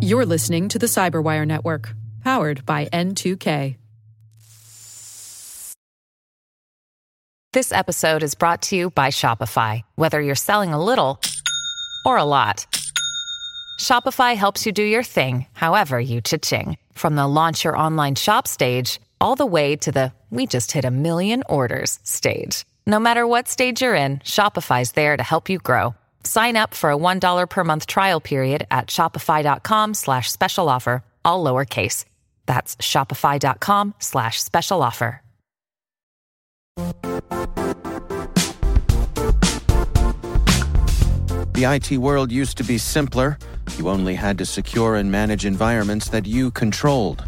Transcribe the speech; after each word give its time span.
You're 0.00 0.26
listening 0.26 0.68
to 0.70 0.78
the 0.78 0.86
Cyberwire 0.86 1.46
Network, 1.46 1.94
powered 2.24 2.66
by 2.66 2.86
N2K. 2.86 3.76
This 7.52 7.70
episode 7.70 8.22
is 8.22 8.34
brought 8.34 8.62
to 8.62 8.76
you 8.76 8.90
by 8.90 9.08
Shopify. 9.08 9.82
Whether 9.96 10.22
you're 10.22 10.34
selling 10.34 10.72
a 10.72 10.82
little 10.82 11.20
or 12.06 12.16
a 12.16 12.24
lot, 12.24 12.66
Shopify 13.78 14.36
helps 14.36 14.64
you 14.64 14.72
do 14.72 14.82
your 14.82 15.02
thing, 15.02 15.46
however 15.52 16.00
you 16.00 16.22
cha-ching. 16.22 16.78
From 16.94 17.14
the 17.14 17.26
launch 17.28 17.64
your 17.64 17.76
online 17.76 18.14
shop 18.14 18.48
stage, 18.48 19.00
all 19.20 19.36
the 19.36 19.44
way 19.44 19.76
to 19.76 19.92
the 19.92 20.12
we 20.30 20.46
just 20.46 20.72
hit 20.72 20.86
a 20.86 20.90
million 20.90 21.42
orders 21.46 21.98
stage. 22.04 22.64
No 22.86 22.98
matter 22.98 23.26
what 23.26 23.48
stage 23.48 23.82
you're 23.82 23.94
in, 23.94 24.20
Shopify's 24.20 24.92
there 24.92 25.14
to 25.16 25.22
help 25.22 25.50
you 25.50 25.58
grow. 25.58 25.94
Sign 26.24 26.56
up 26.56 26.74
for 26.74 26.90
a 26.90 26.96
$1 26.96 27.48
per 27.48 27.64
month 27.64 27.86
trial 27.86 28.20
period 28.20 28.66
at 28.70 28.88
shopify.com 28.88 29.94
slash 29.94 30.30
special 30.30 30.68
offer, 30.68 31.04
all 31.24 31.44
lowercase. 31.44 32.04
That's 32.46 32.76
shopify.com 32.76 33.94
slash 33.98 34.42
special 34.42 34.82
offer. 34.82 35.22
The 41.54 41.64
IT 41.64 41.98
world 41.98 42.32
used 42.32 42.56
to 42.56 42.64
be 42.64 42.78
simpler. 42.78 43.38
You 43.76 43.88
only 43.88 44.14
had 44.14 44.38
to 44.38 44.46
secure 44.46 44.96
and 44.96 45.12
manage 45.12 45.44
environments 45.44 46.08
that 46.08 46.26
you 46.26 46.50
controlled. 46.50 47.24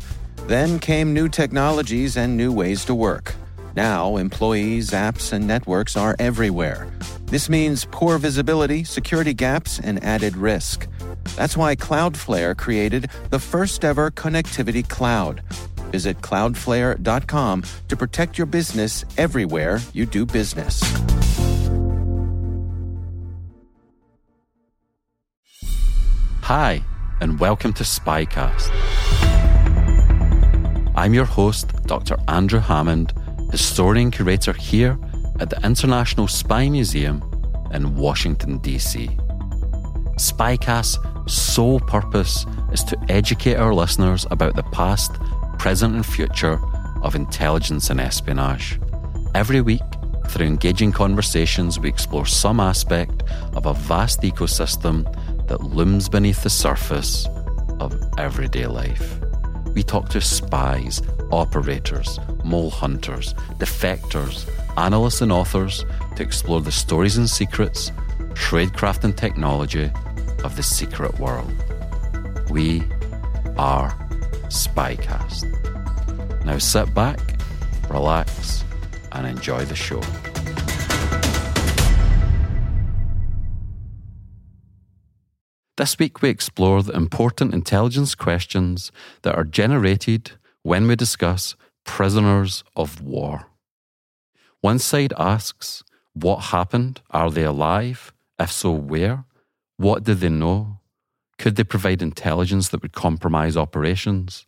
Then 0.46 0.78
came 0.78 1.12
new 1.12 1.28
technologies 1.28 2.16
and 2.16 2.36
new 2.36 2.50
ways 2.50 2.84
to 2.86 2.94
work. 2.94 3.34
Now, 3.76 4.18
employees, 4.18 4.90
apps, 4.90 5.32
and 5.32 5.48
networks 5.48 5.96
are 5.96 6.14
everywhere. 6.20 6.88
This 7.26 7.48
means 7.48 7.88
poor 7.90 8.18
visibility, 8.18 8.84
security 8.84 9.34
gaps, 9.34 9.80
and 9.80 10.02
added 10.04 10.36
risk. 10.36 10.86
That's 11.34 11.56
why 11.56 11.74
Cloudflare 11.74 12.56
created 12.56 13.10
the 13.30 13.40
first 13.40 13.84
ever 13.84 14.12
connectivity 14.12 14.88
cloud. 14.88 15.42
Visit 15.90 16.20
cloudflare.com 16.20 17.64
to 17.88 17.96
protect 17.96 18.38
your 18.38 18.46
business 18.46 19.04
everywhere 19.18 19.80
you 19.92 20.06
do 20.06 20.24
business. 20.24 20.80
Hi, 26.42 26.84
and 27.20 27.40
welcome 27.40 27.72
to 27.72 27.82
Spycast. 27.82 28.70
I'm 30.94 31.12
your 31.12 31.24
host, 31.24 31.72
Dr. 31.86 32.16
Andrew 32.28 32.60
Hammond, 32.60 33.12
historian 33.54 34.10
curator 34.10 34.52
here 34.52 34.98
at 35.38 35.48
the 35.48 35.60
International 35.64 36.26
Spy 36.26 36.68
Museum 36.68 37.22
in 37.72 37.94
Washington, 37.94 38.58
D.C. 38.58 39.06
Spycast's 40.16 40.98
sole 41.32 41.78
purpose 41.78 42.46
is 42.72 42.82
to 42.82 42.98
educate 43.08 43.54
our 43.54 43.72
listeners 43.72 44.26
about 44.32 44.56
the 44.56 44.64
past, 44.64 45.12
present, 45.60 45.94
and 45.94 46.04
future 46.04 46.58
of 47.02 47.14
intelligence 47.14 47.90
and 47.90 48.00
espionage. 48.00 48.80
Every 49.36 49.60
week, 49.60 49.82
through 50.26 50.46
engaging 50.46 50.90
conversations, 50.90 51.78
we 51.78 51.88
explore 51.88 52.26
some 52.26 52.58
aspect 52.58 53.22
of 53.52 53.66
a 53.66 53.74
vast 53.74 54.22
ecosystem 54.22 55.04
that 55.46 55.62
looms 55.62 56.08
beneath 56.08 56.42
the 56.42 56.50
surface 56.50 57.28
of 57.78 57.94
everyday 58.18 58.66
life. 58.66 59.20
We 59.74 59.84
talk 59.84 60.08
to 60.08 60.20
spies, 60.20 61.02
operators, 61.34 62.18
mole 62.44 62.70
hunters, 62.70 63.34
defectors, 63.58 64.48
analysts, 64.76 65.20
and 65.20 65.32
authors 65.32 65.84
to 66.16 66.22
explore 66.22 66.60
the 66.60 66.72
stories 66.72 67.16
and 67.16 67.28
secrets, 67.28 67.90
tradecraft, 68.34 69.04
and 69.04 69.16
technology 69.16 69.90
of 70.44 70.56
the 70.56 70.62
secret 70.62 71.18
world. 71.18 71.52
We 72.50 72.82
are 73.56 73.90
Spycast. 74.48 75.44
Now 76.44 76.58
sit 76.58 76.94
back, 76.94 77.18
relax, 77.88 78.64
and 79.12 79.26
enjoy 79.26 79.64
the 79.64 79.74
show. 79.74 80.00
This 85.76 85.98
week, 85.98 86.22
we 86.22 86.28
explore 86.28 86.84
the 86.84 86.92
important 86.92 87.52
intelligence 87.52 88.14
questions 88.14 88.92
that 89.22 89.34
are 89.34 89.42
generated 89.42 90.32
when 90.64 90.88
we 90.88 90.96
discuss 90.96 91.54
prisoners 91.84 92.64
of 92.74 93.00
war. 93.00 93.46
One 94.60 94.80
side 94.80 95.12
asks, 95.18 95.84
What 96.14 96.46
happened? 96.46 97.02
Are 97.10 97.30
they 97.30 97.44
alive? 97.44 98.12
If 98.38 98.50
so, 98.50 98.72
where? 98.72 99.24
What 99.76 100.02
do 100.04 100.14
they 100.14 100.30
know? 100.30 100.80
Could 101.38 101.56
they 101.56 101.64
provide 101.64 102.00
intelligence 102.00 102.70
that 102.70 102.80
would 102.82 102.92
compromise 102.92 103.56
operations? 103.56 104.46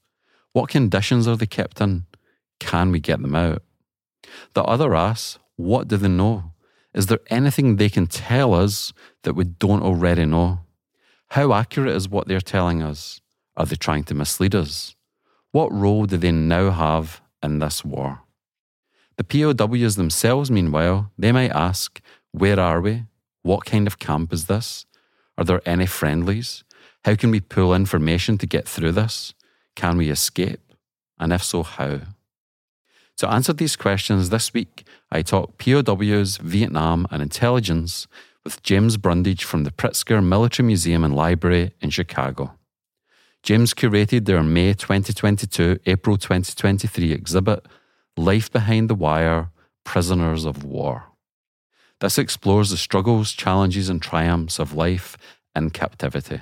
What 0.52 0.70
conditions 0.70 1.28
are 1.28 1.36
they 1.36 1.46
kept 1.46 1.80
in? 1.82 2.06
Can 2.58 2.90
we 2.90 2.98
get 2.98 3.20
them 3.20 3.34
out? 3.34 3.62
The 4.54 4.64
other 4.64 4.94
asks, 4.94 5.38
What 5.56 5.86
do 5.86 5.98
they 5.98 6.08
know? 6.08 6.52
Is 6.94 7.06
there 7.06 7.20
anything 7.28 7.76
they 7.76 7.90
can 7.90 8.06
tell 8.06 8.54
us 8.54 8.94
that 9.24 9.34
we 9.34 9.44
don't 9.44 9.82
already 9.82 10.24
know? 10.24 10.60
How 11.28 11.52
accurate 11.52 11.94
is 11.94 12.08
what 12.08 12.26
they're 12.26 12.40
telling 12.40 12.82
us? 12.82 13.20
Are 13.54 13.66
they 13.66 13.76
trying 13.76 14.04
to 14.04 14.14
mislead 14.14 14.54
us? 14.54 14.95
What 15.52 15.72
role 15.72 16.06
do 16.06 16.16
they 16.16 16.32
now 16.32 16.70
have 16.70 17.20
in 17.42 17.58
this 17.58 17.84
war? 17.84 18.22
The 19.16 19.24
POWs 19.24 19.96
themselves, 19.96 20.50
meanwhile, 20.50 21.10
they 21.16 21.32
might 21.32 21.52
ask, 21.52 22.00
Where 22.32 22.60
are 22.60 22.80
we? 22.80 23.04
What 23.42 23.64
kind 23.64 23.86
of 23.86 23.98
camp 23.98 24.32
is 24.32 24.46
this? 24.46 24.86
Are 25.38 25.44
there 25.44 25.62
any 25.66 25.86
friendlies? 25.86 26.64
How 27.04 27.14
can 27.14 27.30
we 27.30 27.40
pull 27.40 27.74
information 27.74 28.36
to 28.38 28.46
get 28.46 28.68
through 28.68 28.92
this? 28.92 29.32
Can 29.74 29.96
we 29.96 30.10
escape? 30.10 30.72
And 31.18 31.32
if 31.32 31.42
so, 31.42 31.62
how? 31.62 32.00
To 33.18 33.30
answer 33.30 33.52
these 33.52 33.76
questions 33.76 34.28
this 34.28 34.52
week, 34.52 34.84
I 35.10 35.22
talk 35.22 35.56
POWs, 35.56 36.36
Vietnam, 36.38 37.06
and 37.10 37.22
intelligence 37.22 38.06
with 38.44 38.62
James 38.62 38.96
Brundage 38.96 39.44
from 39.44 39.64
the 39.64 39.70
Pritzker 39.70 40.22
Military 40.22 40.66
Museum 40.66 41.02
and 41.04 41.16
Library 41.16 41.72
in 41.80 41.90
Chicago. 41.90 42.55
James 43.42 43.74
curated 43.74 44.24
their 44.24 44.42
May 44.42 44.74
2022 44.74 45.78
April 45.86 46.16
2023 46.16 47.12
exhibit, 47.12 47.64
Life 48.16 48.50
Behind 48.50 48.90
the 48.90 48.94
Wire 48.94 49.50
Prisoners 49.84 50.44
of 50.44 50.64
War. 50.64 51.04
This 52.00 52.18
explores 52.18 52.70
the 52.70 52.76
struggles, 52.76 53.32
challenges, 53.32 53.88
and 53.88 54.02
triumphs 54.02 54.58
of 54.58 54.74
life 54.74 55.16
in 55.54 55.70
captivity. 55.70 56.40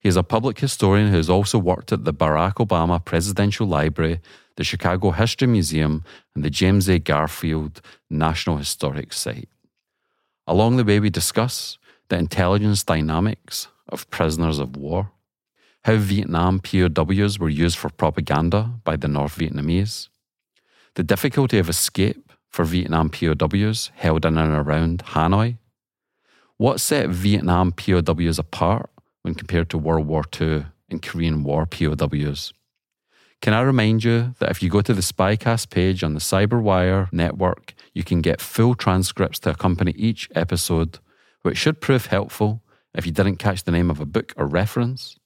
He 0.00 0.08
is 0.08 0.16
a 0.16 0.22
public 0.22 0.60
historian 0.60 1.08
who 1.08 1.16
has 1.16 1.28
also 1.28 1.58
worked 1.58 1.92
at 1.92 2.04
the 2.04 2.14
Barack 2.14 2.54
Obama 2.54 3.04
Presidential 3.04 3.66
Library, 3.66 4.20
the 4.56 4.64
Chicago 4.64 5.10
History 5.10 5.48
Museum, 5.48 6.04
and 6.34 6.44
the 6.44 6.50
James 6.50 6.88
A. 6.88 6.98
Garfield 6.98 7.80
National 8.08 8.58
Historic 8.58 9.12
Site. 9.12 9.48
Along 10.46 10.76
the 10.76 10.84
way, 10.84 11.00
we 11.00 11.10
discuss 11.10 11.78
the 12.08 12.16
intelligence 12.16 12.84
dynamics 12.84 13.68
of 13.88 14.08
prisoners 14.10 14.58
of 14.58 14.76
war, 14.76 15.10
how 15.84 15.96
Vietnam 15.96 16.60
POWs 16.60 17.38
were 17.38 17.48
used 17.48 17.78
for 17.78 17.88
propaganda 17.88 18.74
by 18.84 18.96
the 18.96 19.08
North 19.08 19.36
Vietnamese, 19.36 20.08
the 20.94 21.02
difficulty 21.02 21.58
of 21.58 21.68
escape 21.68 22.32
for 22.50 22.64
Vietnam 22.64 23.10
POWs 23.10 23.90
held 23.94 24.24
in 24.24 24.38
and 24.38 24.52
around 24.52 25.04
Hanoi, 25.06 25.58
what 26.56 26.80
set 26.80 27.08
Vietnam 27.08 27.72
POWs 27.72 28.38
apart 28.38 28.90
when 29.22 29.34
compared 29.34 29.70
to 29.70 29.78
World 29.78 30.06
War 30.06 30.24
II 30.40 30.66
and 30.90 31.02
Korean 31.02 31.44
War 31.44 31.66
POWs. 31.66 32.52
Can 33.40 33.54
I 33.54 33.60
remind 33.60 34.02
you 34.02 34.34
that 34.40 34.50
if 34.50 34.62
you 34.62 34.68
go 34.68 34.80
to 34.80 34.92
the 34.92 35.00
Spycast 35.00 35.70
page 35.70 36.02
on 36.02 36.14
the 36.14 36.20
Cyberwire 36.20 37.12
network, 37.12 37.74
you 37.94 38.02
can 38.02 38.20
get 38.20 38.40
full 38.40 38.74
transcripts 38.74 39.38
to 39.40 39.50
accompany 39.50 39.92
each 39.92 40.28
episode, 40.34 40.98
which 41.42 41.56
should 41.56 41.80
prove 41.80 42.06
helpful 42.06 42.62
if 42.94 43.06
you 43.06 43.12
didn't 43.12 43.36
catch 43.36 43.62
the 43.62 43.70
name 43.70 43.90
of 43.90 44.00
a 44.00 44.06
book 44.06 44.32
or 44.36 44.46
reference, 44.46 45.16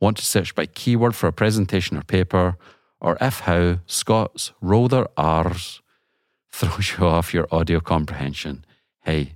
want 0.00 0.16
to 0.16 0.24
search 0.24 0.54
by 0.54 0.66
keyword 0.66 1.14
for 1.14 1.28
a 1.28 1.32
presentation 1.32 1.96
or 1.96 2.02
paper, 2.02 2.56
or 3.00 3.16
if 3.20 3.40
how 3.40 3.78
Scots 3.86 4.52
roll 4.60 4.88
their 4.88 5.08
R's 5.16 5.80
throws 6.52 6.96
you 6.98 7.06
off 7.06 7.32
your 7.32 7.46
audio 7.50 7.80
comprehension. 7.80 8.64
Hey, 9.04 9.34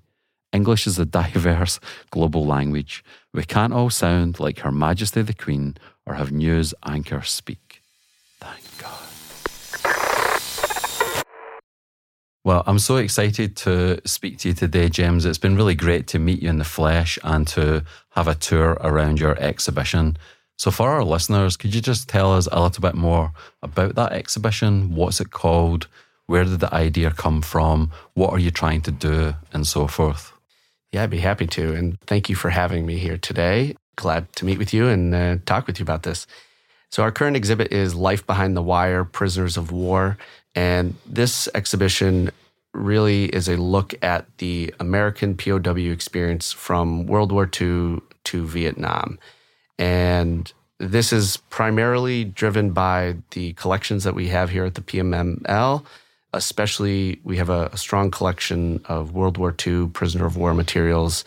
English 0.52 0.86
is 0.86 0.98
a 0.98 1.04
diverse 1.20 1.78
global 2.10 2.44
language. 2.44 3.04
We 3.32 3.44
can't 3.44 3.72
all 3.72 3.90
sound 3.90 4.40
like 4.40 4.60
Her 4.60 4.72
Majesty 4.72 5.22
the 5.22 5.34
Queen 5.34 5.76
or 6.06 6.14
have 6.14 6.32
news 6.32 6.74
anchors 6.84 7.30
speak. 7.30 7.82
Thank 8.40 8.64
God. 8.78 9.00
Well, 12.44 12.62
I'm 12.66 12.78
so 12.78 12.96
excited 12.96 13.56
to 13.58 14.02
speak 14.04 14.36
to 14.40 14.48
you 14.48 14.54
today, 14.54 14.90
James. 14.90 15.24
It's 15.24 15.38
been 15.38 15.56
really 15.56 15.74
great 15.74 16.06
to 16.08 16.18
meet 16.18 16.42
you 16.42 16.50
in 16.50 16.58
the 16.58 16.64
flesh 16.64 17.18
and 17.24 17.48
to 17.48 17.84
have 18.10 18.28
a 18.28 18.34
tour 18.34 18.72
around 18.82 19.18
your 19.18 19.34
exhibition. 19.40 20.18
So, 20.56 20.70
for 20.70 20.90
our 20.90 21.04
listeners, 21.04 21.56
could 21.56 21.74
you 21.74 21.80
just 21.80 22.08
tell 22.08 22.32
us 22.32 22.48
a 22.50 22.62
little 22.62 22.80
bit 22.80 22.94
more 22.94 23.32
about 23.62 23.96
that 23.96 24.12
exhibition? 24.12 24.94
What's 24.94 25.20
it 25.20 25.30
called? 25.30 25.88
Where 26.26 26.44
did 26.44 26.60
the 26.60 26.72
idea 26.72 27.10
come 27.10 27.42
from? 27.42 27.90
What 28.14 28.30
are 28.30 28.38
you 28.38 28.50
trying 28.50 28.82
to 28.82 28.90
do? 28.90 29.34
And 29.52 29.66
so 29.66 29.86
forth. 29.86 30.32
Yeah, 30.92 31.02
I'd 31.02 31.10
be 31.10 31.18
happy 31.18 31.46
to. 31.48 31.74
And 31.74 32.00
thank 32.02 32.28
you 32.28 32.36
for 32.36 32.50
having 32.50 32.86
me 32.86 32.98
here 32.98 33.18
today. 33.18 33.74
Glad 33.96 34.32
to 34.36 34.44
meet 34.44 34.58
with 34.58 34.72
you 34.72 34.88
and 34.88 35.14
uh, 35.14 35.36
talk 35.44 35.66
with 35.66 35.78
you 35.78 35.82
about 35.82 36.04
this. 36.04 36.26
So, 36.90 37.02
our 37.02 37.10
current 37.10 37.36
exhibit 37.36 37.72
is 37.72 37.94
Life 37.96 38.24
Behind 38.24 38.56
the 38.56 38.62
Wire 38.62 39.04
Prisoners 39.04 39.56
of 39.56 39.72
War. 39.72 40.16
And 40.54 40.94
this 41.04 41.48
exhibition 41.54 42.30
really 42.72 43.24
is 43.26 43.48
a 43.48 43.56
look 43.56 43.94
at 44.02 44.26
the 44.38 44.72
American 44.78 45.36
POW 45.36 45.90
experience 45.90 46.52
from 46.52 47.06
World 47.06 47.32
War 47.32 47.44
II 47.44 48.00
to 48.24 48.46
Vietnam. 48.46 49.18
And 49.78 50.52
this 50.78 51.12
is 51.12 51.36
primarily 51.50 52.24
driven 52.24 52.70
by 52.70 53.16
the 53.30 53.52
collections 53.54 54.04
that 54.04 54.14
we 54.14 54.28
have 54.28 54.50
here 54.50 54.64
at 54.64 54.74
the 54.74 54.80
PMML. 54.80 55.84
Especially, 56.32 57.20
we 57.22 57.36
have 57.36 57.48
a, 57.48 57.70
a 57.72 57.76
strong 57.76 58.10
collection 58.10 58.80
of 58.86 59.12
World 59.12 59.38
War 59.38 59.54
II 59.66 59.88
prisoner 59.88 60.26
of 60.26 60.36
war 60.36 60.52
materials 60.52 61.24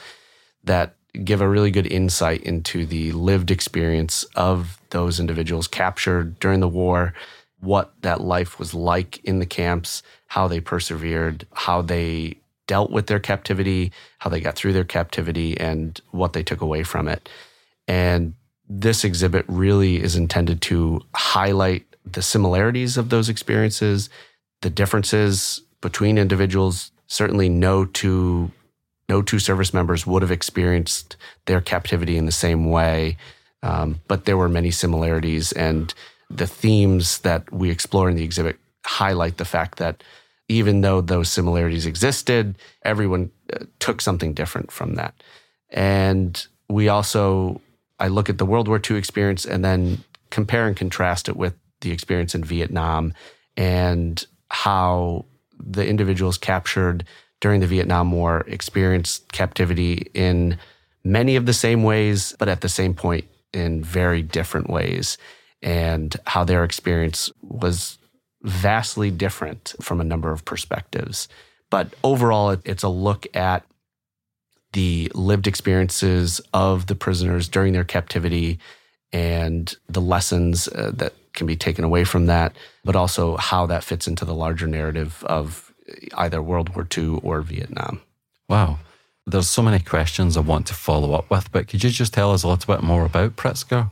that 0.65 0.95
give 1.23 1.41
a 1.41 1.47
really 1.47 1.71
good 1.71 1.88
insight 1.88 2.44
into 2.44 2.85
the 2.85 3.11
lived 3.13 3.49
experience 3.49 4.23
of 4.35 4.79
those 4.89 5.19
individuals 5.19 5.67
captured 5.67 6.38
during 6.39 6.59
the 6.59 6.67
war, 6.67 7.13
what 7.59 7.94
that 8.01 8.21
life 8.21 8.59
was 8.59 8.73
like 8.73 9.23
in 9.23 9.39
the 9.39 9.45
camps, 9.45 10.03
how 10.27 10.47
they 10.47 10.59
persevered, 10.59 11.47
how 11.53 11.81
they 11.81 12.38
dealt 12.67 12.91
with 12.91 13.07
their 13.07 13.19
captivity, 13.19 13.91
how 14.19 14.29
they 14.29 14.41
got 14.41 14.55
through 14.55 14.73
their 14.73 14.83
captivity, 14.83 15.57
and 15.57 16.01
what 16.11 16.33
they 16.33 16.44
took 16.44 16.61
away 16.61 16.83
from 16.83 17.07
it. 17.07 17.29
And 17.88 18.33
this 18.81 19.03
exhibit 19.03 19.45
really 19.47 20.01
is 20.01 20.15
intended 20.15 20.62
to 20.62 21.01
highlight 21.15 21.85
the 22.06 22.21
similarities 22.21 22.97
of 22.97 23.09
those 23.09 23.27
experiences, 23.27 24.09
the 24.62 24.69
differences 24.69 25.62
between 25.81 26.18
individuals. 26.18 26.91
Certainly, 27.07 27.50
no 27.50 27.85
two 27.85 28.51
no 29.09 29.21
two 29.21 29.39
service 29.39 29.74
members 29.74 30.06
would 30.06 30.21
have 30.21 30.31
experienced 30.31 31.15
their 31.45 31.62
captivity 31.62 32.18
in 32.18 32.25
the 32.25 32.31
same 32.31 32.69
way, 32.69 33.18
um, 33.63 34.01
but 34.07 34.25
there 34.25 34.38
were 34.38 34.50
many 34.50 34.69
similarities, 34.69 35.51
and 35.53 35.94
the 36.30 36.47
themes 36.47 37.19
that 37.19 37.51
we 37.51 37.69
explore 37.69 38.09
in 38.09 38.15
the 38.15 38.23
exhibit 38.23 38.59
highlight 38.85 39.38
the 39.38 39.45
fact 39.45 39.80
that 39.80 40.03
even 40.50 40.81
though 40.81 41.01
those 41.01 41.30
similarities 41.30 41.85
existed, 41.85 42.56
everyone 42.83 43.31
uh, 43.53 43.65
took 43.80 44.01
something 44.01 44.33
different 44.33 44.71
from 44.71 44.95
that. 44.95 45.13
And 45.69 46.45
we 46.69 46.88
also 46.89 47.62
I 47.99 48.07
look 48.07 48.29
at 48.29 48.38
the 48.38 48.45
World 48.45 48.67
War 48.67 48.79
II 48.89 48.97
experience 48.97 49.45
and 49.45 49.63
then 49.63 50.03
compare 50.29 50.67
and 50.67 50.75
contrast 50.75 51.29
it 51.29 51.35
with 51.35 51.55
the 51.81 51.91
experience 51.91 52.35
in 52.35 52.44
Vietnam 52.44 53.13
and 53.55 54.25
how 54.49 55.25
the 55.59 55.88
individuals 55.88 56.38
captured 56.38 57.05
during 57.39 57.59
the 57.59 57.67
Vietnam 57.67 58.11
War 58.11 58.44
experienced 58.47 59.31
captivity 59.31 60.09
in 60.13 60.57
many 61.03 61.35
of 61.35 61.45
the 61.45 61.53
same 61.53 61.83
ways, 61.83 62.35
but 62.39 62.49
at 62.49 62.61
the 62.61 62.69
same 62.69 62.94
point 62.94 63.25
in 63.53 63.83
very 63.83 64.21
different 64.21 64.69
ways, 64.69 65.17
and 65.61 66.15
how 66.25 66.44
their 66.44 66.63
experience 66.63 67.31
was 67.41 67.97
vastly 68.44 69.09
different 69.09 69.73
from 69.81 69.99
a 69.99 70.03
number 70.03 70.31
of 70.31 70.45
perspectives. 70.45 71.27
But 71.69 71.94
overall, 72.03 72.57
it's 72.65 72.83
a 72.83 72.89
look 72.89 73.25
at 73.35 73.65
the 74.74 75.12
lived 75.14 75.48
experiences 75.48 76.42
of 76.54 76.88
the 76.88 76.96
prisoners 76.96 77.48
during 77.48 77.74
their 77.74 77.84
captivity 77.84 78.60
and 79.14 79.75
the 79.88 80.02
lessons 80.02 80.68
uh, 80.68 80.92
that 80.96 81.14
can 81.34 81.48
be 81.48 81.56
taken 81.56 81.84
away 81.84 82.04
from 82.04 82.25
that, 82.25 82.56
but 82.84 82.96
also 82.96 83.38
how 83.38 83.66
that 83.68 83.84
fits 83.84 84.08
into 84.08 84.25
the 84.25 84.36
larger 84.36 84.68
narrative 84.68 85.24
of 85.25 85.74
either 86.16 86.42
World 86.42 86.75
War 86.75 86.86
II 86.96 87.19
or 87.24 87.42
Vietnam. 87.42 88.02
Wow. 88.50 88.80
There's 89.25 89.50
so 89.50 89.62
many 89.62 89.80
questions 89.80 90.38
I 90.38 90.42
want 90.42 90.68
to 90.68 90.74
follow 90.74 91.14
up 91.14 91.30
with, 91.30 91.52
but 91.52 91.68
could 91.68 91.84
you 91.84 91.90
just 91.90 92.14
tell 92.14 92.31
us 92.31 92.44
a 92.44 92.48
little 92.48 92.75
bit 92.75 92.84
more 92.84 93.06
about 93.06 93.36
Pritzker? 93.36 93.92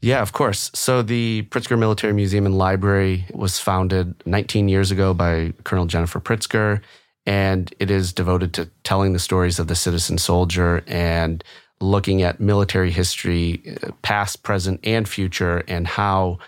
Yeah, 0.00 0.20
of 0.20 0.32
course. 0.32 0.70
So 0.74 1.02
the 1.02 1.46
Pritzker 1.50 1.78
Military 1.78 2.12
Museum 2.12 2.46
and 2.46 2.58
Library 2.58 3.24
was 3.32 3.58
founded 3.58 4.14
19 4.26 4.68
years 4.68 4.90
ago 4.90 5.14
by 5.14 5.52
Colonel 5.64 5.86
Jennifer 5.86 6.20
Pritzker 6.20 6.80
and 7.26 7.74
it 7.78 7.90
is 7.90 8.12
devoted 8.12 8.52
to 8.54 8.70
telling 8.82 9.12
the 9.12 9.18
stories 9.18 9.58
of 9.58 9.66
the 9.66 9.74
citizen 9.74 10.18
soldier 10.18 10.82
and 10.86 11.42
looking 11.80 12.22
at 12.22 12.40
military 12.40 12.90
history, 12.90 13.76
uh, 13.82 13.90
past, 14.02 14.42
present, 14.42 14.80
and 14.84 15.08
future, 15.08 15.64
and 15.68 15.86
how 15.86 16.38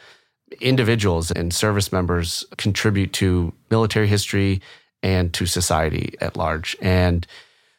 individuals 0.61 1.31
and 1.31 1.53
service 1.53 1.93
members 1.93 2.45
contribute 2.57 3.13
to 3.13 3.53
military 3.71 4.07
history 4.07 4.61
and 5.03 5.33
to 5.35 5.47
society 5.47 6.15
at 6.21 6.37
large. 6.37 6.77
And 6.81 7.27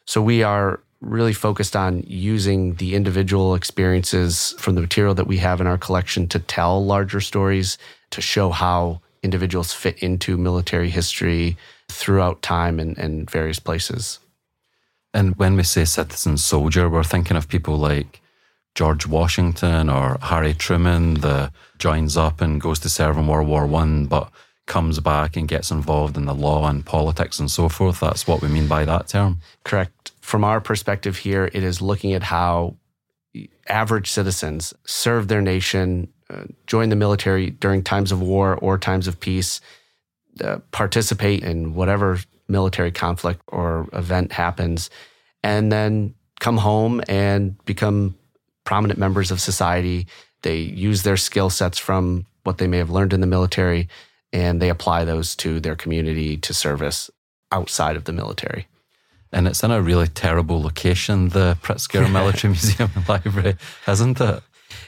so 0.06 0.22
we 0.22 0.44
are 0.44 0.80
really 1.00 1.34
focused 1.34 1.76
on 1.76 2.04
using 2.08 2.76
the 2.76 2.96
individual 2.96 3.56
experiences 3.56 4.56
from 4.58 4.76
the 4.76 4.82
material 4.82 5.14
that 5.14 5.28
we 5.28 5.38
have 5.38 5.62
in 5.62 5.68
our 5.68 5.78
collection 5.78 6.28
to 6.28 6.40
tell 6.40 6.84
larger 6.84 7.22
stories, 7.22 7.78
to 8.12 8.22
show 8.22 8.50
how 8.50 9.02
individuals 9.24 9.74
fit 9.74 9.98
into 10.00 10.38
military 10.38 10.90
history 10.90 11.58
throughout 11.90 12.42
time 12.42 12.80
and, 12.80 12.98
and 12.98 13.30
various 13.30 13.60
places. 13.60 14.20
And 15.14 15.36
when 15.36 15.56
we 15.56 15.64
say 15.64 15.86
citizen 15.86 16.38
soldier, 16.38 16.90
we're 16.90 17.04
thinking 17.04 17.38
of 17.38 17.48
people 17.48 17.78
like 17.78 18.22
George 18.76 19.08
Washington 19.08 19.90
or 19.90 20.18
Harry 20.22 20.54
Truman, 20.54 21.16
that 21.16 21.52
joins 21.80 22.16
up 22.16 22.42
and 22.42 22.62
goes 22.62 22.80
to 22.80 22.90
serve 22.90 23.18
in 23.18 23.26
World 23.26 23.48
War 23.48 23.66
One, 23.66 24.06
but 24.06 24.30
comes 24.68 25.00
back 25.00 25.36
and 25.36 25.48
gets 25.48 25.72
involved 25.72 26.18
in 26.18 26.26
the 26.26 26.36
law 26.36 26.68
and 26.68 26.86
politics 26.86 27.40
and 27.40 27.50
so 27.50 27.70
forth. 27.70 28.02
That's 28.02 28.28
what 28.28 28.42
we 28.42 28.50
mean 28.50 28.68
by 28.68 28.86
that 28.86 29.08
term. 29.08 29.40
Correct. 29.64 30.12
From 30.22 30.44
our 30.44 30.62
perspective 30.62 31.18
here, 31.18 31.50
it 31.54 31.64
is 31.64 31.82
looking 31.82 32.14
at 32.14 32.22
how 32.22 32.76
average 33.68 34.12
citizens 34.12 34.74
serve 34.86 35.28
their 35.28 35.42
nation, 35.42 36.10
uh, 36.30 36.44
join 36.68 36.90
the 36.90 36.96
military 36.96 37.52
during 37.52 37.82
times 37.82 38.12
of 38.12 38.22
war 38.22 38.56
or 38.56 38.78
times 38.78 39.08
of 39.08 39.20
peace, 39.20 39.62
uh, 40.42 40.60
participate 40.72 41.44
in 41.44 41.74
whatever 41.74 42.20
military 42.48 42.92
conflict 42.92 43.42
or 43.48 43.88
event 43.94 44.32
happens, 44.32 44.90
and 45.44 45.72
then 45.72 46.14
come 46.40 46.58
home 46.58 47.02
and 47.08 47.64
become 47.66 48.16
prominent 48.64 49.00
members 49.00 49.32
of 49.32 49.42
society. 49.42 50.08
They 50.42 50.58
use 50.58 51.04
their 51.04 51.18
skill 51.18 51.50
sets 51.50 51.78
from 51.78 52.26
what 52.44 52.58
they 52.58 52.68
may 52.68 52.78
have 52.78 52.90
learned 52.90 53.14
in 53.14 53.22
the 53.22 53.28
military 53.28 53.90
and 54.34 54.62
they 54.62 54.70
apply 54.70 55.06
those 55.06 55.36
to 55.38 55.60
their 55.60 55.76
community 55.76 56.38
to 56.38 56.54
service 56.54 57.10
outside 57.52 57.96
of 57.96 58.04
the 58.04 58.14
military. 58.14 58.68
And 59.32 59.48
it's 59.48 59.64
in 59.64 59.72
a 59.72 59.82
really 59.82 60.08
terrible 60.08 60.62
location, 60.62 61.30
the 61.30 61.58
Pritzker 61.62 62.12
Military 62.12 62.52
Museum 62.54 62.90
and 62.96 63.08
Library, 63.08 63.56
isn't 63.88 64.20
it? 64.22 64.44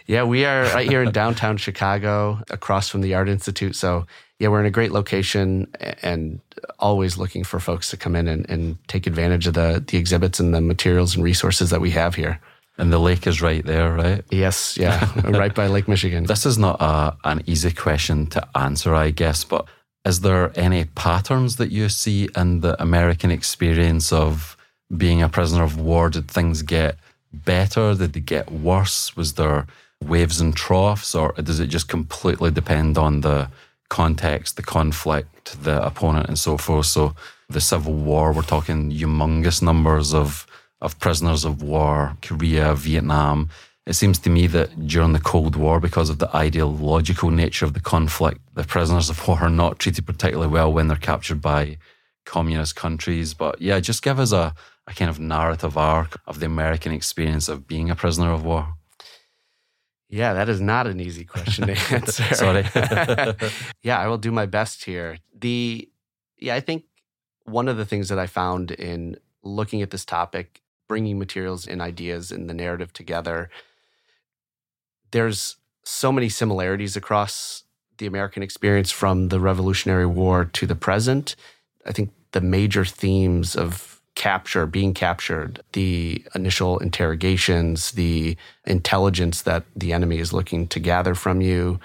Yeah, 0.07 0.24
we 0.24 0.45
are 0.45 0.64
right 0.74 0.90
here 0.90 1.04
in 1.04 1.12
downtown 1.12 1.57
Chicago, 1.57 2.42
across 2.50 2.90
from 2.90 3.02
the 3.02 3.14
Art 3.14 3.30
Institute. 3.30 3.76
So 3.76 4.07
yeah, 4.40 4.48
we're 4.48 4.62
in 4.62 4.66
a 4.66 4.72
great 4.72 4.92
location 4.92 5.68
and 6.02 6.40
always 6.80 7.18
looking 7.18 7.44
for 7.44 7.60
folks 7.60 7.90
to 7.90 7.98
come 7.98 8.16
in 8.16 8.28
and, 8.28 8.50
and 8.50 8.78
take 8.88 9.06
advantage 9.06 9.48
of 9.48 9.54
the, 9.54 9.84
the 9.86 9.98
exhibits 9.98 10.40
and 10.40 10.54
the 10.54 10.62
materials 10.62 11.16
and 11.16 11.24
resources 11.24 11.69
that 11.69 11.81
we 11.81 11.92
have 11.92 12.16
here. 12.16 12.40
And 12.78 12.94
the 12.94 13.00
lake 13.00 13.28
is 13.28 13.42
right 13.42 13.66
there, 13.66 13.92
right? 13.92 14.24
Yes, 14.31 14.78
yeah, 14.78 15.12
right 15.30 15.54
by 15.54 15.68
Lake 15.68 15.90
Michigan. 15.90 16.24
This 16.24 16.46
is 16.46 16.58
not 16.58 16.78
a, 16.80 17.18
an 17.26 17.44
easy 17.46 17.72
question 17.72 18.28
to 18.28 18.48
answer, 18.58 18.96
I 18.96 19.12
guess, 19.12 19.44
but 19.44 19.68
is 20.06 20.22
there 20.22 20.58
any 20.58 20.86
patterns 20.86 21.58
that 21.58 21.72
you 21.72 21.90
see 21.90 22.30
in 22.38 22.62
the 22.62 22.81
American 22.81 23.31
experience 23.31 24.14
of 24.14 24.56
being 24.96 25.22
a 25.22 25.28
prisoner 25.28 25.64
of 25.64 25.78
war? 25.78 26.10
Did 26.10 26.31
things 26.31 26.62
get 26.62 26.96
better? 27.34 27.94
Did 27.94 28.14
they 28.14 28.22
get 28.22 28.50
worse? 28.50 29.18
Was 29.18 29.34
there 29.34 29.68
waves 30.02 30.40
and 30.40 30.56
troughs, 30.56 31.14
or 31.14 31.34
does 31.34 31.60
it 31.60 31.68
just 31.68 31.90
completely 31.90 32.50
depend 32.50 32.98
on 32.98 33.19
the 33.19 33.50
context, 33.90 34.56
the 34.56 34.64
conflict, 34.64 35.62
the 35.64 35.84
opponent, 35.86 36.28
and 36.28 36.40
so 36.40 36.58
forth. 36.58 36.86
So 36.86 37.16
the 37.50 37.62
Civil 37.62 37.94
War, 37.94 38.31
we're 38.31 38.44
talking 38.44 38.92
humongous 38.92 39.62
numbers 39.62 40.14
of 40.14 40.46
of 40.81 40.98
prisoners 41.00 41.44
of 41.44 41.62
war, 41.62 42.16
Korea, 42.22 42.74
Vietnam. 42.74 43.50
It 43.86 43.94
seems 43.94 44.18
to 44.19 44.30
me 44.30 44.48
that 44.48 44.88
during 44.88 45.14
the 45.14 45.19
Cold 45.19 45.56
War, 45.56 45.80
because 45.80 46.10
of 46.10 46.19
the 46.19 46.34
ideological 46.36 47.31
nature 47.31 47.66
of 47.66 47.74
the 47.74 47.80
conflict, 47.80 48.40
the 48.54 48.64
prisoners 48.64 49.10
of 49.10 49.28
war 49.28 49.40
are 49.42 49.50
not 49.50 49.80
treated 49.80 50.06
particularly 50.06 50.50
well 50.50 50.72
when 50.72 50.88
they're 50.88 50.96
captured 50.96 51.42
by 51.42 51.78
communist 52.26 52.76
countries. 52.76 53.34
But 53.34 53.62
yeah, 53.62 53.80
just 53.80 54.04
give 54.04 54.19
us 54.19 54.31
a, 54.31 54.54
a 54.88 54.94
kind 54.94 55.10
of 55.10 55.19
narrative 55.19 55.78
arc 55.78 56.22
of 56.28 56.40
the 56.40 56.46
American 56.46 56.92
experience 56.94 57.50
of 57.50 57.68
being 57.68 57.90
a 57.90 57.96
prisoner 57.96 58.31
of 58.31 58.46
war. 58.46 58.76
Yeah, 60.09 60.33
that 60.33 60.49
is 60.49 60.59
not 60.59 60.87
an 60.87 60.99
easy 60.99 61.23
question 61.23 61.68
to 61.68 61.73
answer. 61.92 62.23
Sorry. 62.33 62.66
yeah, 63.83 63.99
I 63.99 64.07
will 64.07 64.18
do 64.18 64.31
my 64.31 64.47
best 64.47 64.83
here. 64.83 65.18
The 65.37 65.87
yeah, 66.37 66.56
I 66.56 66.59
think 66.59 66.85
one 67.45 67.68
of 67.68 67.78
the 67.78 67.85
things 67.85 68.09
that 68.09 68.19
I 68.19 68.28
found 68.28 68.71
in 68.71 69.18
looking 69.44 69.81
at 69.81 69.92
this 69.92 70.06
topic, 70.06 70.61
bringing 70.87 71.19
materials 71.19 71.68
and 71.68 71.81
ideas 71.81 72.31
and 72.31 72.49
the 72.49 72.54
narrative 72.54 72.92
together, 72.92 73.49
there's 75.11 75.57
so 75.83 76.11
many 76.11 76.30
similarities 76.30 76.95
across 76.95 77.63
the 77.97 78.06
American 78.06 78.42
experience 78.42 78.92
from 78.92 79.30
the 79.30 79.39
Revolutionary 79.39 80.06
War 80.06 80.45
to 80.45 80.66
the 80.66 80.75
present. 80.75 81.35
I 81.85 81.92
think 81.92 82.11
the 82.31 82.42
major 82.42 82.85
themes 82.85 83.56
of 83.56 83.99
capture, 84.19 84.66
being 84.66 84.94
captured, 84.94 85.64
the 85.71 86.21
initial 86.35 86.78
interrogations, 86.80 87.92
the 87.92 88.35
intelligence 88.66 89.44
that 89.44 89.64
the 89.78 89.94
enemy 89.94 90.18
is 90.19 90.33
looking 90.33 90.68
to 90.68 90.78
gather 90.78 91.16
from 91.16 91.40
you, 91.40 91.80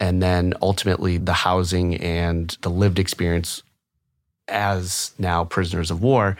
and 0.00 0.22
then 0.22 0.54
ultimately 0.62 1.18
the 1.18 1.34
housing 1.34 1.94
and 1.96 2.56
the 2.62 2.70
lived 2.70 2.98
experience 2.98 3.62
as 4.48 5.12
now 5.18 5.44
prisoners 5.44 5.90
of 5.90 6.02
war. 6.02 6.38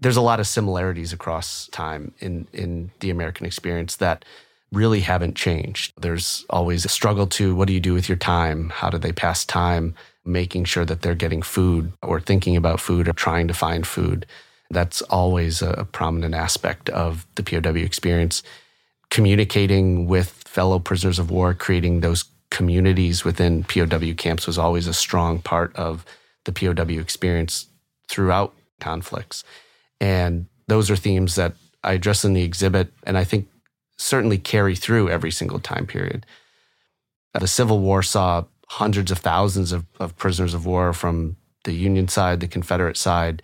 There's 0.00 0.16
a 0.16 0.22
lot 0.22 0.40
of 0.40 0.46
similarities 0.46 1.12
across 1.12 1.68
time 1.68 2.14
in, 2.18 2.48
in 2.54 2.90
the 3.00 3.10
American 3.10 3.44
experience 3.44 3.96
that 3.96 4.24
really 4.72 5.00
haven't 5.00 5.36
changed. 5.36 5.92
There's 6.00 6.46
always 6.48 6.86
a 6.86 6.88
struggle 6.88 7.26
to 7.26 7.54
what 7.54 7.68
do 7.68 7.74
you 7.74 7.80
do 7.80 7.92
with 7.92 8.08
your 8.08 8.16
time? 8.16 8.70
How 8.70 8.88
do 8.88 8.96
they 8.96 9.12
pass 9.12 9.44
time? 9.44 9.94
Making 10.24 10.64
sure 10.64 10.86
that 10.86 11.02
they're 11.02 11.14
getting 11.14 11.42
food 11.42 11.92
or 12.02 12.20
thinking 12.20 12.56
about 12.56 12.80
food 12.80 13.06
or 13.06 13.12
trying 13.12 13.48
to 13.48 13.54
find 13.54 13.86
food. 13.86 14.24
That's 14.70 15.02
always 15.02 15.62
a 15.62 15.86
prominent 15.92 16.34
aspect 16.34 16.88
of 16.90 17.26
the 17.36 17.42
POW 17.42 17.76
experience. 17.76 18.42
Communicating 19.10 20.06
with 20.06 20.28
fellow 20.28 20.78
prisoners 20.78 21.18
of 21.18 21.30
war, 21.30 21.54
creating 21.54 22.00
those 22.00 22.24
communities 22.50 23.24
within 23.24 23.64
POW 23.64 24.14
camps 24.16 24.46
was 24.46 24.58
always 24.58 24.86
a 24.86 24.94
strong 24.94 25.40
part 25.40 25.74
of 25.76 26.04
the 26.44 26.52
POW 26.52 27.00
experience 27.00 27.66
throughout 28.08 28.54
conflicts. 28.80 29.44
And 30.00 30.46
those 30.66 30.90
are 30.90 30.96
themes 30.96 31.34
that 31.36 31.54
I 31.84 31.92
address 31.94 32.24
in 32.24 32.32
the 32.32 32.42
exhibit. 32.42 32.92
And 33.04 33.16
I 33.16 33.24
think 33.24 33.48
certainly 33.96 34.38
carry 34.38 34.74
through 34.74 35.10
every 35.10 35.30
single 35.30 35.60
time 35.60 35.86
period. 35.86 36.26
Uh, 37.34 37.38
the 37.38 37.46
Civil 37.46 37.80
War 37.80 38.02
saw 38.02 38.44
hundreds 38.68 39.10
of 39.10 39.18
thousands 39.18 39.72
of, 39.72 39.84
of 40.00 40.16
prisoners 40.16 40.54
of 40.54 40.66
war 40.66 40.92
from 40.92 41.36
the 41.64 41.72
Union 41.72 42.08
side, 42.08 42.40
the 42.40 42.48
Confederate 42.48 42.96
side, 42.96 43.42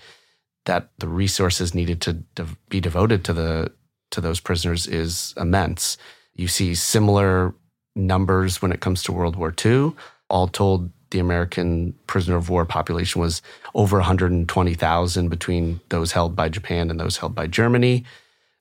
that 0.65 0.91
the 0.99 1.09
resources 1.09 1.75
needed 1.75 2.01
to 2.03 2.13
de- 2.13 2.47
be 2.69 2.81
devoted 2.81 3.25
to 3.25 3.33
the 3.33 3.73
to 4.11 4.21
those 4.21 4.41
prisoners 4.41 4.87
is 4.87 5.35
immense. 5.37 5.97
You 6.35 6.47
see 6.47 6.75
similar 6.75 7.55
numbers 7.97 8.63
when 8.63 8.73
it 8.73 8.81
comes 8.81 9.03
to 9.03 9.13
World 9.13 9.37
War 9.37 9.55
II. 9.65 9.93
All 10.29 10.49
told, 10.49 10.91
the 11.11 11.19
American 11.19 11.95
prisoner 12.07 12.37
of 12.37 12.49
war 12.49 12.65
population 12.65 13.21
was 13.21 13.43
over 13.75 13.99
120,000 13.99 15.29
between 15.29 15.81
those 15.91 16.13
held 16.13 16.35
by 16.35 16.49
Japan 16.49 16.91
and 16.91 16.99
those 16.99 17.19
held 17.19 17.35
by 17.35 17.47
Germany. 17.47 18.05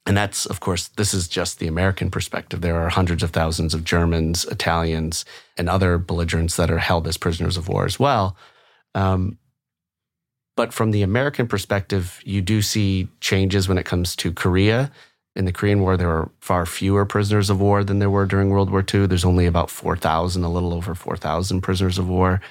And 0.06 0.18
that's, 0.18 0.46
of 0.46 0.60
course, 0.60 0.90
this 0.90 1.14
is 1.14 1.28
just 1.28 1.60
the 1.60 1.68
American 1.68 2.12
perspective. 2.12 2.62
There 2.62 2.82
are 2.82 2.90
hundreds 2.90 3.24
of 3.24 3.32
thousands 3.32 3.74
of 3.74 3.84
Germans, 3.84 4.46
Italians, 4.46 5.26
and 5.58 5.70
other 5.70 5.98
belligerents 5.98 6.58
that 6.58 6.72
are 6.72 6.80
held 6.80 7.08
as 7.08 7.18
prisoners 7.18 7.56
of 7.56 7.68
war 7.68 7.86
as 7.86 8.00
well. 8.00 8.36
Um, 8.96 9.38
but 10.56 10.74
from 10.74 10.92
the 10.92 11.02
American 11.02 11.48
perspective, 11.48 12.22
you 12.26 12.42
do 12.42 12.62
see 12.62 13.08
changes 13.20 13.68
when 13.68 13.78
it 13.78 13.86
comes 13.86 14.16
to 14.18 14.32
Korea. 14.32 14.92
In 15.36 15.46
the 15.46 15.54
Korean 15.54 15.82
War, 15.82 15.96
there 15.96 16.10
were 16.10 16.32
far 16.42 16.66
fewer 16.66 17.06
prisoners 17.06 17.50
of 17.50 17.62
war 17.62 17.84
than 17.84 18.00
there 18.00 18.10
were 18.10 18.26
during 18.26 18.50
World 18.50 18.70
War 18.70 18.84
II. 18.94 19.08
There's 19.08 19.26
only 19.26 19.46
about 19.46 19.70
4,000, 19.70 20.44
a 20.44 20.50
little 20.50 20.74
over 20.74 20.94
4,000 20.94 21.62
prisoners 21.62 21.98
of 21.98 22.10
war. 22.10 22.42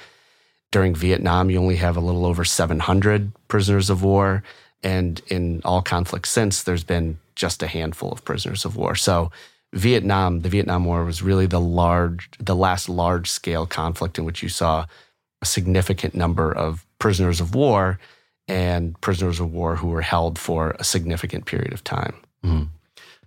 During 0.73 0.95
Vietnam, 0.95 1.50
you 1.50 1.59
only 1.59 1.76
have 1.76 1.97
a 1.97 2.00
little 2.00 2.25
over 2.25 2.45
700 2.45 3.33
prisoners 3.49 3.90
of 3.90 4.02
war. 4.02 4.42
And 4.83 5.21
in 5.26 5.61
all 5.64 5.83
conflicts 5.83 6.30
since, 6.30 6.62
there's 6.62 6.85
been 6.85 7.19
just 7.35 7.62
a 7.62 7.66
handful 7.66 8.12
of 8.12 8.25
prisoners 8.25 8.64
of 8.64 8.76
war. 8.76 8.95
So 8.95 9.30
Vietnam, 9.75 10.40
the 10.40 10.49
Vietnam 10.49 10.85
War 10.85 11.04
was 11.04 11.23
really 11.23 11.47
the 11.47 11.61
large, 11.61 12.30
the 12.38 12.57
last 12.57 12.88
large 12.88 13.30
scale 13.30 13.66
conflict 13.66 14.19
in 14.19 14.25
which 14.25 14.42
you 14.42 14.49
saw 14.49 14.87
a 15.42 15.47
significant 15.47 16.14
number 16.14 16.50
of 16.50 16.87
prisoners 17.00 17.40
of 17.40 17.54
war 17.54 17.99
and 18.47 19.00
prisoners 19.00 19.40
of 19.40 19.52
war 19.52 19.76
who 19.76 19.88
were 19.88 20.02
held 20.02 20.38
for 20.38 20.76
a 20.78 20.85
significant 20.85 21.47
period 21.47 21.73
of 21.73 21.83
time. 21.83 22.14
Mm. 22.45 22.69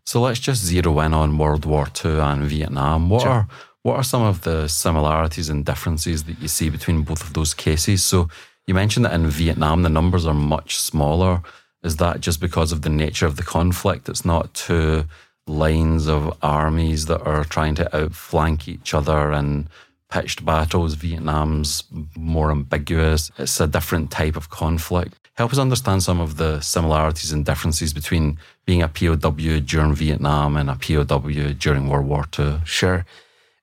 So 0.05 0.21
let's 0.21 0.39
just 0.39 0.63
zero 0.63 0.99
in 1.01 1.13
on 1.13 1.37
World 1.37 1.65
War 1.65 1.87
II 2.03 2.19
and 2.19 2.43
Vietnam. 2.43 3.09
What 3.09 3.23
sure. 3.23 3.31
are 3.31 3.47
what 3.83 3.97
are 3.97 4.03
some 4.03 4.21
of 4.21 4.41
the 4.41 4.69
similarities 4.69 5.49
and 5.49 5.65
differences 5.65 6.23
that 6.23 6.39
you 6.39 6.47
see 6.47 6.69
between 6.69 7.03
both 7.03 7.21
of 7.21 7.33
those 7.33 7.53
cases? 7.53 8.01
So 8.03 8.29
you 8.65 8.73
mentioned 8.73 9.05
that 9.05 9.13
in 9.13 9.27
Vietnam 9.27 9.83
the 9.83 9.89
numbers 9.89 10.25
are 10.25 10.33
much 10.33 10.77
smaller. 10.77 11.41
Is 11.83 11.97
that 11.97 12.21
just 12.21 12.39
because 12.39 12.71
of 12.71 12.81
the 12.81 12.89
nature 12.89 13.25
of 13.25 13.35
the 13.35 13.43
conflict? 13.43 14.07
It's 14.07 14.23
not 14.23 14.53
two 14.53 15.05
lines 15.47 16.07
of 16.07 16.37
armies 16.41 17.07
that 17.07 17.21
are 17.23 17.43
trying 17.43 17.75
to 17.75 17.95
outflank 17.95 18.69
each 18.69 18.93
other 18.93 19.33
and 19.33 19.67
pitched 20.13 20.45
battles. 20.45 20.93
Vietnam's 20.93 21.83
more 22.15 22.51
ambiguous. 22.51 23.31
It's 23.39 23.59
a 23.59 23.65
different 23.65 24.11
type 24.11 24.35
of 24.35 24.51
conflict. 24.51 25.17
Help 25.33 25.51
us 25.51 25.57
understand 25.57 26.03
some 26.03 26.19
of 26.21 26.37
the 26.37 26.61
similarities 26.61 27.31
and 27.31 27.43
differences 27.43 27.93
between 27.93 28.37
being 28.65 28.83
a 28.83 28.87
POW 28.87 29.59
during 29.65 29.95
Vietnam 29.95 30.55
and 30.55 30.69
a 30.69 30.75
POW 30.75 31.53
during 31.53 31.89
World 31.89 32.05
War 32.05 32.25
II. 32.37 32.59
Sure. 32.63 33.05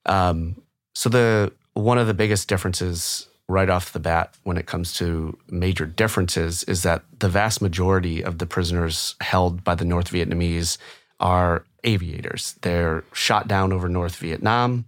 Um, 0.07 0.61
so 0.92 1.09
the 1.09 1.52
one 1.75 1.99
of 1.99 2.09
the 2.09 2.14
biggest 2.14 2.49
differences 2.49 3.28
right 3.47 3.71
off 3.71 3.92
the 3.92 4.00
bat 4.00 4.35
when 4.42 4.57
it 4.57 4.66
comes 4.66 4.92
to 4.95 5.38
major 5.49 5.87
differences 5.87 6.64
is 6.64 6.83
that 6.83 7.04
the 7.21 7.28
vast 7.28 7.62
majority 7.62 8.25
of 8.25 8.38
the 8.38 8.47
prisoners 8.47 9.14
held 9.21 9.62
by 9.62 9.76
the 9.76 9.85
North 9.85 10.11
Vietnamese 10.11 10.78
are 11.21 11.64
aviators. 11.85 12.57
They're 12.62 13.04
shot 13.12 13.47
down 13.47 13.73
over 13.73 13.88
North 13.88 14.16
Vietnam 14.16 14.87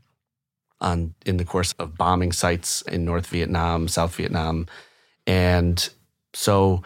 on 0.82 1.14
in 1.24 1.38
the 1.38 1.44
course 1.44 1.72
of 1.78 1.96
bombing 1.96 2.32
sites 2.32 2.82
in 2.82 3.04
North 3.04 3.28
Vietnam, 3.28 3.88
South 3.88 4.14
Vietnam. 4.16 4.66
And 5.26 5.88
so 6.34 6.82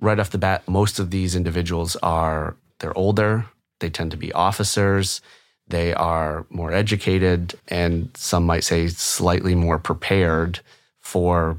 right 0.00 0.20
off 0.20 0.30
the 0.30 0.38
bat, 0.38 0.68
most 0.68 0.98
of 0.98 1.10
these 1.10 1.34
individuals 1.34 1.96
are 1.96 2.56
they're 2.78 2.96
older, 2.96 3.46
they 3.80 3.90
tend 3.90 4.12
to 4.12 4.16
be 4.16 4.32
officers, 4.32 5.20
they 5.66 5.94
are 5.94 6.46
more 6.50 6.72
educated, 6.72 7.54
and 7.68 8.10
some 8.16 8.44
might 8.44 8.64
say 8.64 8.88
slightly 8.88 9.54
more 9.54 9.78
prepared 9.78 10.60
for 11.00 11.58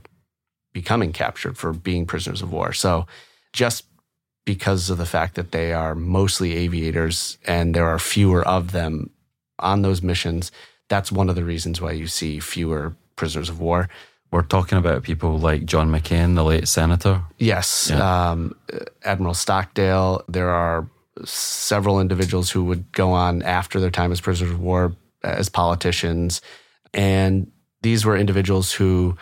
becoming 0.74 1.12
captured, 1.12 1.58
for 1.58 1.74
being 1.74 2.06
prisoners 2.06 2.42
of 2.42 2.52
war. 2.52 2.74
So 2.74 3.08
just 3.54 3.86
because 4.46 4.90
of 4.90 4.98
the 4.98 5.06
fact 5.06 5.36
that 5.36 5.52
they 5.52 5.74
are 5.74 5.96
mostly 5.96 6.56
aviators 6.56 7.38
and 7.46 7.74
there 7.74 7.88
are 7.88 8.00
fewer 8.00 8.46
of 8.46 8.72
them 8.72 9.10
on 9.60 9.82
those 9.82 10.02
missions, 10.02 10.52
that's 10.92 11.10
one 11.10 11.30
of 11.30 11.36
the 11.36 11.46
reasons 11.46 11.80
why 11.80 11.94
you 11.94 12.06
see 12.06 12.42
fewer 12.42 12.94
prisoners 13.16 13.48
of 13.48 13.62
war. 13.62 13.88
We're 14.30 14.42
talking 14.42 14.78
about 14.78 15.04
people 15.04 15.40
like 15.40 15.66
John 15.66 15.90
McCain, 15.90 16.36
the 16.36 16.44
late 16.44 16.68
senator. 16.68 17.24
Yes, 17.38 17.90
yeah. 17.90 18.32
um, 18.32 18.54
Admiral 19.06 19.34
Stockdale. 19.34 20.24
There 20.28 20.50
are 20.50 20.86
several 21.24 22.02
individuals 22.02 22.52
who 22.52 22.66
would 22.66 22.92
go 22.92 23.14
on 23.14 23.42
after 23.44 23.80
their 23.80 23.90
time 23.90 24.12
as 24.12 24.20
prisoners 24.20 24.52
of 24.52 24.60
war 24.60 24.94
as 25.24 25.48
politicians. 25.48 26.42
And 26.94 27.50
these 27.84 28.04
were 28.04 28.18
individuals 28.18 28.74
who 28.74 29.18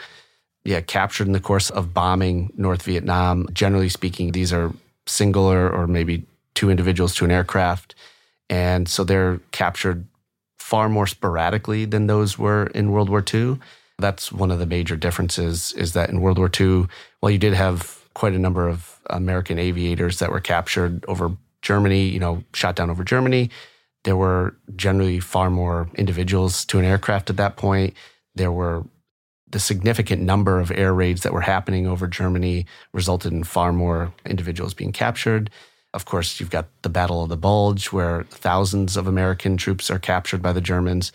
yeah, 0.64 0.82
captured 0.82 1.28
in 1.28 1.34
the 1.34 1.40
course 1.40 1.70
of 1.70 1.94
bombing 1.94 2.52
North 2.58 2.82
Vietnam. 2.82 3.48
Generally 3.54 3.90
speaking, 3.90 4.32
these 4.32 4.52
are 4.52 4.74
singular 5.06 5.70
or 5.70 5.86
maybe 5.86 6.26
two 6.56 6.72
individuals 6.72 7.14
to 7.16 7.26
an 7.26 7.32
aircraft. 7.32 7.94
And 8.50 8.90
so 8.90 9.04
they're 9.04 9.40
captured 9.52 10.06
far 10.70 10.88
more 10.88 11.08
sporadically 11.08 11.84
than 11.84 12.06
those 12.06 12.38
were 12.38 12.68
in 12.76 12.92
World 12.92 13.10
War 13.10 13.24
II. 13.34 13.58
That's 13.98 14.32
one 14.32 14.52
of 14.52 14.60
the 14.60 14.68
major 14.68 14.96
differences 14.96 15.74
is 15.74 15.94
that 15.94 16.12
in 16.12 16.22
World 16.22 16.38
War 16.38 16.52
II, 16.60 16.86
while 17.22 17.32
you 17.32 17.40
did 17.40 17.56
have 17.56 18.06
quite 18.14 18.34
a 18.34 18.40
number 18.40 18.68
of 18.68 19.00
American 19.10 19.58
aviators 19.58 20.20
that 20.20 20.32
were 20.32 20.40
captured 20.40 21.04
over 21.08 21.36
Germany, 21.64 22.08
you 22.08 22.20
know, 22.20 22.44
shot 22.54 22.76
down 22.76 22.92
over 22.92 23.04
Germany, 23.04 23.50
there 24.04 24.16
were 24.16 24.56
generally 24.76 25.20
far 25.20 25.50
more 25.50 25.90
individuals 25.96 26.66
to 26.66 26.78
an 26.78 26.86
aircraft 26.86 27.32
at 27.32 27.38
that 27.38 27.58
point. 27.58 27.96
There 28.36 28.52
were 28.52 28.84
the 29.50 29.60
significant 29.60 30.22
number 30.22 30.60
of 30.60 30.70
air 30.70 30.94
raids 30.94 31.24
that 31.24 31.34
were 31.34 31.42
happening 31.42 31.88
over 31.88 32.06
Germany 32.06 32.68
resulted 32.94 33.34
in 33.34 33.44
far 33.44 33.74
more 33.74 34.14
individuals 34.24 34.76
being 34.76 34.92
captured. 34.92 35.50
Of 35.93 36.05
course, 36.05 36.39
you've 36.39 36.51
got 36.51 36.67
the 36.84 36.89
Battle 36.89 37.24
of 37.24 37.29
the 37.29 37.38
Bulge, 37.38 37.88
where 37.88 38.24
thousands 38.24 38.96
of 38.96 39.08
American 39.08 39.58
troops 39.58 39.89
are 39.89 40.00
captured 40.00 40.41
by 40.41 40.53
the 40.53 40.62
Germans. 40.62 41.12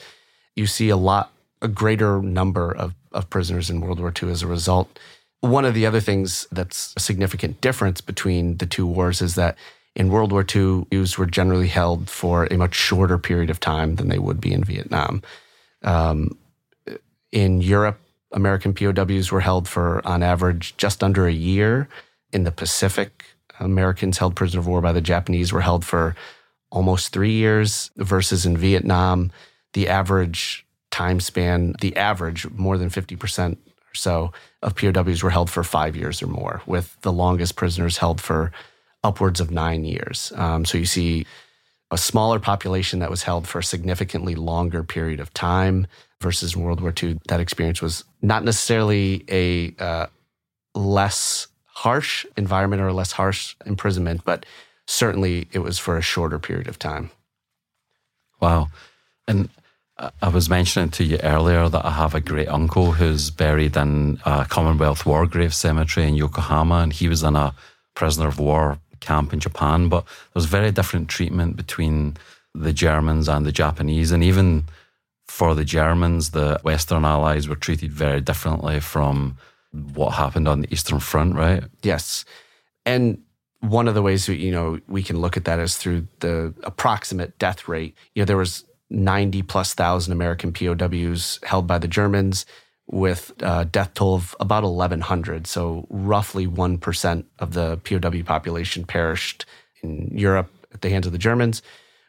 You 0.56 0.66
see 0.66 0.88
a 0.88 0.96
lot, 0.96 1.32
a 1.62 1.68
greater 1.68 2.20
number 2.20 2.74
of, 2.74 2.94
of 3.12 3.30
prisoners 3.30 3.70
in 3.70 3.80
World 3.80 4.00
War 4.00 4.12
II 4.20 4.30
as 4.30 4.42
a 4.42 4.48
result. 4.48 4.98
One 5.40 5.64
of 5.64 5.74
the 5.74 5.86
other 5.86 6.00
things 6.00 6.48
that's 6.50 6.92
a 6.96 7.00
significant 7.00 7.60
difference 7.60 8.00
between 8.00 8.56
the 8.56 8.66
two 8.66 8.86
wars 8.86 9.22
is 9.22 9.36
that 9.36 9.56
in 9.94 10.08
World 10.08 10.32
War 10.32 10.42
II, 10.42 10.86
Jews 10.90 11.16
were 11.18 11.26
generally 11.26 11.68
held 11.68 12.10
for 12.10 12.46
a 12.50 12.56
much 12.56 12.74
shorter 12.74 13.18
period 13.18 13.50
of 13.50 13.60
time 13.60 13.96
than 13.96 14.08
they 14.08 14.18
would 14.18 14.40
be 14.40 14.52
in 14.52 14.64
Vietnam. 14.64 15.22
Um, 15.82 16.36
in 17.30 17.60
Europe, 17.60 18.00
American 18.32 18.74
POWs 18.74 19.30
were 19.30 19.40
held 19.40 19.68
for, 19.68 20.04
on 20.04 20.22
average, 20.22 20.76
just 20.76 21.04
under 21.04 21.26
a 21.26 21.32
year. 21.32 21.88
In 22.32 22.42
the 22.42 22.50
Pacific, 22.50 23.24
Americans 23.61 24.18
held 24.18 24.37
prisoner 24.37 24.61
of 24.61 24.66
war 24.66 24.80
by 24.80 24.92
the 24.92 25.00
Japanese 25.00 25.52
were 25.52 25.61
held 25.61 25.84
for 25.84 26.14
almost 26.70 27.12
three 27.12 27.32
years, 27.32 27.90
versus 27.96 28.44
in 28.44 28.56
Vietnam, 28.56 29.30
the 29.75 29.88
average 29.88 30.66
time 30.90 31.20
span, 31.20 31.75
the 31.80 31.96
average, 31.96 32.49
more 32.50 32.78
than 32.78 32.90
50% 32.90 33.52
or 33.52 33.94
so 33.94 34.32
of 34.62 34.75
POWs 34.75 35.23
were 35.23 35.30
held 35.30 35.50
for 35.50 35.62
five 35.62 35.96
years 35.96 36.23
or 36.23 36.26
more, 36.26 36.62
with 36.66 36.96
the 37.02 37.12
longest 37.12 37.56
prisoners 37.56 37.99
held 37.99 38.20
for 38.20 38.52
upwards 39.02 39.40
of 39.40 39.50
nine 39.50 39.84
years. 39.84 40.32
Um, 40.37 40.64
so 40.64 40.78
you 40.78 40.87
see 40.87 41.26
a 41.90 41.99
smaller 41.99 42.40
population 42.40 42.99
that 43.00 43.11
was 43.11 43.23
held 43.23 43.46
for 43.46 43.61
a 43.61 43.64
significantly 43.64 44.34
longer 44.34 44.82
period 44.82 45.20
of 45.20 45.32
time 45.32 45.87
versus 46.20 46.56
World 46.56 46.80
War 46.80 46.92
II. 47.00 47.20
That 47.28 47.40
experience 47.40 47.82
was 47.82 48.04
not 48.23 48.42
necessarily 48.42 49.25
a 49.28 49.75
uh, 49.78 50.06
less 50.75 51.46
harsh 51.74 52.24
environment 52.36 52.80
or 52.80 52.88
a 52.88 52.92
less 52.92 53.12
harsh 53.12 53.56
imprisonment, 53.66 54.24
but 54.24 54.46
certainly 54.86 55.48
it 55.52 55.58
was 55.58 55.78
for 55.78 55.96
a 55.96 56.02
shorter 56.02 56.38
period 56.38 56.68
of 56.68 56.78
time. 56.78 57.10
Wow. 58.40 58.68
And 59.26 59.48
uh, 59.96 60.10
I 60.22 60.28
was 60.28 60.48
mentioning 60.48 60.90
to 60.90 61.04
you 61.04 61.18
earlier 61.22 61.68
that 61.68 61.84
I 61.84 61.90
have 61.90 62.14
a 62.14 62.20
great 62.20 62.48
uncle 62.48 62.92
who's 62.92 63.30
buried 63.30 63.76
in 63.76 64.20
a 64.24 64.44
Commonwealth 64.44 65.06
War 65.06 65.26
Grave 65.26 65.54
Cemetery 65.54 66.06
in 66.06 66.14
Yokohama, 66.14 66.76
and 66.76 66.92
he 66.92 67.08
was 67.08 67.22
in 67.22 67.36
a 67.36 67.54
prisoner 67.94 68.28
of 68.28 68.38
war 68.38 68.78
camp 69.00 69.32
in 69.32 69.40
Japan. 69.40 69.88
But 69.88 70.04
there 70.04 70.34
was 70.34 70.46
very 70.46 70.70
different 70.72 71.08
treatment 71.08 71.56
between 71.56 72.16
the 72.54 72.72
Germans 72.72 73.28
and 73.28 73.46
the 73.46 73.52
Japanese, 73.52 74.10
and 74.12 74.22
even 74.22 74.64
for 75.26 75.54
the 75.54 75.64
Germans, 75.64 76.30
the 76.30 76.60
Western 76.62 77.04
Allies 77.04 77.48
were 77.48 77.56
treated 77.56 77.92
very 77.92 78.20
differently 78.20 78.80
from 78.80 79.38
what 79.94 80.10
happened 80.10 80.48
on 80.48 80.62
the 80.62 80.72
Eastern 80.72 81.00
Front, 81.00 81.34
right? 81.34 81.64
Yes, 81.82 82.24
and 82.86 83.22
one 83.60 83.88
of 83.88 83.94
the 83.94 84.02
ways 84.02 84.26
that, 84.26 84.36
you 84.36 84.52
know 84.52 84.78
we 84.88 85.02
can 85.02 85.20
look 85.20 85.36
at 85.36 85.44
that 85.46 85.58
is 85.58 85.76
through 85.76 86.06
the 86.20 86.54
approximate 86.62 87.38
death 87.38 87.68
rate. 87.68 87.96
You 88.14 88.22
know, 88.22 88.26
there 88.26 88.36
was 88.36 88.64
90 88.90 89.42
plus 89.42 89.74
thousand 89.74 90.12
American 90.12 90.52
POWs 90.52 91.40
held 91.42 91.66
by 91.66 91.78
the 91.78 91.88
Germans 91.88 92.46
with 92.86 93.32
a 93.40 93.64
death 93.64 93.94
toll 93.94 94.14
of 94.14 94.36
about 94.40 94.62
1,100. 94.62 95.46
So 95.46 95.86
roughly 95.88 96.46
1% 96.46 97.24
of 97.38 97.54
the 97.54 97.78
POW 97.78 98.22
population 98.24 98.84
perished 98.84 99.46
in 99.82 100.10
Europe 100.12 100.50
at 100.72 100.82
the 100.82 100.90
hands 100.90 101.06
of 101.06 101.12
the 101.12 101.18
Germans 101.18 101.62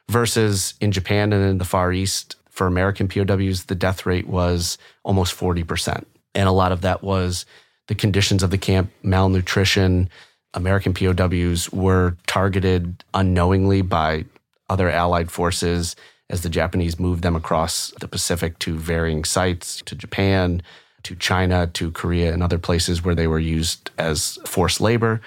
versus 0.10 0.74
in 0.82 0.92
Japan 0.92 1.32
and 1.32 1.44
in 1.50 1.58
the 1.58 1.66
Far 1.66 1.94
East 1.94 2.36
for 2.50 2.68
American 2.68 3.08
POWs, 3.08 3.66
the 3.66 3.76
death 3.76 4.06
rate 4.06 4.28
was 4.28 4.78
almost 5.04 5.38
40%. 5.38 6.04
And 6.36 6.48
a 6.48 6.52
lot 6.52 6.72
of 6.72 6.82
that 6.82 7.02
was 7.02 7.46
the 7.88 7.96
conditions 7.96 8.44
of 8.44 8.52
the 8.52 8.58
camp, 8.58 8.92
malnutrition. 9.02 10.10
American 10.54 10.94
POWs 10.94 11.72
were 11.72 12.18
targeted 12.28 13.04
unknowingly 13.14 13.82
by 13.82 14.26
other 14.70 14.90
Allied 14.90 15.32
forces 15.32 15.96
as 16.30 16.42
the 16.42 16.50
Japanese 16.50 17.00
moved 17.00 17.24
them 17.24 17.36
across 17.36 17.92
the 18.00 18.08
Pacific 18.08 18.58
to 18.60 18.78
varying 18.78 19.24
sites, 19.24 19.82
to 19.86 19.96
Japan, 19.96 20.62
to 21.04 21.16
China, 21.16 21.68
to 21.68 21.92
Korea, 21.92 22.34
and 22.34 22.42
other 22.42 22.58
places 22.58 23.04
where 23.04 23.14
they 23.16 23.28
were 23.28 23.40
used 23.40 23.92
as 23.98 24.40
forced 24.46 24.82
labor. 24.82 25.22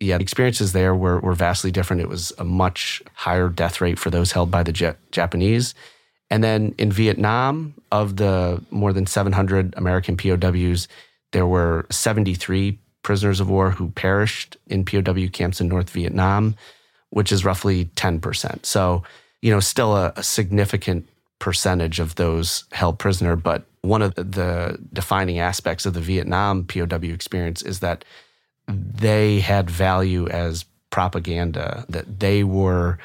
Yeah, 0.00 0.18
experiences 0.18 0.72
there 0.72 0.94
were, 0.94 1.18
were 1.18 1.34
vastly 1.34 1.72
different. 1.72 2.02
It 2.02 2.08
was 2.08 2.32
a 2.38 2.44
much 2.44 3.02
higher 3.14 3.48
death 3.48 3.80
rate 3.80 3.98
for 3.98 4.10
those 4.10 4.30
held 4.30 4.48
by 4.50 4.62
the 4.62 4.72
J- 4.72 4.94
Japanese. 5.10 5.74
And 6.30 6.44
then 6.44 6.74
in 6.78 6.92
Vietnam, 6.92 7.74
of 7.90 8.16
the 8.16 8.62
more 8.70 8.92
than 8.92 9.06
700 9.06 9.74
American 9.76 10.16
POWs, 10.16 10.88
there 11.32 11.46
were 11.46 11.86
73 11.90 12.78
prisoners 13.02 13.40
of 13.40 13.48
war 13.48 13.70
who 13.70 13.90
perished 13.90 14.56
in 14.66 14.84
POW 14.84 15.28
camps 15.32 15.60
in 15.60 15.68
North 15.68 15.90
Vietnam, 15.90 16.54
which 17.10 17.32
is 17.32 17.44
roughly 17.44 17.86
10%. 17.96 18.66
So 18.66 19.02
you 19.42 19.52
know, 19.52 19.60
still 19.60 19.96
a, 19.96 20.12
a 20.16 20.22
significant 20.22 21.08
percentage 21.38 22.00
of 22.00 22.16
those 22.16 22.64
held 22.72 22.98
prisoner. 22.98 23.36
But 23.36 23.64
one 23.82 24.02
of 24.02 24.14
the 24.14 24.78
defining 24.92 25.38
aspects 25.38 25.86
of 25.86 25.94
the 25.94 26.00
Vietnam 26.00 26.64
POW 26.64 27.12
experience 27.12 27.62
is 27.62 27.80
that 27.80 28.04
they 28.66 29.40
had 29.40 29.70
value 29.70 30.28
as 30.28 30.64
propaganda, 30.90 31.84
that 31.88 32.20
they 32.20 32.42
were 32.44 32.98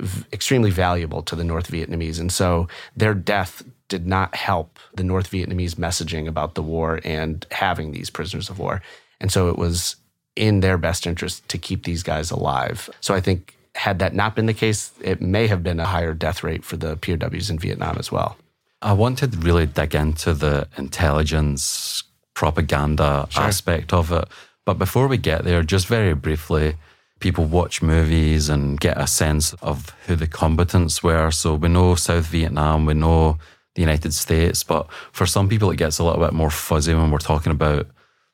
v- 0.00 0.24
extremely 0.32 0.70
valuable 0.70 1.22
to 1.22 1.36
the 1.36 1.44
North 1.44 1.70
Vietnamese. 1.70 2.18
And 2.18 2.32
so 2.32 2.68
their 2.96 3.14
death 3.14 3.62
did 3.88 4.06
not 4.06 4.34
help 4.34 4.78
the 4.94 5.04
North 5.04 5.30
Vietnamese 5.30 5.74
messaging 5.74 6.26
about 6.26 6.54
the 6.54 6.62
war 6.62 7.00
and 7.04 7.46
having 7.50 7.92
these 7.92 8.10
prisoners 8.10 8.48
of 8.48 8.58
war. 8.58 8.82
And 9.20 9.30
so 9.30 9.48
it 9.48 9.58
was 9.58 9.96
in 10.36 10.60
their 10.60 10.78
best 10.78 11.06
interest 11.06 11.48
to 11.48 11.58
keep 11.58 11.84
these 11.84 12.02
guys 12.02 12.30
alive. 12.30 12.88
So 13.00 13.14
I 13.14 13.20
think 13.20 13.56
had 13.74 13.98
that 13.98 14.14
not 14.14 14.34
been 14.34 14.46
the 14.46 14.54
case, 14.54 14.92
it 15.00 15.20
may 15.20 15.46
have 15.46 15.62
been 15.62 15.80
a 15.80 15.84
higher 15.84 16.14
death 16.14 16.42
rate 16.42 16.64
for 16.64 16.76
the 16.76 16.96
POWs 16.96 17.50
in 17.50 17.58
Vietnam 17.58 17.96
as 17.98 18.10
well. 18.10 18.36
I 18.82 18.92
wanted 18.94 19.32
to 19.32 19.38
really 19.38 19.66
dig 19.66 19.94
into 19.94 20.32
the 20.32 20.66
intelligence 20.76 22.02
propaganda 22.34 23.26
sure. 23.30 23.42
aspect 23.42 23.92
of 23.92 24.10
it. 24.12 24.26
But 24.64 24.78
before 24.78 25.08
we 25.08 25.18
get 25.18 25.44
there, 25.44 25.62
just 25.62 25.86
very 25.86 26.14
briefly, 26.14 26.76
people 27.20 27.44
watch 27.44 27.82
movies 27.82 28.48
and 28.48 28.80
get 28.80 28.98
a 28.98 29.06
sense 29.06 29.52
of 29.62 29.94
who 30.06 30.16
the 30.16 30.26
combatants 30.26 31.02
were. 31.02 31.30
So 31.30 31.54
we 31.54 31.68
know 31.68 31.94
South 31.94 32.26
Vietnam, 32.26 32.86
we 32.86 32.94
know 32.94 33.38
the 33.74 33.82
United 33.82 34.14
States, 34.14 34.64
but 34.64 34.90
for 35.12 35.26
some 35.26 35.48
people, 35.48 35.70
it 35.70 35.76
gets 35.76 35.98
a 35.98 36.04
little 36.04 36.22
bit 36.22 36.32
more 36.32 36.50
fuzzy 36.50 36.94
when 36.94 37.10
we're 37.10 37.18
talking 37.18 37.52
about 37.52 37.86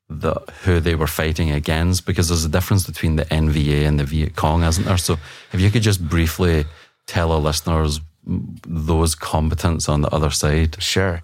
the 0.08 0.34
who 0.62 0.78
they 0.78 0.94
were 0.94 1.08
fighting 1.08 1.50
against 1.50 2.06
because 2.06 2.28
there's 2.28 2.44
a 2.44 2.48
difference 2.48 2.86
between 2.86 3.16
the 3.16 3.24
NVA 3.24 3.86
and 3.86 3.98
the 3.98 4.04
Viet 4.04 4.36
Cong, 4.36 4.62
isn't 4.62 4.84
there? 4.84 4.96
So 4.96 5.16
if 5.52 5.60
you 5.60 5.70
could 5.70 5.82
just 5.82 6.08
briefly 6.08 6.64
tell 7.06 7.32
our 7.32 7.40
listeners 7.40 8.00
those 8.24 9.14
combatants 9.14 9.88
on 9.88 10.02
the 10.02 10.08
other 10.08 10.30
side. 10.30 10.80
Sure. 10.82 11.22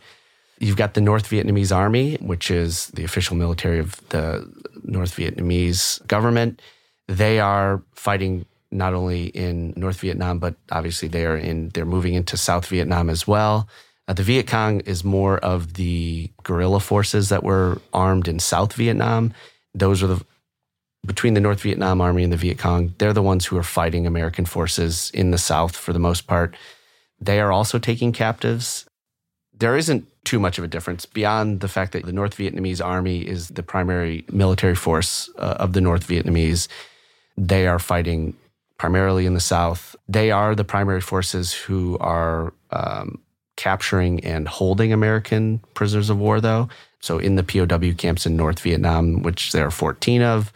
You've 0.59 0.77
got 0.77 0.94
the 0.94 1.01
North 1.01 1.29
Vietnamese 1.29 1.75
Army, 1.75 2.16
which 2.16 2.51
is 2.51 2.87
the 2.88 3.03
official 3.03 3.37
military 3.37 3.81
of 3.81 3.96
the 4.11 4.48
North 4.85 5.16
Vietnamese 5.16 6.05
government. 6.07 6.61
They 7.08 7.40
are 7.40 7.82
fighting 7.94 8.46
not 8.70 8.94
only 8.94 9.26
in 9.26 9.74
North 9.76 10.00
Vietnam, 10.00 10.38
but 10.38 10.54
obviously 10.70 11.08
they 11.08 11.26
are 11.26 11.36
in 11.36 11.68
they're 11.70 11.84
moving 11.84 12.14
into 12.14 12.36
South 12.36 12.66
Vietnam 12.66 13.10
as 13.10 13.26
well. 13.26 13.68
Uh, 14.08 14.12
the 14.14 14.22
Viet 14.22 14.46
Cong 14.46 14.80
is 14.80 15.04
more 15.04 15.38
of 15.38 15.74
the 15.74 16.30
guerrilla 16.42 16.80
forces 16.80 17.28
that 17.28 17.44
were 17.44 17.80
armed 17.92 18.26
in 18.28 18.38
South 18.38 18.72
Vietnam. 18.72 19.32
Those 19.74 20.02
are 20.02 20.08
the 20.08 20.24
between 21.06 21.34
the 21.34 21.40
North 21.40 21.60
Vietnam 21.60 22.00
Army 22.00 22.24
and 22.24 22.32
the 22.32 22.36
Viet 22.36 22.58
Cong. 22.58 22.94
They're 22.98 23.12
the 23.12 23.22
ones 23.22 23.46
who 23.46 23.56
are 23.56 23.62
fighting 23.62 24.06
American 24.06 24.44
forces 24.44 25.10
in 25.12 25.32
the 25.32 25.38
South 25.38 25.76
for 25.76 25.92
the 25.92 25.98
most 25.98 26.26
part. 26.26 26.56
They 27.20 27.40
are 27.40 27.52
also 27.52 27.78
taking 27.78 28.12
captives. 28.12 28.86
There 29.52 29.76
isn't 29.76 30.08
too 30.24 30.38
much 30.38 30.58
of 30.58 30.64
a 30.64 30.68
difference 30.68 31.06
beyond 31.06 31.60
the 31.60 31.68
fact 31.68 31.92
that 31.92 32.04
the 32.04 32.12
North 32.12 32.36
Vietnamese 32.36 32.84
Army 32.84 33.26
is 33.26 33.48
the 33.48 33.62
primary 33.62 34.24
military 34.30 34.74
force 34.74 35.28
uh, 35.38 35.56
of 35.58 35.72
the 35.72 35.80
North 35.80 36.06
Vietnamese. 36.06 36.68
They 37.37 37.66
are 37.66 37.79
fighting 37.79 38.35
primarily 38.79 39.27
in 39.27 39.35
the 39.35 39.40
South. 39.40 39.95
They 40.09 40.31
are 40.31 40.55
the 40.55 40.64
primary 40.64 41.01
forces 41.01 41.53
who 41.53 41.97
are 41.99 42.53
um, 42.71 43.21
capturing 43.57 44.25
and 44.25 44.49
holding 44.49 44.92
American 44.92 45.61
prisoners 45.75 46.11
of 46.11 46.18
war, 46.18 46.40
though. 46.40 46.68
So 47.01 47.18
in 47.18 47.37
the 47.37 47.42
POW 47.42 47.92
camps 47.97 48.27
in 48.27 48.37
North 48.37 48.61
Vietnam, 48.61 49.23
which 49.23 49.53
there 49.53 49.66
are 49.66 49.71
14 49.71 50.23
of, 50.23 50.53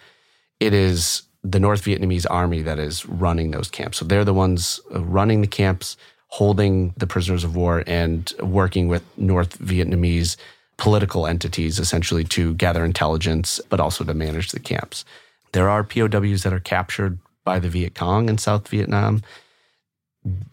it 0.60 0.72
is 0.72 1.22
the 1.42 1.60
North 1.60 1.84
Vietnamese 1.84 2.26
army 2.28 2.62
that 2.62 2.78
is 2.78 3.06
running 3.06 3.50
those 3.50 3.70
camps. 3.70 3.98
So 3.98 4.04
they're 4.04 4.24
the 4.24 4.34
ones 4.34 4.80
uh, 4.94 5.04
running 5.04 5.40
the 5.40 5.46
camps, 5.46 5.96
holding 6.28 6.94
the 6.96 7.06
prisoners 7.06 7.44
of 7.44 7.54
war, 7.54 7.84
and 7.86 8.32
working 8.40 8.88
with 8.88 9.04
North 9.16 9.58
Vietnamese 9.58 10.36
political 10.76 11.26
entities 11.26 11.78
essentially 11.78 12.24
to 12.24 12.54
gather 12.54 12.84
intelligence, 12.84 13.60
but 13.70 13.80
also 13.80 14.04
to 14.04 14.14
manage 14.14 14.50
the 14.50 14.60
camps. 14.60 15.04
There 15.52 15.68
are 15.68 15.84
POWs 15.84 16.42
that 16.42 16.52
are 16.52 16.60
captured 16.60 17.18
by 17.44 17.58
the 17.58 17.68
Viet 17.68 17.94
Cong 17.94 18.28
in 18.28 18.38
South 18.38 18.68
Vietnam. 18.68 19.22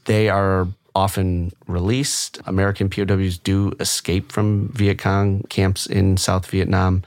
They 0.05 0.29
are 0.29 0.67
often 0.95 1.51
released. 1.67 2.39
American 2.45 2.89
POWs 2.89 3.37
do 3.37 3.73
escape 3.79 4.31
from 4.31 4.69
Viet 4.69 4.99
Cong 4.99 5.43
camps 5.49 5.85
in 5.85 6.17
South 6.17 6.45
Vietnam, 6.47 7.03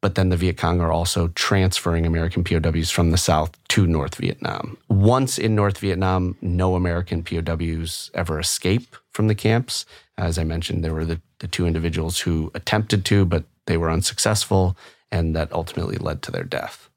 but 0.00 0.14
then 0.14 0.30
the 0.30 0.36
Viet 0.36 0.56
Cong 0.56 0.80
are 0.80 0.92
also 0.92 1.28
transferring 1.28 2.06
American 2.06 2.44
POWs 2.44 2.90
from 2.90 3.10
the 3.10 3.18
South 3.18 3.50
to 3.68 3.86
North 3.86 4.14
Vietnam. 4.14 4.78
Once 4.88 5.38
in 5.38 5.54
North 5.54 5.78
Vietnam, 5.78 6.36
no 6.40 6.74
American 6.74 7.22
POWs 7.22 8.10
ever 8.14 8.40
escape 8.40 8.96
from 9.12 9.26
the 9.26 9.34
camps. 9.34 9.84
As 10.16 10.38
I 10.38 10.44
mentioned, 10.44 10.84
there 10.84 10.94
were 10.94 11.04
the, 11.04 11.20
the 11.40 11.48
two 11.48 11.66
individuals 11.66 12.20
who 12.20 12.50
attempted 12.54 13.04
to, 13.06 13.24
but 13.24 13.44
they 13.66 13.76
were 13.76 13.90
unsuccessful, 13.90 14.76
and 15.10 15.36
that 15.36 15.52
ultimately 15.52 15.96
led 15.96 16.22
to 16.22 16.30
their 16.30 16.44
death. 16.44 16.87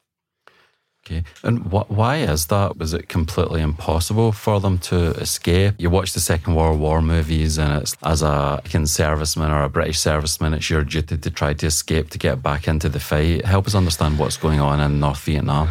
Okay. 1.05 1.23
And 1.43 1.59
wh- 1.71 1.89
why 1.89 2.17
is 2.17 2.47
that? 2.47 2.77
Was 2.77 2.93
it 2.93 3.09
completely 3.09 3.61
impossible 3.61 4.31
for 4.31 4.59
them 4.59 4.77
to 4.79 5.11
escape? 5.13 5.75
You 5.79 5.89
watch 5.89 6.13
the 6.13 6.19
Second 6.19 6.55
World 6.55 6.79
War 6.79 7.01
movies, 7.01 7.57
and 7.57 7.81
it's 7.81 7.97
as 8.03 8.21
a 8.21 8.61
serviceman 8.63 9.49
or 9.49 9.63
a 9.63 9.69
British 9.69 9.97
serviceman, 9.97 10.55
it's 10.55 10.69
your 10.69 10.83
duty 10.83 11.17
to 11.17 11.31
try 11.31 11.53
to 11.53 11.65
escape 11.65 12.11
to 12.11 12.19
get 12.19 12.43
back 12.43 12.67
into 12.67 12.87
the 12.87 12.99
fight. 12.99 13.45
Help 13.45 13.65
us 13.65 13.73
understand 13.75 14.19
what's 14.19 14.37
going 14.37 14.59
on 14.59 14.79
in 14.79 14.99
North 14.99 15.23
Vietnam. 15.23 15.69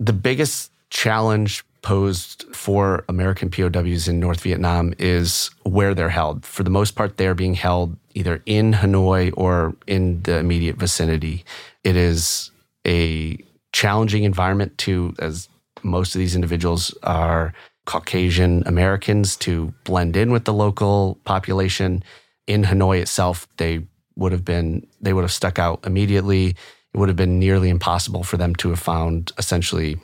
The 0.00 0.14
biggest 0.14 0.72
challenge 0.88 1.64
posed 1.82 2.44
for 2.54 3.04
American 3.10 3.50
POWs 3.50 4.08
in 4.08 4.18
North 4.18 4.40
Vietnam 4.40 4.94
is 4.98 5.50
where 5.64 5.94
they're 5.94 6.08
held. 6.08 6.46
For 6.46 6.62
the 6.62 6.70
most 6.70 6.92
part, 6.92 7.18
they're 7.18 7.34
being 7.34 7.54
held 7.54 7.96
either 8.14 8.42
in 8.46 8.72
Hanoi 8.72 9.32
or 9.36 9.76
in 9.86 10.22
the 10.22 10.38
immediate 10.38 10.76
vicinity. 10.76 11.44
It 11.82 11.96
is 11.96 12.50
a 12.86 13.36
challenging 13.74 14.22
environment 14.22 14.78
to, 14.78 15.12
as 15.18 15.48
most 15.82 16.14
of 16.14 16.20
these 16.20 16.36
individuals 16.36 16.96
are 17.02 17.52
Caucasian 17.86 18.62
Americans 18.66 19.36
to 19.36 19.74
blend 19.82 20.16
in 20.16 20.30
with 20.30 20.44
the 20.44 20.52
local 20.52 21.18
population. 21.24 22.02
In 22.46 22.62
Hanoi 22.62 23.00
itself, 23.00 23.48
they 23.56 23.82
would 24.16 24.30
have 24.30 24.44
been 24.44 24.86
they 25.00 25.12
would 25.12 25.24
have 25.24 25.32
stuck 25.32 25.58
out 25.58 25.84
immediately. 25.84 26.50
It 26.94 26.98
would 26.98 27.08
have 27.08 27.16
been 27.16 27.40
nearly 27.40 27.68
impossible 27.68 28.22
for 28.22 28.36
them 28.36 28.54
to 28.56 28.70
have 28.70 28.78
found 28.78 29.32
essentially 29.38 29.98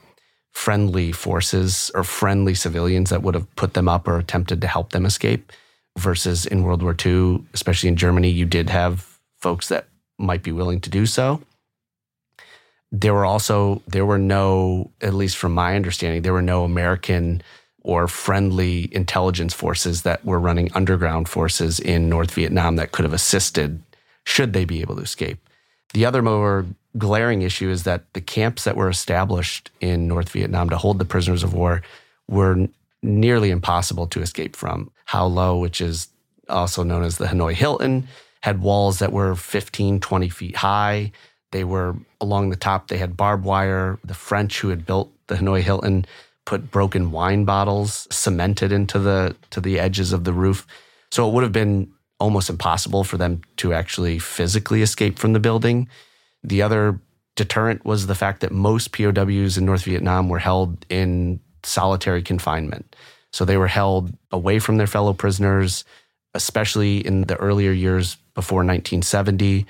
friendly 0.50 1.12
forces 1.12 1.92
or 1.94 2.02
friendly 2.02 2.54
civilians 2.54 3.10
that 3.10 3.22
would 3.22 3.36
have 3.36 3.54
put 3.54 3.74
them 3.74 3.88
up 3.88 4.08
or 4.08 4.18
attempted 4.18 4.60
to 4.60 4.66
help 4.66 4.90
them 4.90 5.06
escape. 5.06 5.52
Versus 5.96 6.44
in 6.44 6.64
World 6.64 6.82
War 6.82 6.96
II, 7.04 7.44
especially 7.54 7.88
in 7.88 7.96
Germany, 7.96 8.30
you 8.30 8.46
did 8.46 8.68
have 8.68 9.18
folks 9.38 9.68
that 9.68 9.86
might 10.18 10.42
be 10.42 10.52
willing 10.52 10.80
to 10.80 10.90
do 10.90 11.06
so. 11.06 11.40
There 12.92 13.14
were 13.14 13.24
also 13.24 13.82
there 13.86 14.06
were 14.06 14.18
no, 14.18 14.90
at 15.00 15.14
least 15.14 15.36
from 15.36 15.52
my 15.52 15.76
understanding, 15.76 16.22
there 16.22 16.32
were 16.32 16.42
no 16.42 16.64
American 16.64 17.42
or 17.82 18.08
friendly 18.08 18.94
intelligence 18.94 19.54
forces 19.54 20.02
that 20.02 20.24
were 20.24 20.38
running 20.38 20.70
underground 20.74 21.28
forces 21.28 21.80
in 21.80 22.08
North 22.08 22.32
Vietnam 22.32 22.76
that 22.76 22.92
could 22.92 23.04
have 23.04 23.14
assisted 23.14 23.82
should 24.24 24.52
they 24.52 24.64
be 24.64 24.80
able 24.80 24.96
to 24.96 25.02
escape. 25.02 25.38
The 25.94 26.04
other 26.04 26.22
more 26.22 26.66
glaring 26.98 27.42
issue 27.42 27.70
is 27.70 27.84
that 27.84 28.12
the 28.12 28.20
camps 28.20 28.64
that 28.64 28.76
were 28.76 28.88
established 28.88 29.70
in 29.80 30.08
North 30.08 30.30
Vietnam 30.30 30.68
to 30.70 30.76
hold 30.76 30.98
the 30.98 31.04
prisoners 31.04 31.42
of 31.42 31.54
war 31.54 31.82
were 32.28 32.68
nearly 33.02 33.50
impossible 33.50 34.06
to 34.08 34.20
escape 34.20 34.56
from. 34.56 34.90
Hoa 35.06 35.26
Lo 35.26 35.56
which 35.56 35.80
is 35.80 36.08
also 36.48 36.82
known 36.82 37.02
as 37.02 37.18
the 37.18 37.26
Hanoi 37.26 37.54
Hilton, 37.54 38.08
had 38.42 38.62
walls 38.62 38.98
that 38.98 39.12
were 39.12 39.34
15, 39.34 40.00
20 40.00 40.28
feet 40.28 40.56
high. 40.56 41.12
They 41.52 41.64
were 41.64 41.96
along 42.20 42.50
the 42.50 42.56
top, 42.56 42.88
they 42.88 42.98
had 42.98 43.16
barbed 43.16 43.44
wire. 43.44 43.98
The 44.04 44.14
French 44.14 44.60
who 44.60 44.68
had 44.68 44.86
built 44.86 45.10
the 45.26 45.36
Hanoi 45.36 45.62
Hilton 45.62 46.06
put 46.46 46.70
broken 46.70 47.10
wine 47.10 47.44
bottles 47.44 48.08
cemented 48.10 48.72
into 48.72 48.98
the 48.98 49.36
to 49.50 49.60
the 49.60 49.78
edges 49.78 50.12
of 50.12 50.24
the 50.24 50.32
roof. 50.32 50.66
So 51.10 51.28
it 51.28 51.34
would 51.34 51.42
have 51.42 51.52
been 51.52 51.92
almost 52.18 52.50
impossible 52.50 53.02
for 53.02 53.16
them 53.16 53.40
to 53.56 53.72
actually 53.72 54.18
physically 54.18 54.82
escape 54.82 55.18
from 55.18 55.32
the 55.32 55.40
building. 55.40 55.88
The 56.44 56.62
other 56.62 57.00
deterrent 57.34 57.84
was 57.84 58.06
the 58.06 58.14
fact 58.14 58.40
that 58.40 58.52
most 58.52 58.92
POWs 58.92 59.56
in 59.56 59.64
North 59.64 59.84
Vietnam 59.84 60.28
were 60.28 60.38
held 60.38 60.84
in 60.88 61.40
solitary 61.62 62.22
confinement. 62.22 62.94
So 63.32 63.44
they 63.44 63.56
were 63.56 63.68
held 63.68 64.12
away 64.30 64.58
from 64.58 64.76
their 64.76 64.86
fellow 64.86 65.12
prisoners, 65.12 65.84
especially 66.34 67.04
in 67.04 67.22
the 67.22 67.36
earlier 67.36 67.72
years 67.72 68.16
before 68.34 68.58
1970. 68.58 69.66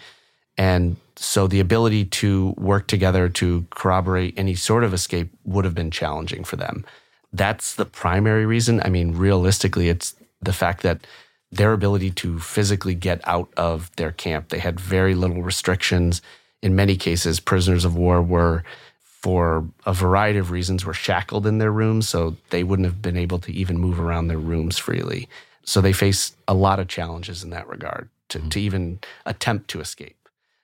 And 0.57 0.97
so 1.23 1.47
the 1.47 1.61
ability 1.61 2.07
to 2.07 2.55
work 2.57 2.87
together 2.87 3.29
to 3.29 3.67
corroborate 3.69 4.33
any 4.39 4.55
sort 4.55 4.85
of 4.85 4.95
escape 4.95 5.31
would 5.45 5.67
have 5.67 5.75
been 5.75 5.91
challenging 5.91 6.45
for 6.45 6.57
them. 6.57 6.83
That's 7.31 7.75
the 7.75 7.85
primary 7.85 8.47
reason. 8.47 8.81
I 8.83 8.89
mean, 8.89 9.13
realistically, 9.13 9.91
it's 9.91 10.15
the 10.41 10.55
fact 10.55 10.83
that 10.83 11.07
their 11.53 11.75
ability 11.75 12.13
to 12.13 12.39
physically 12.39 12.95
get 12.95 13.21
out 13.29 13.53
of 13.59 13.95
their 13.97 14.13
camp, 14.13 14.49
they 14.49 14.61
had 14.61 14.81
very 14.81 15.15
little 15.15 15.43
restrictions. 15.43 16.23
In 16.63 16.75
many 16.75 16.97
cases, 16.97 17.39
prisoners 17.39 17.85
of 17.85 17.95
war 17.95 18.23
were, 18.23 18.65
for 19.03 19.69
a 19.85 19.93
variety 19.93 20.39
of 20.39 20.51
reasons, 20.51 20.87
were 20.87 20.95
shackled 20.95 21.47
in 21.47 21.59
their 21.59 21.71
rooms, 21.71 22.09
so 22.09 22.35
they 22.49 22.65
wouldn't 22.65 22.87
have 22.87 23.03
been 23.03 23.19
able 23.19 23.41
to 23.41 23.53
even 23.53 23.77
move 23.77 24.01
around 24.01 24.29
their 24.29 24.39
rooms 24.39 24.79
freely. 24.79 25.29
So 25.65 25.83
they 25.83 25.93
faced 25.93 26.35
a 26.49 26.55
lot 26.55 26.81
of 26.81 26.89
challenges 26.89 27.45
in 27.45 27.51
that 27.51 27.69
regard 27.69 28.09
to, 28.31 28.39
mm-hmm. 28.39 28.49
to 28.49 28.61
even 28.61 29.01
attempt 29.27 29.69
to 29.69 29.81
escape. 29.81 30.17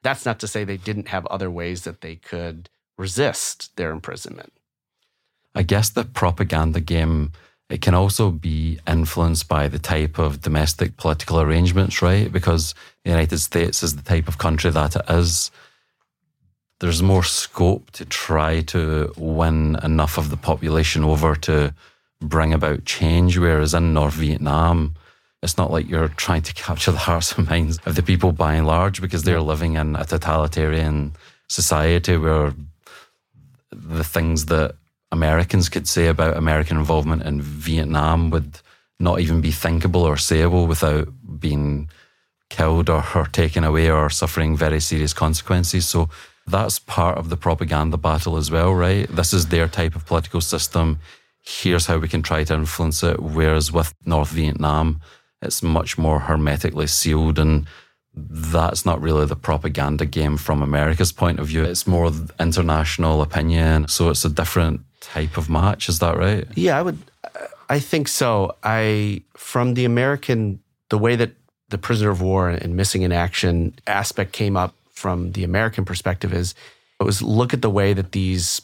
That's 0.06 0.24
not 0.24 0.38
to 0.38 0.46
say 0.46 0.62
they 0.62 0.76
didn't 0.76 1.08
have 1.08 1.26
other 1.26 1.50
ways 1.50 1.82
that 1.82 2.00
they 2.00 2.14
could 2.14 2.70
resist 2.96 3.74
their 3.74 3.90
imprisonment. 3.90 4.52
I 5.52 5.64
guess 5.64 5.90
the 5.90 6.04
propaganda 6.04 6.78
game 6.78 7.32
it 7.68 7.82
can 7.82 7.92
also 7.94 8.30
be 8.30 8.78
influenced 8.86 9.48
by 9.48 9.66
the 9.66 9.80
type 9.80 10.16
of 10.20 10.40
domestic 10.40 10.96
political 10.96 11.40
arrangements, 11.40 12.02
right? 12.02 12.30
Because 12.30 12.72
the 13.02 13.10
United 13.10 13.40
States 13.40 13.82
is 13.82 13.96
the 13.96 14.02
type 14.02 14.28
of 14.28 14.38
country 14.38 14.70
that 14.70 14.94
it 14.94 15.02
is. 15.08 15.50
There's 16.78 17.02
more 17.02 17.24
scope 17.24 17.90
to 17.98 18.04
try 18.04 18.60
to 18.74 19.12
win 19.16 19.76
enough 19.82 20.18
of 20.18 20.30
the 20.30 20.36
population 20.36 21.02
over 21.02 21.34
to 21.48 21.74
bring 22.20 22.52
about 22.52 22.84
change. 22.84 23.36
Whereas 23.36 23.74
in 23.74 23.92
North 23.92 24.14
Vietnam, 24.14 24.94
it's 25.42 25.56
not 25.56 25.70
like 25.70 25.88
you're 25.88 26.08
trying 26.08 26.42
to 26.42 26.54
capture 26.54 26.92
the 26.92 26.98
hearts 26.98 27.36
and 27.36 27.48
minds 27.48 27.78
of 27.86 27.94
the 27.94 28.02
people 28.02 28.32
by 28.32 28.54
and 28.54 28.66
large 28.66 29.00
because 29.00 29.22
they're 29.22 29.40
living 29.40 29.76
in 29.76 29.96
a 29.96 30.04
totalitarian 30.04 31.12
society 31.48 32.16
where 32.16 32.52
the 33.70 34.04
things 34.04 34.46
that 34.46 34.74
Americans 35.12 35.68
could 35.68 35.86
say 35.86 36.08
about 36.08 36.36
American 36.36 36.76
involvement 36.78 37.22
in 37.22 37.40
Vietnam 37.40 38.30
would 38.30 38.60
not 38.98 39.20
even 39.20 39.40
be 39.40 39.50
thinkable 39.50 40.02
or 40.02 40.16
sayable 40.16 40.66
without 40.66 41.08
being 41.38 41.88
killed 42.48 42.88
or, 42.88 43.02
taken 43.32 43.64
away 43.64 43.90
or 43.90 44.08
suffering 44.08 44.56
very 44.56 44.80
serious 44.80 45.12
consequences. 45.12 45.88
So 45.88 46.08
that's 46.46 46.78
part 46.78 47.18
of 47.18 47.28
the 47.28 47.36
propaganda 47.36 47.96
battle 47.96 48.36
as 48.36 48.50
well, 48.50 48.72
right? 48.72 49.08
This 49.08 49.32
is 49.32 49.46
their 49.46 49.68
type 49.68 49.96
of 49.96 50.06
political 50.06 50.40
system. 50.40 50.98
Here's 51.42 51.86
how 51.86 51.98
we 51.98 52.08
can 52.08 52.22
try 52.22 52.44
to 52.44 52.54
influence 52.54 53.02
it. 53.02 53.20
Whereas 53.20 53.72
with 53.72 53.94
North 54.04 54.30
Vietnam, 54.30 55.00
it's 55.46 55.62
much 55.62 55.96
more 55.96 56.20
hermetically 56.20 56.86
sealed 56.86 57.38
and 57.38 57.66
that's 58.16 58.86
not 58.86 59.00
really 59.00 59.26
the 59.26 59.36
propaganda 59.36 60.06
game 60.06 60.36
from 60.36 60.62
America's 60.62 61.12
point 61.12 61.38
of 61.38 61.48
view. 61.48 61.64
It's 61.64 61.86
more 61.86 62.10
international 62.40 63.20
opinion. 63.20 63.88
So 63.88 64.08
it's 64.08 64.24
a 64.24 64.30
different 64.30 64.80
type 65.00 65.36
of 65.36 65.50
match. 65.50 65.88
Is 65.88 65.98
that 65.98 66.16
right? 66.16 66.46
Yeah, 66.54 66.78
I 66.78 66.82
would. 66.82 66.98
I 67.68 67.78
think 67.78 68.08
so. 68.08 68.56
I 68.62 69.22
from 69.34 69.74
the 69.74 69.84
American 69.84 70.60
the 70.88 70.98
way 70.98 71.16
that 71.16 71.32
the 71.68 71.78
prisoner 71.78 72.10
of 72.10 72.22
war 72.22 72.48
and 72.48 72.76
missing 72.76 73.02
in 73.02 73.12
action 73.12 73.74
aspect 73.86 74.32
came 74.32 74.56
up 74.56 74.74
from 74.92 75.32
the 75.32 75.44
American 75.44 75.84
perspective 75.84 76.32
is 76.32 76.54
it 77.00 77.04
was 77.04 77.20
look 77.20 77.52
at 77.52 77.60
the 77.60 77.70
way 77.70 77.92
that 77.92 78.12
these 78.12 78.62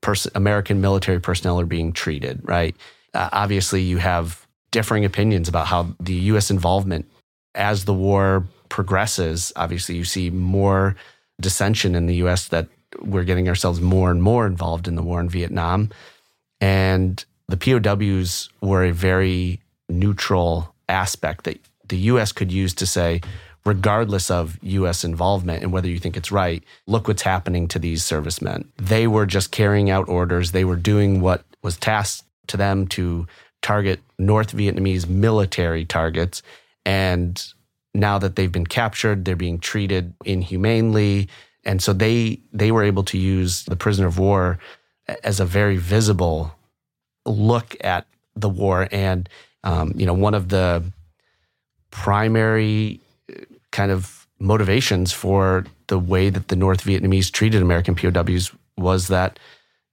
pers- 0.00 0.28
American 0.34 0.80
military 0.80 1.20
personnel 1.20 1.60
are 1.60 1.66
being 1.66 1.92
treated. 1.92 2.40
Right. 2.44 2.74
Uh, 3.12 3.28
obviously, 3.32 3.82
you 3.82 3.98
have 3.98 4.43
differing 4.74 5.04
opinions 5.04 5.48
about 5.48 5.68
how 5.68 5.86
the 6.00 6.14
U.S. 6.32 6.50
involvement 6.50 7.08
as 7.54 7.84
the 7.84 7.94
war 7.94 8.44
progresses. 8.68 9.52
Obviously, 9.54 9.94
you 9.94 10.04
see 10.04 10.30
more 10.30 10.96
dissension 11.40 11.94
in 11.94 12.06
the 12.06 12.16
U.S. 12.16 12.48
that 12.48 12.66
we're 13.00 13.22
getting 13.22 13.48
ourselves 13.48 13.80
more 13.80 14.10
and 14.10 14.20
more 14.20 14.48
involved 14.48 14.88
in 14.88 14.96
the 14.96 15.02
war 15.02 15.20
in 15.20 15.28
Vietnam. 15.28 15.90
And 16.60 17.24
the 17.46 17.56
POWs 17.56 18.48
were 18.60 18.82
a 18.82 18.90
very 18.90 19.60
neutral 19.88 20.74
aspect 20.88 21.44
that 21.44 21.60
the 21.88 21.98
US 22.10 22.32
could 22.32 22.50
use 22.50 22.74
to 22.74 22.86
say, 22.86 23.20
regardless 23.64 24.28
of 24.28 24.58
US 24.62 25.04
involvement 25.04 25.62
and 25.62 25.72
whether 25.72 25.88
you 25.88 26.00
think 26.00 26.16
it's 26.16 26.32
right, 26.32 26.64
look 26.88 27.06
what's 27.06 27.22
happening 27.22 27.68
to 27.68 27.78
these 27.78 28.02
servicemen. 28.02 28.72
They 28.76 29.06
were 29.06 29.26
just 29.26 29.52
carrying 29.52 29.88
out 29.88 30.08
orders, 30.08 30.50
they 30.50 30.64
were 30.64 30.74
doing 30.74 31.20
what 31.20 31.44
was 31.62 31.76
tasked 31.76 32.26
to 32.48 32.56
them 32.56 32.88
to 32.88 33.28
target 33.64 34.00
North 34.18 34.54
Vietnamese 34.54 35.08
military 35.08 35.86
targets. 35.86 36.42
And 36.84 37.42
now 37.94 38.18
that 38.18 38.36
they've 38.36 38.52
been 38.52 38.66
captured, 38.66 39.24
they're 39.24 39.36
being 39.36 39.58
treated 39.58 40.12
inhumanely. 40.24 41.28
And 41.64 41.82
so 41.82 41.92
they 41.94 42.40
they 42.52 42.70
were 42.70 42.84
able 42.84 43.04
to 43.04 43.18
use 43.18 43.64
the 43.64 43.74
prisoner 43.74 44.06
of 44.06 44.18
war 44.18 44.58
as 45.24 45.40
a 45.40 45.46
very 45.46 45.78
visible 45.78 46.54
look 47.24 47.74
at 47.80 48.06
the 48.36 48.50
war. 48.50 48.86
And 48.92 49.28
um, 49.64 49.94
you 49.96 50.04
know, 50.04 50.14
one 50.14 50.34
of 50.34 50.50
the 50.50 50.84
primary 51.90 53.00
uh, 53.32 53.44
kind 53.70 53.90
of 53.90 54.26
motivations 54.38 55.10
for 55.10 55.64
the 55.86 55.98
way 55.98 56.28
that 56.28 56.48
the 56.48 56.56
North 56.56 56.84
Vietnamese 56.84 57.32
treated 57.32 57.62
American 57.62 57.94
POWs 57.94 58.52
was 58.76 59.08
that 59.08 59.38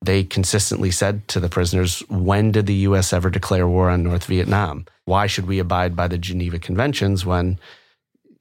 they 0.03 0.23
consistently 0.23 0.91
said 0.91 1.27
to 1.27 1.39
the 1.39 1.49
prisoners, 1.49 1.99
when 2.09 2.51
did 2.51 2.65
the 2.65 2.73
US 2.87 3.13
ever 3.13 3.29
declare 3.29 3.67
war 3.67 3.89
on 3.89 4.03
North 4.03 4.25
Vietnam? 4.25 4.85
Why 5.05 5.27
should 5.27 5.47
we 5.47 5.59
abide 5.59 5.95
by 5.95 6.07
the 6.07 6.17
Geneva 6.17 6.59
Conventions 6.59 7.25
when, 7.25 7.59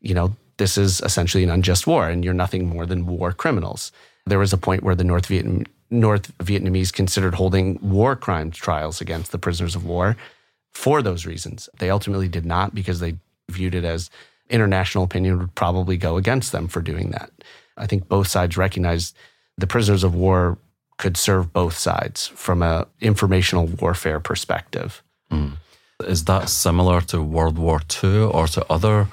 you 0.01 0.15
know, 0.15 0.35
this 0.61 0.77
is 0.77 1.01
essentially 1.01 1.43
an 1.43 1.51
unjust 1.51 1.87
war 1.87 2.09
and 2.09 2.23
you're 2.23 2.35
nothing 2.35 2.69
more 2.69 2.85
than 2.85 3.07
war 3.07 3.33
criminals. 3.33 3.91
There 4.27 4.39
was 4.39 4.53
a 4.53 4.59
point 4.59 4.83
where 4.83 4.95
the 4.95 5.05
North, 5.05 5.27
Vietnam, 5.27 5.65
North 5.91 6.37
Vietnamese 6.39 6.93
considered 6.93 7.35
holding 7.35 7.79
war 7.83 8.15
crimes 8.15 8.57
trials 8.57 9.01
against 9.01 9.33
the 9.33 9.39
prisoners 9.39 9.75
of 9.75 9.87
war 9.87 10.17
for 10.73 11.03
those 11.03 11.27
reasons. 11.27 11.69
They 11.79 11.91
ultimately 11.91 12.29
did 12.29 12.45
not 12.45 12.75
because 12.75 13.01
they 13.01 13.17
viewed 13.51 13.75
it 13.75 13.85
as 13.85 14.11
international 14.51 15.05
opinion 15.05 15.39
would 15.39 15.55
probably 15.55 15.97
go 15.97 16.17
against 16.17 16.53
them 16.53 16.69
for 16.69 16.83
doing 16.83 17.11
that. 17.11 17.31
I 17.79 17.87
think 17.87 18.07
both 18.07 18.29
sides 18.29 18.59
recognized 18.59 19.17
the 19.57 19.67
prisoners 19.67 20.05
of 20.05 20.15
war 20.15 20.59
could 21.01 21.17
serve 21.17 21.53
both 21.53 21.77
sides 21.77 22.29
from 22.45 22.63
a 22.63 22.87
informational 23.01 23.67
warfare 23.67 24.21
perspective. 24.21 25.03
Mm. 25.33 25.53
Is 26.07 26.25
that 26.25 26.49
similar 26.49 27.01
to 27.11 27.23
World 27.23 27.59
War 27.59 27.81
II 28.03 28.19
or 28.37 28.47
to 28.49 28.65
other 28.77 29.09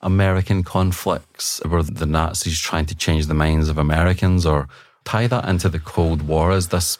American 0.00 0.62
conflicts? 0.62 1.60
Were 1.64 1.82
the 1.82 2.06
Nazis 2.06 2.58
trying 2.58 2.86
to 2.86 2.96
change 3.04 3.26
the 3.26 3.42
minds 3.46 3.68
of 3.68 3.78
Americans 3.78 4.46
or 4.46 4.68
tie 5.04 5.28
that 5.28 5.48
into 5.48 5.68
the 5.68 5.78
Cold 5.94 6.22
War? 6.22 6.52
Is 6.52 6.68
this 6.68 6.98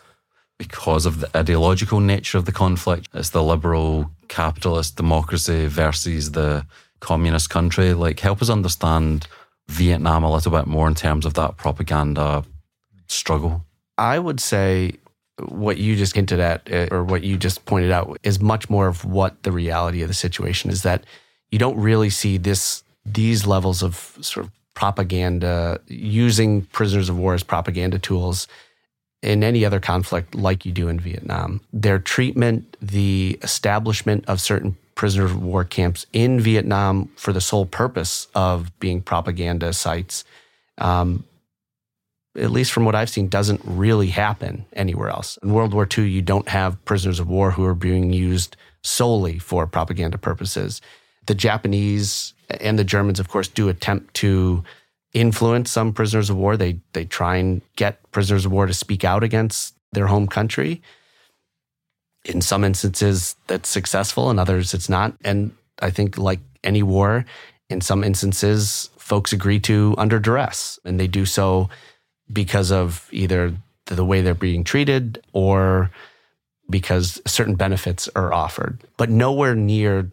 because 0.59 1.07
of 1.07 1.19
the 1.19 1.37
ideological 1.37 1.99
nature 1.99 2.39
of 2.39 2.45
the 2.45 2.53
conflict. 2.53 3.09
It's 3.15 3.31
the 3.31 3.43
liberal 3.43 4.13
capitalist 4.29 4.97
democracy 4.97 5.67
versus 5.67 6.31
the 6.33 6.65
communist 7.01 7.51
country. 7.51 7.95
Like, 7.95 8.21
help 8.21 8.41
us 8.41 8.49
understand 8.49 9.27
Vietnam 9.69 10.23
a 10.23 10.33
little 10.33 10.53
bit 10.53 10.69
more 10.69 10.87
in 10.87 10.95
terms 10.95 11.27
of 11.27 11.35
that 11.35 11.57
propaganda 11.57 12.45
struggle. 13.09 13.65
I 13.99 14.19
would 14.19 14.41
say 14.41 14.97
what 15.49 15.79
you 15.79 15.97
just 15.97 16.15
hinted 16.15 16.41
at, 16.41 16.71
eh, 16.71 16.89
or 16.91 17.05
what 17.05 17.23
you 17.23 17.37
just 17.37 17.65
pointed 17.65 17.91
out, 17.91 18.19
is 18.23 18.41
much 18.41 18.69
more 18.71 18.87
of 18.87 19.05
what 19.05 19.43
the 19.43 19.53
reality 19.53 20.03
of 20.03 20.09
the 20.09 20.15
situation 20.15 20.71
is. 20.71 20.83
That 20.83 21.05
you 21.51 21.59
don't 21.59 21.79
really 21.79 22.11
see 22.11 22.39
this 22.39 22.83
these 23.05 23.47
levels 23.47 23.83
of 23.83 24.17
sort 24.21 24.47
of 24.47 24.53
propaganda 24.75 25.81
using 25.89 26.63
prisoners 26.67 27.09
of 27.09 27.19
war 27.19 27.35
as 27.35 27.43
propaganda 27.43 27.99
tools 27.99 28.47
in 29.23 29.45
any 29.45 29.65
other 29.65 29.81
conflict 29.81 30.35
like 30.35 30.65
you 30.67 30.73
do 30.73 30.89
in 30.89 30.99
Vietnam. 30.99 31.61
Their 31.73 31.99
treatment, 31.99 32.77
the 32.81 33.39
establishment 33.43 34.25
of 34.27 34.41
certain 34.41 34.77
prisoner 34.95 35.25
of 35.25 35.43
war 35.43 35.65
camps 35.65 36.07
in 36.13 36.41
Vietnam 36.41 37.11
for 37.17 37.33
the 37.33 37.41
sole 37.41 37.67
purpose 37.67 38.27
of 38.35 38.77
being 38.81 39.01
propaganda 39.01 39.73
sites, 39.73 40.25
um, 40.79 41.25
at 42.37 42.51
least 42.51 42.73
from 42.73 42.85
what 42.85 42.95
I've 42.95 43.11
seen, 43.11 43.29
doesn't 43.29 43.61
really 43.65 44.09
happen 44.09 44.65
anywhere 44.73 45.11
else. 45.11 45.39
In 45.43 45.53
World 45.53 45.75
War 45.75 45.87
II, 45.87 46.09
you 46.09 46.23
don't 46.23 46.49
have 46.49 46.83
prisoners 46.85 47.21
of 47.21 47.29
war 47.29 47.51
who 47.51 47.65
are 47.65 47.75
being 47.75 48.13
used 48.13 48.57
solely 48.83 49.39
for 49.39 49.67
propaganda 49.67 50.19
purposes. 50.19 50.81
The 51.27 51.35
Japanese 51.35 52.35
and 52.61 52.79
the 52.79 52.85
Germans, 52.85 53.21
of 53.21 53.29
course, 53.29 53.49
do 53.49 53.69
attempt 53.69 54.15
to 54.15 54.65
influence 55.13 55.71
some 55.71 55.93
prisoners 55.93 56.31
of 56.31 56.37
war. 56.37 56.57
They 56.57 56.81
they 56.95 57.05
try 57.05 57.37
and 57.37 57.61
get 57.77 58.11
prisoners 58.13 58.47
of 58.47 58.53
war 58.53 58.67
to 58.67 58.75
speak 58.75 59.05
out 59.05 59.23
against 59.23 59.75
their 59.93 60.07
home 60.07 60.27
country. 60.27 60.83
In 62.25 62.41
some 62.41 62.65
instances, 62.65 63.37
that's 63.47 63.69
successful. 63.69 64.31
In 64.31 64.39
others, 64.39 64.75
it's 64.75 64.89
not. 64.89 65.15
And 65.25 65.53
I 65.81 65.91
think, 65.91 66.19
like 66.19 66.41
any 66.65 66.83
war, 66.83 67.25
in 67.69 67.81
some 67.81 68.05
instances, 68.05 68.91
folks 68.97 69.33
agree 69.33 69.61
to 69.61 69.95
under 69.99 70.19
duress, 70.19 70.79
and 70.85 70.99
they 70.99 71.09
do 71.09 71.27
so 71.27 71.69
because 72.31 72.71
of 72.71 73.09
either 73.13 73.55
the 73.87 74.05
way 74.05 74.21
they're 74.21 74.35
being 74.35 74.65
treated 74.65 75.23
or 75.33 75.91
because 76.71 77.21
certain 77.27 77.55
benefits 77.55 78.09
are 78.15 78.33
offered, 78.33 78.81
but 78.97 79.11
nowhere 79.11 79.55
near 79.55 80.11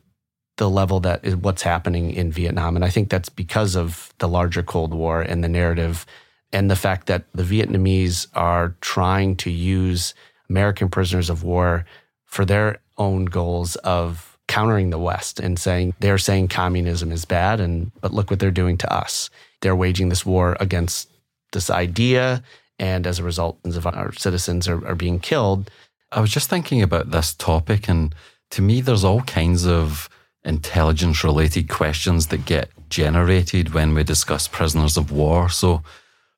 the 0.58 0.69
level 0.69 1.00
that 1.00 1.24
is 1.24 1.36
what's 1.38 1.62
happening 1.62 2.12
in 2.12 2.32
Vietnam. 2.32 2.76
And 2.76 2.84
I 2.84 2.89
think 2.89 3.10
that's 3.10 3.30
because 3.30 3.76
of 3.76 4.13
the 4.17 4.28
larger 4.28 4.62
Cold 4.62 4.93
War 4.93 5.22
and 5.22 5.43
the 5.43 5.50
narrative 5.50 6.06
and 6.52 6.69
the 6.69 6.76
fact 6.76 7.08
that 7.08 7.26
the 7.34 7.43
Vietnamese 7.43 8.28
are 8.34 8.76
trying 8.82 9.38
to 9.38 9.50
use 9.50 10.13
American 10.50 10.89
prisoners 10.89 11.30
of 11.30 11.43
war 11.43 11.86
for 12.26 12.43
their 12.43 12.80
own 12.98 13.26
goals 13.26 13.76
of 13.78 14.38
countering 14.48 14.89
the 14.89 15.00
West 15.00 15.39
and 15.39 15.58
saying 15.60 15.93
they're 16.00 16.17
saying 16.17 16.48
communism 16.48 17.12
is 17.12 17.24
bad 17.24 17.60
and 17.60 17.91
but 18.02 18.13
look 18.13 18.30
what 18.30 18.39
they're 18.39 18.52
doing 18.52 18.78
to 18.80 18.93
us. 18.93 19.30
They're 19.62 19.76
waging 19.76 20.10
this 20.10 20.26
war 20.26 20.58
against 20.60 21.09
this 21.52 21.70
idea 21.70 22.44
and 22.78 23.06
as 23.06 23.20
a 23.20 23.24
result 23.24 23.58
of 23.66 23.86
our 23.86 24.14
citizens 24.14 24.68
are, 24.68 24.86
are 24.88 24.96
being 24.96 25.20
killed. 25.20 25.70
I 26.12 26.22
was 26.22 26.32
just 26.32 26.50
thinking 26.50 26.82
about 26.82 27.12
this 27.12 27.34
topic 27.34 27.90
and 27.90 28.16
to 28.52 28.62
me 28.62 28.82
there's 28.82 29.04
all 29.04 29.22
kinds 29.22 29.66
of 29.66 30.10
intelligence 30.44 31.24
related 31.24 31.70
questions 31.70 32.28
that 32.28 32.46
get 32.46 32.70
generated 32.90 33.74
when 33.74 33.94
we 33.94 34.04
discuss 34.04 34.48
prisoners 34.48 34.98
of 34.98 35.12
war. 35.12 35.50
So 35.50 35.84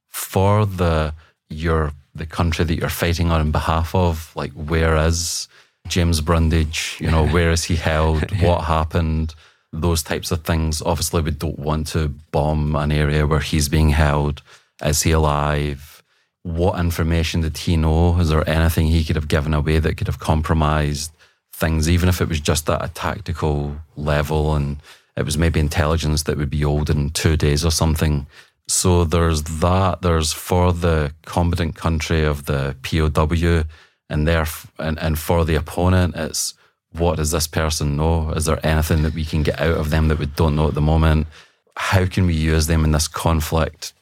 for 0.10 0.66
the 0.66 1.14
your 1.50 1.94
the 2.14 2.26
country 2.26 2.66
that 2.66 2.76
you're 2.76 2.90
fighting 2.90 3.32
on 3.32 3.52
behalf 3.52 3.96
of, 3.96 4.32
like 4.36 4.52
where 4.52 4.96
is 4.98 5.48
James 5.88 6.22
Brundage? 6.22 6.98
You 7.00 7.10
know, 7.10 7.28
where 7.36 7.52
is 7.52 7.64
he 7.64 7.76
held? 7.76 8.30
What 8.42 8.66
happened? 8.66 9.34
Those 9.72 10.04
types 10.04 10.32
of 10.32 10.44
things. 10.44 10.82
Obviously, 10.82 11.22
we 11.22 11.32
don't 11.32 11.60
want 11.60 11.88
to 11.88 12.10
bomb 12.32 12.76
an 12.76 12.92
area 12.92 13.26
where 13.26 13.40
he's 13.40 13.70
being 13.70 13.90
held. 13.90 14.42
Is 14.82 15.04
he 15.04 15.12
alive? 15.12 16.04
What 16.44 16.80
information 16.80 17.42
did 17.42 17.58
he 17.58 17.78
know? 17.78 18.20
Is 18.20 18.30
there 18.30 18.48
anything 18.50 18.88
he 18.88 19.04
could 19.04 19.16
have 19.16 19.28
given 19.28 19.54
away 19.54 19.80
that 19.80 19.98
could 19.98 20.08
have 20.08 20.20
compromised 20.20 21.12
things, 21.54 21.90
even 21.90 22.10
if 22.10 22.20
it 22.22 22.30
was 22.30 22.40
just 22.40 22.70
at 22.70 22.84
a 22.84 22.88
tactical 22.90 23.76
level 23.96 24.56
and 24.56 24.78
it 25.16 25.26
was 25.26 25.38
maybe 25.38 25.60
intelligence 25.60 26.24
that 26.24 26.38
would 26.38 26.50
be 26.50 26.66
old 26.66 26.90
in 26.90 27.10
two 27.12 27.38
days 27.38 27.64
or 27.64 27.72
something. 27.72 28.26
So 28.68 29.04
there's 29.04 29.44
that. 29.44 30.02
There's 30.02 30.34
for 30.34 30.74
the 30.74 31.14
competent 31.26 31.76
country 31.76 32.24
of 32.24 32.46
the 32.46 32.76
POW, 32.84 33.66
and 34.10 34.28
there 34.28 34.48
and, 34.80 34.98
and 35.00 35.20
for 35.20 35.46
the 35.46 35.56
opponent, 35.56 36.16
it's 36.16 36.54
what 36.94 37.18
does 37.18 37.32
this 37.32 37.48
person 37.48 37.96
know? 37.96 38.32
Is 38.32 38.46
there 38.46 38.66
anything 38.66 39.04
that 39.04 39.14
we 39.14 39.26
can 39.26 39.44
get 39.44 39.60
out 39.60 39.78
of 39.78 39.90
them 39.90 40.08
that 40.08 40.20
we 40.20 40.26
don't 40.26 40.56
know 40.56 40.68
at 40.68 40.74
the 40.74 40.82
moment? 40.82 41.28
How 41.76 42.06
can 42.06 42.26
we 42.26 42.34
use 42.34 42.68
them 42.68 42.84
in 42.84 42.92
this 42.92 43.08
conflict 43.08 43.94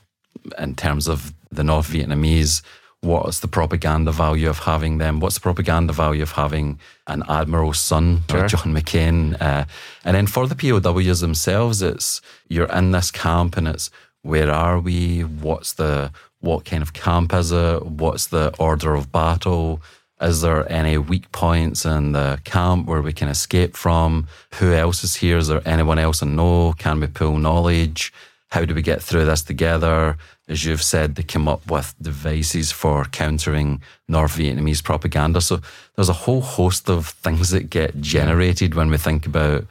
in 0.58 0.76
terms 0.76 1.08
of 1.08 1.34
the 1.52 1.64
North 1.64 1.90
Vietnamese? 1.90 2.62
what's 3.02 3.40
the 3.40 3.48
propaganda 3.48 4.12
value 4.12 4.50
of 4.50 4.60
having 4.60 4.98
them? 4.98 5.20
What's 5.20 5.36
the 5.36 5.42
propaganda 5.42 5.94
value 5.94 6.24
of 6.24 6.34
having 6.34 6.80
an 7.08 7.24
admiral's 7.30 7.80
son, 7.80 8.24
sure. 8.30 8.48
John 8.48 8.74
McCain? 8.74 9.40
Uh, 9.42 9.66
and 10.04 10.16
then 10.16 10.28
for 10.28 10.48
the 10.48 10.56
POWs 10.56 11.22
themselves, 11.22 11.82
it's 11.82 12.22
you're 12.48 12.68
in 12.68 12.92
this 12.92 13.12
camp 13.12 13.58
and 13.58 13.68
it's 13.68 13.90
where 14.22 14.52
are 14.52 14.80
we? 14.80 15.22
What's 15.22 15.74
the 15.74 16.12
what 16.42 16.66
kind 16.66 16.82
of 16.82 16.94
camp 16.94 17.34
is 17.34 17.52
it? 17.52 17.86
What's 17.86 18.28
the 18.28 18.54
order 18.60 18.96
of 18.96 19.12
battle? 19.12 19.82
Is 20.22 20.42
there 20.42 20.70
any 20.70 20.98
weak 20.98 21.32
points 21.32 21.86
in 21.86 22.12
the 22.12 22.42
camp 22.44 22.88
where 22.88 23.02
we 23.02 23.14
can 23.14 23.30
escape 23.30 23.78
from? 23.78 24.28
Who 24.56 24.74
else 24.74 25.04
is 25.04 25.16
here? 25.16 25.38
Is 25.38 25.48
there 25.48 25.62
anyone 25.66 25.98
else 25.98 26.22
I 26.22 26.28
know? 26.28 26.74
Can 26.78 27.00
we 27.00 27.08
pull 27.08 27.38
knowledge? 27.38 28.12
How 28.50 28.66
do 28.66 28.76
we 28.76 28.82
get 28.82 29.02
through 29.02 29.26
this 29.26 29.44
together? 29.44 30.18
As 30.50 30.66
you've 30.66 30.82
said, 30.82 31.16
they 31.16 31.24
came 31.24 31.48
up 31.48 31.70
with 31.70 31.94
devices 32.02 32.72
for 32.72 33.06
countering 33.06 33.82
North 34.08 34.36
Vietnamese 34.36 34.84
propaganda. 34.84 35.42
So 35.42 35.62
there's 35.96 36.10
a 36.10 36.14
whole 36.14 36.42
host 36.42 36.90
of 36.90 37.08
things 37.08 37.52
that 37.52 37.70
get 37.70 38.02
generated 38.02 38.74
when 38.74 38.90
we 38.90 38.98
think 38.98 39.28
about 39.28 39.66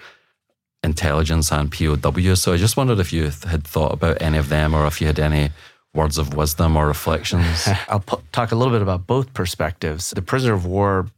intelligence 0.84 1.50
and 1.50 1.70
POW. 1.72 2.34
So 2.34 2.52
I 2.52 2.56
just 2.56 2.76
wondered 2.76 3.00
if 3.00 3.12
you 3.12 3.24
had 3.24 3.66
thought 3.66 3.92
about 3.92 4.22
any 4.22 4.38
of 4.38 4.48
them 4.48 4.72
or 4.72 4.86
if 4.86 5.00
you 5.00 5.08
had 5.08 5.18
any 5.18 5.50
words 5.94 6.16
of 6.16 6.34
wisdom 6.34 6.76
or 6.76 6.86
reflections. 6.86 7.68
I'll 7.88 8.04
talk 8.32 8.52
a 8.52 8.54
little 8.54 8.72
bit 8.72 8.82
about 8.82 9.06
both 9.06 9.34
perspectives. 9.34 10.10
The 10.10 10.22
prisoner 10.22 10.54
of 10.54 10.64
war, 10.64 11.08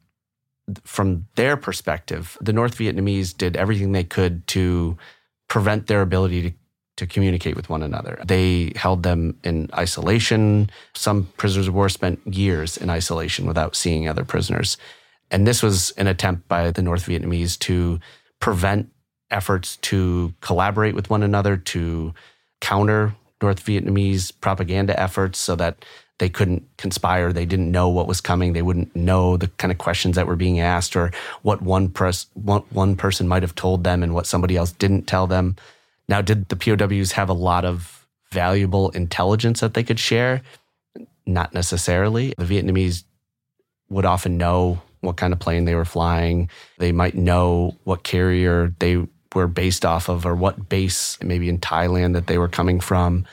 from 0.85 1.27
their 1.35 1.59
perspective, 1.59 2.39
the 2.41 2.55
North 2.55 2.79
Vietnamese 2.79 3.37
did 3.37 3.57
everything 3.57 3.93
they 3.93 4.05
could 4.05 4.47
to 4.49 4.97
prevent 5.49 5.87
their 5.87 6.01
ability 6.01 6.43
to 6.43 6.53
to 7.01 7.07
communicate 7.07 7.57
with 7.57 7.71
one 7.71 7.83
another. 7.83 8.21
They 8.27 8.73
held 8.77 9.03
them 9.03 9.39
in 9.43 9.71
isolation. 9.75 10.71
Some 10.95 11.25
prisoners 11.39 11.67
of 11.67 11.75
war 11.75 11.89
spent 11.89 12.21
years 12.27 12.77
in 12.77 12.91
isolation 12.91 13.47
without 13.47 13.75
seeing 13.75 14.07
other 14.07 14.23
prisoners. 14.23 14.77
And 15.31 15.47
this 15.47 15.63
was 15.63 15.93
an 15.93 16.07
attempt 16.07 16.47
by 16.47 16.71
the 16.71 16.83
North 16.83 17.07
Vietnamese 17.07 17.59
to 17.61 18.01
prevent 18.39 18.91
efforts 19.31 19.77
to 19.77 20.35
collaborate 20.43 20.95
with 20.95 21.09
one 21.09 21.23
another, 21.23 21.57
to 21.57 22.13
counter 22.61 23.15
North 23.41 23.65
Vietnamese 23.65 24.31
propaganda 24.43 24.99
efforts 25.01 25.39
so 25.39 25.57
that 25.57 25.83
they 26.19 26.29
couldn't 26.29 26.69
conspire. 26.77 27.33
They 27.33 27.47
didn't 27.47 27.71
know 27.71 27.89
what 27.89 28.07
was 28.07 28.21
coming. 28.21 28.53
They 28.53 28.61
wouldn't 28.61 28.95
know 28.95 29.39
the 29.39 29.49
kind 29.57 29.73
of 29.73 29.79
questions 29.79 30.17
that 30.17 30.27
were 30.27 30.37
being 30.37 30.61
asked 30.61 30.95
or 30.97 31.13
what 31.41 31.63
one, 31.63 31.95
one, 32.35 32.63
one 32.69 32.95
person 32.95 33.27
might 33.27 33.43
have 33.43 33.55
told 33.55 33.85
them 33.85 34.03
and 34.03 34.13
what 34.13 34.27
somebody 34.27 34.59
else 34.59 34.73
didn't 34.73 35.07
tell 35.07 35.27
them. 35.27 35.57
Now, 36.11 36.21
did 36.21 36.49
the 36.49 36.57
POWs 36.57 37.13
have 37.13 37.29
a 37.29 37.35
lot 37.35 37.65
of 37.65 38.05
valuable 38.33 38.91
intelligence 38.91 39.61
that 39.61 39.75
they 39.75 39.85
could 39.85 40.01
share? 40.01 40.43
Not 41.25 41.55
necessarily. 41.55 42.35
The 42.37 42.45
Vietnamese 42.45 43.05
would 43.91 44.05
often 44.05 44.37
know 44.37 44.83
what 45.03 45.17
kind 45.17 45.33
of 45.33 45.39
plane 45.39 45.67
they 45.67 45.77
were 45.77 45.85
flying. 45.85 46.51
They 46.79 46.91
might 46.91 47.15
know 47.15 47.77
what 47.85 48.03
carrier 48.03 48.75
they 48.81 49.07
were 49.37 49.47
based 49.47 49.87
off 49.87 50.09
of 50.09 50.27
or 50.27 50.35
what 50.35 50.69
base, 50.69 51.17
maybe 51.23 51.49
in 51.49 51.59
Thailand, 51.59 52.15
that 52.15 52.27
they 52.27 52.39
were 52.39 52.49
coming 52.49 52.81
from. 52.81 53.25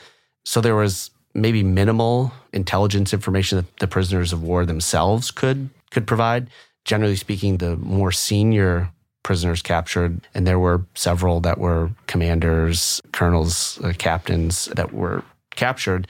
So 0.44 0.60
there 0.60 0.76
was 0.76 1.10
maybe 1.34 1.64
minimal 1.64 2.32
intelligence 2.52 3.12
information 3.12 3.56
that 3.56 3.76
the 3.78 3.88
prisoners 3.88 4.32
of 4.32 4.44
war 4.44 4.64
themselves 4.64 5.32
could 5.32 5.68
could 5.90 6.06
provide. 6.06 6.48
Generally 6.84 7.16
speaking, 7.16 7.56
the 7.56 7.76
more 7.76 8.12
senior 8.12 8.92
prisoners 9.22 9.62
captured, 9.62 10.26
and 10.34 10.46
there 10.46 10.58
were 10.58 10.84
several 10.94 11.40
that 11.40 11.58
were 11.58 11.90
commanders, 12.06 13.00
colonels, 13.12 13.78
uh, 13.82 13.92
captains 13.98 14.66
that 14.76 14.92
were 14.92 15.22
captured, 15.54 16.06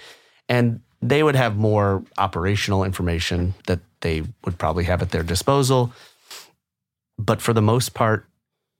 and 0.49 0.81
they 1.01 1.23
would 1.23 1.37
have 1.37 1.57
more 1.57 2.03
operational 2.17 2.85
information 2.85 3.55
that 3.67 3.81
they 4.01 4.23
would 4.45 4.59
probably 4.59 4.85
have 4.85 5.03
at 5.03 5.11
their 5.11 5.23
disposal. 5.23 5.93
But 7.19 7.41
for 7.41 7.53
the 7.53 7.63
most 7.63 7.95
part, 7.95 8.27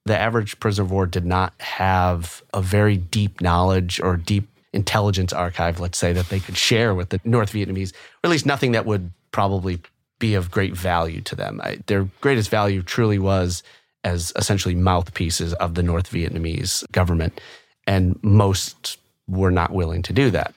the 0.05 0.17
average 0.17 0.59
prisoner 0.61 0.85
of 0.85 0.91
war 0.91 1.07
did 1.07 1.25
not 1.25 1.53
have 1.61 2.43
a 2.55 2.63
very 2.63 2.97
deep 2.97 3.41
knowledge 3.41 4.01
or 4.01 4.17
deep 4.17 4.49
intelligence 4.73 5.33
archive, 5.33 5.81
let's 5.81 5.99
say, 5.99 6.13
that 6.13 6.29
they 6.29 6.41
could 6.41 6.57
share 6.57 6.95
with 6.95 7.11
the 7.11 7.21
North 7.25 7.53
Vietnamese, 7.53 7.93
or 7.93 8.25
at 8.25 8.31
least 8.31 8.47
nothing 8.47 8.73
that 8.73 8.87
would 8.87 9.11
probably 9.33 9.81
be 10.19 10.35
of 10.35 10.51
great 10.51 10.75
value 10.75 11.21
to 11.23 11.37
them. 11.37 11.61
I, 11.63 11.79
their 11.87 12.09
greatest 12.21 12.51
value 12.51 12.83
truly 12.83 13.19
was 13.19 13.63
as 14.05 14.33
essentially 14.37 14.75
mouthpieces 14.75 15.55
of 15.55 15.75
the 15.75 15.83
North 15.83 16.11
Vietnamese 16.11 16.91
government. 16.93 17.41
And 17.87 18.19
most 18.23 18.99
were 19.27 19.51
not 19.51 19.73
willing 19.73 20.03
to 20.03 20.13
do 20.13 20.31
that. 20.31 20.55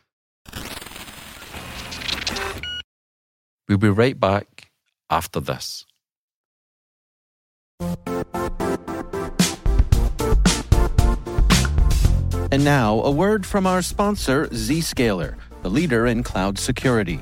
We'll 3.67 3.77
be 3.77 3.89
right 3.89 4.19
back 4.19 4.71
after 5.09 5.39
this. 5.39 5.85
And 12.53 12.65
now, 12.65 12.99
a 13.01 13.09
word 13.09 13.45
from 13.45 13.65
our 13.65 13.81
sponsor, 13.81 14.47
Zscaler, 14.47 15.35
the 15.61 15.69
leader 15.69 16.05
in 16.05 16.21
cloud 16.21 16.59
security. 16.59 17.21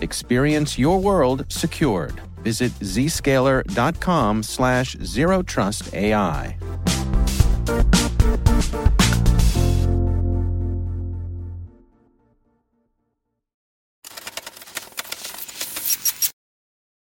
Experience 0.00 0.78
your 0.78 1.00
world 1.00 1.44
secured. 1.48 2.20
Visit 2.42 2.72
zscaler.com 2.80 4.42
slash 4.42 4.96
zero 5.02 5.42
trust 5.42 5.94
AI. 5.94 6.56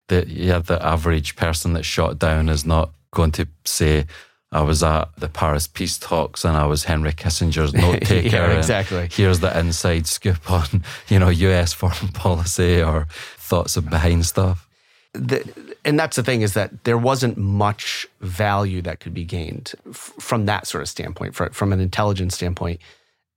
The, 0.09 0.27
yeah, 0.27 0.59
the 0.59 0.85
average 0.85 1.37
person 1.37 1.75
that's 1.75 1.87
shot 1.87 2.19
down 2.19 2.49
is 2.49 2.67
not 2.67 2.93
going 3.13 3.31
to 3.33 3.47
say, 3.65 4.07
I 4.53 4.63
was 4.63 4.83
at 4.83 5.15
the 5.17 5.29
Paris 5.29 5.69
peace 5.69 5.97
talks 5.97 6.45
and 6.45 6.57
I 6.57 6.67
was 6.67 6.85
Henry 6.85 7.13
Kissinger's 7.13 7.73
note 7.73 8.01
taker. 8.03 8.37
yeah, 8.37 8.51
exactly. 8.59 9.09
Here's 9.11 9.39
the 9.41 9.57
inside 9.57 10.07
scoop 10.09 10.51
on, 10.51 10.85
you 11.09 11.19
know, 11.21 11.29
US 11.29 11.73
foreign 11.73 12.09
policy 12.15 12.83
or 12.83 13.07
thoughts 13.39 13.77
of 13.77 13.89
behind 13.89 14.27
stuff. 14.27 14.67
The, 15.13 15.49
and 15.85 15.99
that's 15.99 16.17
the 16.17 16.23
thing 16.23 16.43
is 16.43 16.55
that 16.55 16.85
there 16.85 16.99
wasn't 16.99 17.37
much 17.37 18.07
value 18.21 18.81
that 18.83 19.01
could 19.01 19.15
be 19.15 19.25
gained 19.25 19.73
f- 19.89 20.13
from 20.19 20.47
that 20.47 20.67
sort 20.67 20.83
of 20.83 20.89
standpoint, 20.89 21.35
from, 21.35 21.51
from 21.53 21.73
an 21.73 21.81
intelligence 21.81 22.35
standpoint. 22.35 22.81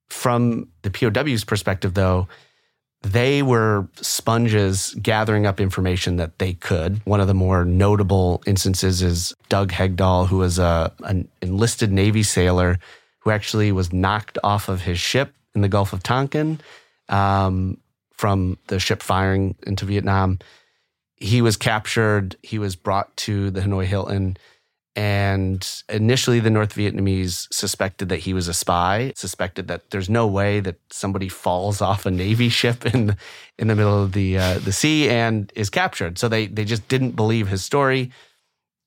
From 0.09 0.67
the 0.83 0.91
POW's 0.91 1.43
perspective, 1.43 1.95
though, 1.95 2.27
they 3.03 3.43
were 3.43 3.87
sponges 3.97 4.95
gathering 5.01 5.45
up 5.45 5.59
information 5.59 6.15
that 6.15 6.39
they 6.39 6.53
could. 6.53 7.01
One 7.05 7.19
of 7.19 7.27
the 7.27 7.33
more 7.33 7.65
notable 7.65 8.41
instances 8.47 9.01
is 9.01 9.35
Doug 9.49 9.71
Hegdahl, 9.71 10.27
who 10.27 10.37
was 10.37 10.57
a, 10.57 10.91
an 11.03 11.27
enlisted 11.41 11.91
Navy 11.91 12.23
sailor 12.23 12.79
who 13.19 13.31
actually 13.31 13.71
was 13.71 13.93
knocked 13.93 14.37
off 14.43 14.69
of 14.69 14.81
his 14.81 14.99
ship 14.99 15.33
in 15.53 15.61
the 15.61 15.69
Gulf 15.69 15.93
of 15.93 16.01
Tonkin 16.01 16.59
um, 17.09 17.77
from 18.13 18.57
the 18.67 18.79
ship 18.79 19.03
firing 19.03 19.55
into 19.67 19.85
Vietnam. 19.85 20.39
He 21.17 21.41
was 21.41 21.57
captured. 21.57 22.37
He 22.41 22.57
was 22.57 22.75
brought 22.75 23.15
to 23.17 23.51
the 23.51 23.61
Hanoi 23.61 23.85
Hilton 23.85 24.37
and 24.95 25.83
initially, 25.89 26.39
the 26.39 26.51
North 26.51 26.75
Vietnamese 26.75 27.47
suspected 27.51 28.09
that 28.09 28.19
he 28.19 28.33
was 28.33 28.47
a 28.47 28.53
spy, 28.53 29.11
suspected 29.15 29.67
that 29.67 29.89
there's 29.89 30.09
no 30.09 30.27
way 30.27 30.59
that 30.59 30.79
somebody 30.91 31.29
falls 31.29 31.81
off 31.81 32.05
a 32.05 32.11
Navy 32.11 32.49
ship 32.49 32.85
in, 32.85 33.17
in 33.57 33.67
the 33.67 33.75
middle 33.75 34.03
of 34.03 34.11
the, 34.11 34.37
uh, 34.37 34.59
the 34.59 34.71
sea 34.71 35.09
and 35.09 35.51
is 35.55 35.71
captured. 35.71 36.19
So 36.19 36.27
they, 36.27 36.45
they 36.45 36.63
just 36.63 36.87
didn't 36.89 37.11
believe 37.11 37.47
his 37.47 37.63
story. 37.63 38.11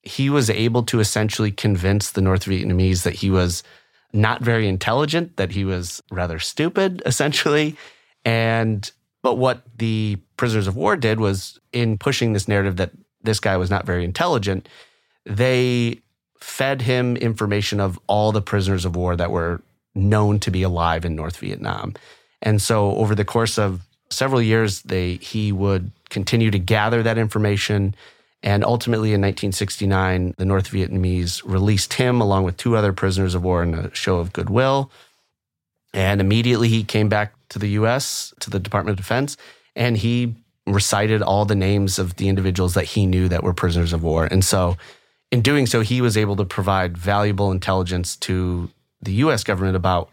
He 0.02 0.30
was 0.30 0.48
able 0.48 0.84
to 0.84 1.00
essentially 1.00 1.50
convince 1.50 2.12
the 2.12 2.20
North 2.20 2.44
Vietnamese 2.44 3.02
that 3.02 3.14
he 3.14 3.28
was 3.28 3.64
not 4.12 4.42
very 4.42 4.68
intelligent, 4.68 5.36
that 5.36 5.50
he 5.50 5.64
was 5.64 6.00
rather 6.12 6.38
stupid, 6.38 7.02
essentially. 7.04 7.76
And 8.24 8.88
but 9.22 9.38
what 9.38 9.62
the 9.76 10.18
prisoners 10.36 10.68
of 10.68 10.76
war 10.76 10.96
did 10.96 11.18
was 11.18 11.58
in 11.72 11.98
pushing 11.98 12.32
this 12.32 12.46
narrative 12.46 12.76
that 12.76 12.92
this 13.22 13.40
guy 13.40 13.56
was 13.56 13.70
not 13.70 13.84
very 13.84 14.04
intelligent, 14.04 14.68
they 15.26 16.00
fed 16.40 16.82
him 16.82 17.16
information 17.16 17.80
of 17.80 17.98
all 18.06 18.32
the 18.32 18.40
prisoners 18.40 18.84
of 18.84 18.96
war 18.96 19.16
that 19.16 19.30
were 19.30 19.60
known 19.94 20.38
to 20.40 20.50
be 20.50 20.62
alive 20.62 21.04
in 21.04 21.16
North 21.16 21.38
Vietnam. 21.38 21.94
And 22.40 22.62
so 22.62 22.94
over 22.96 23.14
the 23.14 23.24
course 23.24 23.58
of 23.58 23.86
several 24.10 24.40
years, 24.40 24.82
they 24.82 25.14
he 25.16 25.52
would 25.52 25.90
continue 26.08 26.50
to 26.50 26.58
gather 26.58 27.02
that 27.02 27.18
information. 27.18 27.94
And 28.42 28.64
ultimately, 28.64 29.08
in 29.08 29.20
1969, 29.20 30.34
the 30.36 30.44
North 30.44 30.70
Vietnamese 30.70 31.42
released 31.44 31.94
him 31.94 32.20
along 32.20 32.44
with 32.44 32.56
two 32.56 32.76
other 32.76 32.92
prisoners 32.92 33.34
of 33.34 33.42
war 33.42 33.62
in 33.62 33.74
a 33.74 33.94
show 33.94 34.18
of 34.18 34.32
goodwill. 34.32 34.90
And 35.92 36.20
immediately 36.20 36.68
he 36.68 36.84
came 36.84 37.08
back 37.08 37.32
to 37.48 37.58
the 37.58 37.70
US, 37.70 38.34
to 38.40 38.50
the 38.50 38.60
Department 38.60 38.92
of 38.92 39.02
Defense, 39.02 39.36
and 39.74 39.96
he 39.96 40.34
recited 40.66 41.22
all 41.22 41.44
the 41.44 41.54
names 41.54 41.98
of 41.98 42.16
the 42.16 42.28
individuals 42.28 42.74
that 42.74 42.84
he 42.84 43.06
knew 43.06 43.28
that 43.28 43.42
were 43.42 43.54
prisoners 43.54 43.92
of 43.92 44.02
war. 44.02 44.26
And 44.26 44.44
so 44.44 44.76
in 45.30 45.42
doing 45.42 45.66
so, 45.66 45.80
he 45.80 46.00
was 46.00 46.16
able 46.16 46.36
to 46.36 46.44
provide 46.44 46.96
valuable 46.96 47.50
intelligence 47.50 48.16
to 48.16 48.70
the 49.00 49.12
US 49.14 49.44
government 49.44 49.76
about 49.76 50.08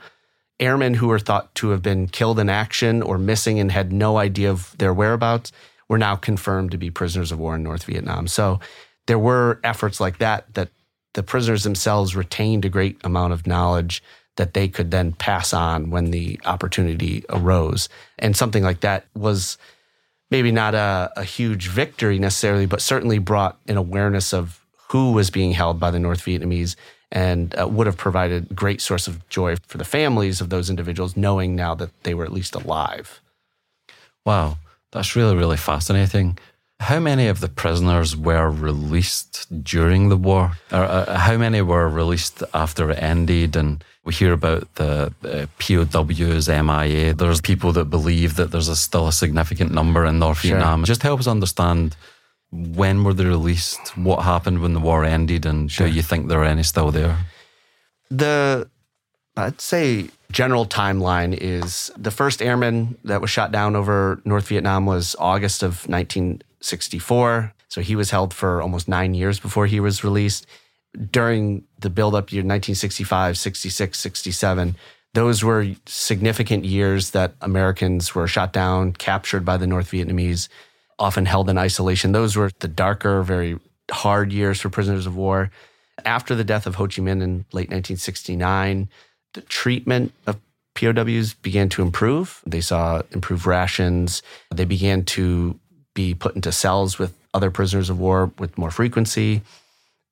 airmen 0.60 0.96
who 0.96 1.08
were 1.08 1.20
thought 1.20 1.54
to 1.56 1.70
have 1.70 1.82
been 1.82 2.08
killed 2.08 2.40
in 2.40 2.50
action 2.50 3.02
or 3.02 3.18
missing 3.18 3.60
and 3.60 3.72
had 3.72 3.92
no 3.92 4.18
idea 4.18 4.50
of 4.50 4.76
their 4.78 4.94
whereabouts 4.94 5.52
were 5.90 5.98
now 5.98 6.16
confirmed 6.16 6.72
to 6.72 6.78
be 6.78 6.90
prisoners 6.90 7.32
of 7.32 7.40
war 7.40 7.56
in 7.56 7.64
North 7.64 7.84
Vietnam. 7.84 8.28
So 8.28 8.60
there 9.08 9.20
were 9.20 9.60
efforts 9.64 10.00
like 10.00 10.20
that 10.20 10.54
that 10.54 10.70
the 11.14 11.24
prisoners 11.24 11.64
themselves 11.64 12.16
retained 12.16 12.66
a 12.66 12.70
great 12.70 12.98
amount 13.04 13.34
of 13.34 13.46
knowledge 13.46 14.02
that 14.38 14.54
they 14.54 14.68
could 14.68 14.90
then 14.90 15.12
pass 15.12 15.54
on 15.54 15.92
when 15.92 16.10
the 16.10 16.40
opportunity 16.46 17.24
arose. 17.30 17.88
And 18.18 18.36
something 18.36 18.64
like 18.64 18.80
that 18.80 19.06
was 19.14 19.58
maybe 20.32 20.52
not 20.52 20.74
a, 20.74 21.12
a 21.16 21.24
huge 21.24 21.68
victory 21.68 22.18
necessarily, 22.18 22.66
but 22.66 22.82
certainly 22.82 23.20
brought 23.20 23.60
an 23.68 23.78
awareness 23.78 24.34
of 24.34 24.63
who 24.94 25.12
was 25.12 25.32
being 25.32 25.54
held 25.54 25.80
by 25.80 25.90
the 25.90 25.98
North 25.98 26.22
Vietnamese 26.22 26.76
and 27.12 27.60
uh, 27.60 27.68
would 27.68 27.88
have 27.88 27.98
provided 27.98 28.56
great 28.56 28.80
source 28.80 29.08
of 29.08 29.28
joy 29.28 29.56
for 29.68 29.80
the 29.80 29.84
families 29.84 30.40
of 30.40 30.52
those 30.52 30.70
individuals, 30.70 31.18
knowing 31.18 31.56
now 31.56 31.74
that 31.74 31.90
they 32.04 32.14
were 32.14 32.24
at 32.24 32.32
least 32.32 32.54
alive. 32.54 33.20
Wow, 34.24 34.60
that's 34.92 35.16
really, 35.16 35.36
really 35.36 35.58
fascinating. 35.58 36.38
How 36.80 37.00
many 37.00 37.28
of 37.28 37.40
the 37.40 37.50
prisoners 37.50 38.16
were 38.16 38.52
released 38.52 39.48
during 39.64 40.10
the 40.10 40.18
war? 40.18 40.52
Or 40.72 40.84
uh, 40.84 41.18
how 41.18 41.38
many 41.38 41.64
were 41.64 41.90
released 41.90 42.44
after 42.54 42.92
it 42.92 43.02
ended? 43.02 43.56
And 43.56 43.84
we 44.04 44.14
hear 44.14 44.32
about 44.32 44.76
the 44.76 45.12
uh, 45.24 45.48
POWs, 45.58 46.50
MIA. 46.50 47.16
There's 47.16 47.42
people 47.42 47.72
that 47.74 47.86
believe 47.86 48.36
that 48.36 48.52
there's 48.52 48.68
a, 48.68 48.76
still 48.76 49.08
a 49.08 49.14
significant 49.14 49.72
number 49.72 50.06
in 50.06 50.20
North 50.20 50.42
sure. 50.42 50.52
Vietnam. 50.52 50.84
Just 50.84 51.02
help 51.02 51.20
us 51.20 51.28
understand 51.28 51.96
when 52.54 53.04
were 53.04 53.14
they 53.14 53.26
released? 53.26 53.98
What 53.98 54.24
happened 54.24 54.62
when 54.62 54.74
the 54.74 54.80
war 54.80 55.04
ended? 55.04 55.46
And 55.46 55.72
sure. 55.72 55.88
do 55.88 55.94
you 55.94 56.04
think 56.04 56.28
there 56.28 56.42
are 56.42 56.46
any 56.46 56.64
still 56.64 56.92
there? 56.92 57.18
The, 58.12 58.70
I'd 59.36 59.60
say, 59.60 60.10
general 60.32 60.66
timeline 60.66 61.36
is 61.36 61.92
the 61.98 62.12
first 62.12 62.42
airman 62.42 62.98
that 63.04 63.22
was 63.22 63.32
shot 63.32 63.52
down 63.52 63.76
over 63.76 64.22
North 64.24 64.48
Vietnam 64.48 64.86
was 64.86 65.16
August 65.18 65.64
of 65.64 65.88
1964. 65.90 67.54
So 67.70 67.82
he 67.82 67.96
was 67.96 68.12
held 68.12 68.34
for 68.36 68.62
almost 68.62 68.88
nine 68.88 69.16
years 69.16 69.40
before 69.40 69.66
he 69.66 69.80
was 69.80 70.04
released. 70.04 70.46
During 71.10 71.64
the 71.80 71.90
buildup 71.90 72.32
year 72.32 72.42
1965, 72.42 73.36
66, 73.36 74.00
67, 74.00 74.76
those 75.16 75.44
were 75.44 75.68
significant 75.88 76.66
years 76.66 77.12
that 77.12 77.34
Americans 77.42 78.14
were 78.14 78.28
shot 78.28 78.54
down, 78.54 78.94
captured 78.94 79.44
by 79.44 79.58
the 79.58 79.66
North 79.66 79.90
Vietnamese 79.90 80.50
often 81.00 81.26
held 81.26 81.50
in 81.50 81.58
isolation. 81.58 82.12
Those 82.12 82.36
were 82.36 82.52
the 82.60 82.68
darker, 82.68 83.22
very 83.24 83.60
hard 83.92 84.32
years 84.32 84.62
for 84.62 84.70
prisoners 84.70 85.06
of 85.06 85.16
war. 85.16 85.52
After 86.06 86.36
the 86.36 86.44
death 86.44 86.66
of 86.66 86.76
Ho 86.76 86.86
Chi 86.86 87.02
Minh 87.02 87.22
in 87.22 87.46
late 87.54 87.70
1969, 87.70 88.90
the 89.34 89.42
treatment 89.42 90.14
of 90.26 90.40
POWs 90.76 91.34
began 91.36 91.70
to 91.70 91.82
improve. 91.82 92.42
They 92.46 92.62
saw 92.62 93.02
improved 93.12 93.46
rations. 93.46 94.22
They 94.54 94.66
began 94.66 95.06
to 95.06 95.60
be 95.94 96.14
put 96.14 96.36
into 96.36 96.52
cells 96.52 96.98
with 96.98 97.14
other 97.34 97.52
prisoners 97.52 97.90
of 97.90 98.00
war 98.00 98.32
with 98.40 98.58
more 98.58 98.72
frequency. 98.72 99.42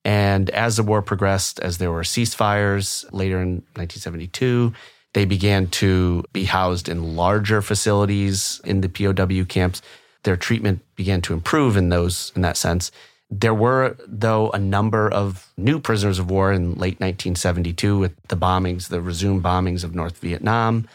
And 0.03 0.49
as 0.51 0.77
the 0.77 0.83
war 0.83 1.01
progressed, 1.01 1.59
as 1.59 1.77
there 1.77 1.91
were 1.91 2.01
ceasefires 2.01 3.05
later 3.11 3.41
in 3.41 3.63
1972, 3.75 4.73
they 5.13 5.25
began 5.25 5.67
to 5.67 6.23
be 6.31 6.45
housed 6.45 6.89
in 6.89 7.15
larger 7.15 7.61
facilities 7.61 8.61
in 8.63 8.81
the 8.81 8.89
POW 8.89 9.45
camps 9.45 9.81
their 10.23 10.37
treatment 10.37 10.81
began 10.95 11.21
to 11.21 11.33
improve 11.33 11.77
in 11.77 11.89
those 11.89 12.31
in 12.35 12.41
that 12.41 12.57
sense. 12.57 12.91
There 13.29 13.53
were, 13.53 13.95
though, 14.05 14.49
a 14.51 14.59
number 14.59 15.09
of 15.09 15.51
new 15.57 15.79
prisoners 15.79 16.19
of 16.19 16.29
war 16.29 16.51
in 16.51 16.71
late 16.71 16.99
1972 16.99 17.97
with 17.97 18.13
the 18.27 18.35
bombings, 18.35 18.89
the 18.89 19.01
resumed 19.01 19.41
bombings 19.41 19.83
of 19.83 19.95
North 19.95 20.17
Vietnam. 20.17 20.87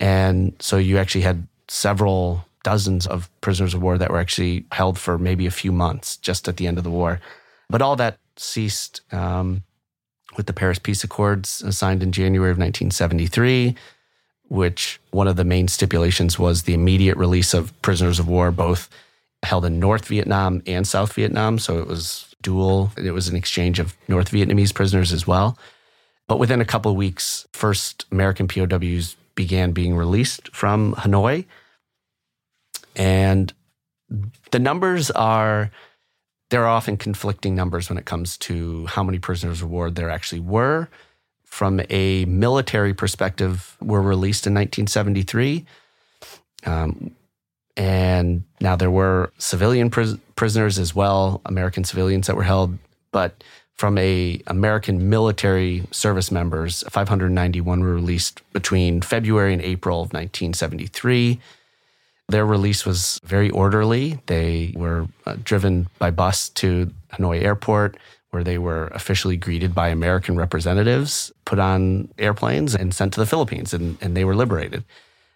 And 0.00 0.54
so 0.58 0.78
you 0.78 0.98
actually 0.98 1.22
had 1.22 1.46
several 1.68 2.44
dozens 2.64 3.06
of 3.06 3.30
prisoners 3.40 3.74
of 3.74 3.82
war 3.82 3.96
that 3.96 4.10
were 4.10 4.18
actually 4.18 4.64
held 4.72 4.98
for 4.98 5.16
maybe 5.18 5.46
a 5.46 5.52
few 5.52 5.70
months 5.70 6.16
just 6.16 6.48
at 6.48 6.56
the 6.56 6.66
end 6.66 6.78
of 6.78 6.84
the 6.84 6.90
war. 6.90 7.20
But 7.70 7.80
all 7.80 7.94
that 7.96 8.18
ceased 8.36 9.00
um, 9.12 9.62
with 10.36 10.46
the 10.46 10.52
Paris 10.52 10.80
Peace 10.80 11.04
Accords 11.04 11.48
signed 11.76 12.02
in 12.02 12.10
January 12.10 12.50
of 12.50 12.58
1973, 12.58 13.76
which 14.48 15.00
one 15.10 15.28
of 15.28 15.36
the 15.36 15.44
main 15.44 15.68
stipulations 15.68 16.38
was 16.38 16.62
the 16.62 16.74
immediate 16.74 17.16
release 17.16 17.54
of 17.54 17.72
prisoners 17.82 18.18
of 18.18 18.28
war, 18.28 18.50
both 18.50 18.88
held 19.42 19.64
in 19.64 19.78
North 19.78 20.06
Vietnam 20.06 20.62
and 20.66 20.86
South 20.86 21.12
Vietnam. 21.12 21.58
So 21.58 21.78
it 21.78 21.86
was 21.86 22.34
dual, 22.42 22.92
it 22.96 23.10
was 23.10 23.28
an 23.28 23.36
exchange 23.36 23.78
of 23.78 23.94
North 24.08 24.30
Vietnamese 24.30 24.74
prisoners 24.74 25.12
as 25.12 25.26
well. 25.26 25.58
But 26.28 26.38
within 26.38 26.60
a 26.60 26.64
couple 26.64 26.90
of 26.90 26.96
weeks, 26.96 27.46
first 27.52 28.06
American 28.10 28.48
POWs 28.48 29.16
began 29.34 29.72
being 29.72 29.94
released 29.94 30.54
from 30.54 30.94
Hanoi. 30.94 31.44
And 32.96 33.52
the 34.50 34.58
numbers 34.58 35.10
are, 35.10 35.70
there 36.50 36.62
are 36.62 36.68
often 36.68 36.96
conflicting 36.96 37.54
numbers 37.54 37.88
when 37.88 37.98
it 37.98 38.06
comes 38.06 38.36
to 38.38 38.86
how 38.86 39.02
many 39.02 39.18
prisoners 39.18 39.62
of 39.62 39.70
war 39.70 39.90
there 39.90 40.10
actually 40.10 40.40
were. 40.40 40.88
From 41.46 41.80
a 41.88 42.26
military 42.26 42.92
perspective, 42.92 43.76
were 43.80 44.02
released 44.02 44.46
in 44.46 44.52
1973. 44.52 45.64
Um, 46.66 47.16
and 47.76 48.44
now 48.60 48.76
there 48.76 48.90
were 48.90 49.32
civilian 49.38 49.90
pris- 49.90 50.16
prisoners 50.34 50.78
as 50.78 50.94
well, 50.94 51.40
American 51.46 51.84
civilians 51.84 52.26
that 52.26 52.36
were 52.36 52.42
held. 52.42 52.78
But 53.12 53.42
from 53.74 53.98
a 53.98 54.40
American 54.46 55.10
military 55.10 55.84
service 55.90 56.30
members, 56.30 56.82
591 56.90 57.80
were 57.80 57.94
released 57.94 58.40
between 58.52 59.02
February 59.02 59.52
and 59.52 59.62
April 59.62 59.98
of 59.98 60.12
1973. 60.12 61.38
Their 62.28 62.46
release 62.46 62.84
was 62.84 63.20
very 63.22 63.50
orderly. 63.50 64.18
They 64.26 64.72
were 64.74 65.06
uh, 65.26 65.36
driven 65.44 65.88
by 65.98 66.10
bus 66.10 66.48
to 66.50 66.90
Hanoi 67.12 67.42
Airport, 67.42 67.96
where 68.36 68.44
they 68.44 68.58
were 68.58 68.88
officially 68.88 69.38
greeted 69.38 69.74
by 69.74 69.88
American 69.88 70.36
representatives, 70.36 71.32
put 71.46 71.58
on 71.58 72.06
airplanes, 72.18 72.74
and 72.74 72.92
sent 72.92 73.14
to 73.14 73.20
the 73.20 73.24
Philippines, 73.24 73.72
and, 73.72 73.96
and 74.02 74.14
they 74.14 74.26
were 74.26 74.36
liberated. 74.36 74.84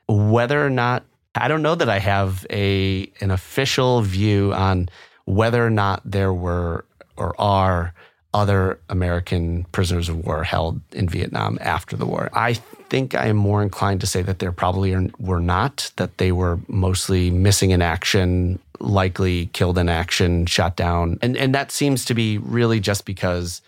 Whether 0.06 0.62
or 0.64 0.68
not 0.68 1.04
I 1.34 1.48
don't 1.48 1.62
know 1.62 1.74
that 1.76 1.88
I 1.88 1.98
have 1.98 2.46
a 2.50 3.10
an 3.22 3.30
official 3.30 4.02
view 4.02 4.52
on 4.52 4.90
whether 5.24 5.64
or 5.64 5.70
not 5.70 6.02
there 6.04 6.34
were 6.34 6.84
or 7.16 7.34
are 7.40 7.94
other 8.32 8.78
American 8.88 9.64
prisoners 9.72 10.08
of 10.08 10.24
war 10.24 10.44
held 10.44 10.80
in 10.92 11.08
Vietnam 11.08 11.58
after 11.60 11.96
the 11.96 12.06
war. 12.06 12.30
I 12.32 12.54
think 12.54 13.14
I 13.14 13.26
am 13.26 13.36
more 13.36 13.62
inclined 13.62 14.00
to 14.02 14.06
say 14.06 14.22
that 14.22 14.38
there 14.38 14.52
probably 14.52 15.10
were 15.18 15.40
not, 15.40 15.90
that 15.96 16.18
they 16.18 16.30
were 16.30 16.58
mostly 16.68 17.30
missing 17.30 17.70
in 17.70 17.82
action, 17.82 18.60
likely 18.78 19.46
killed 19.46 19.78
in 19.78 19.88
action, 19.88 20.46
shot 20.46 20.76
down. 20.76 21.18
And, 21.22 21.36
and 21.36 21.54
that 21.54 21.72
seems 21.72 22.04
to 22.06 22.14
be 22.14 22.38
really 22.38 22.78
just 22.78 23.04
because, 23.04 23.62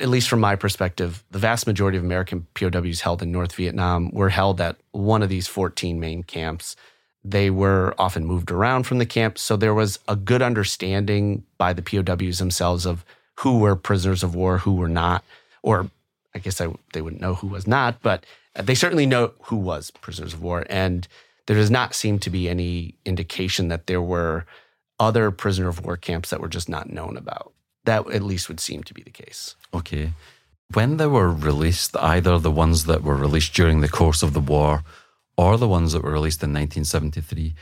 at 0.00 0.08
least 0.08 0.28
from 0.28 0.40
my 0.40 0.56
perspective, 0.56 1.22
the 1.30 1.38
vast 1.38 1.66
majority 1.66 1.98
of 1.98 2.04
American 2.04 2.46
POWs 2.54 3.02
held 3.02 3.22
in 3.22 3.30
North 3.30 3.54
Vietnam 3.54 4.10
were 4.10 4.30
held 4.30 4.60
at 4.60 4.76
one 4.92 5.22
of 5.22 5.28
these 5.28 5.48
14 5.48 6.00
main 6.00 6.22
camps. 6.22 6.76
They 7.24 7.50
were 7.50 7.94
often 7.98 8.24
moved 8.24 8.50
around 8.50 8.84
from 8.84 8.98
the 8.98 9.06
camp. 9.06 9.38
So 9.38 9.56
there 9.56 9.74
was 9.74 9.98
a 10.08 10.16
good 10.16 10.42
understanding 10.42 11.44
by 11.58 11.74
the 11.74 11.82
POWs 11.82 12.38
themselves 12.38 12.86
of 12.86 13.04
who 13.40 13.58
were 13.58 13.76
prisoners 13.76 14.22
of 14.22 14.34
war, 14.34 14.58
who 14.58 14.74
were 14.74 14.88
not, 14.88 15.24
or 15.62 15.90
I 16.34 16.38
guess 16.38 16.60
I, 16.60 16.68
they 16.92 17.02
wouldn't 17.02 17.22
know 17.22 17.34
who 17.34 17.46
was 17.46 17.66
not, 17.66 18.02
but 18.02 18.24
they 18.54 18.74
certainly 18.74 19.06
know 19.06 19.32
who 19.44 19.56
was 19.56 19.90
prisoners 19.90 20.34
of 20.34 20.42
war. 20.42 20.64
And 20.68 21.06
there 21.46 21.56
does 21.56 21.70
not 21.70 21.94
seem 21.94 22.18
to 22.20 22.30
be 22.30 22.48
any 22.48 22.94
indication 23.04 23.68
that 23.68 23.86
there 23.86 24.02
were 24.02 24.46
other 24.98 25.30
prisoner 25.30 25.68
of 25.68 25.84
war 25.84 25.96
camps 25.96 26.30
that 26.30 26.40
were 26.40 26.48
just 26.48 26.68
not 26.68 26.90
known 26.90 27.16
about. 27.16 27.52
That 27.84 28.08
at 28.10 28.22
least 28.22 28.48
would 28.48 28.60
seem 28.60 28.84
to 28.84 28.94
be 28.94 29.02
the 29.02 29.10
case. 29.10 29.56
Okay. 29.74 30.12
When 30.72 30.96
they 30.96 31.06
were 31.06 31.30
released, 31.30 31.96
either 31.96 32.38
the 32.38 32.50
ones 32.50 32.84
that 32.84 33.02
were 33.02 33.16
released 33.16 33.54
during 33.54 33.80
the 33.80 33.88
course 33.88 34.22
of 34.22 34.32
the 34.32 34.40
war 34.40 34.84
or 35.36 35.56
the 35.58 35.68
ones 35.68 35.92
that 35.92 36.02
were 36.02 36.12
released 36.12 36.42
in 36.42 36.50
1973, 36.50 37.54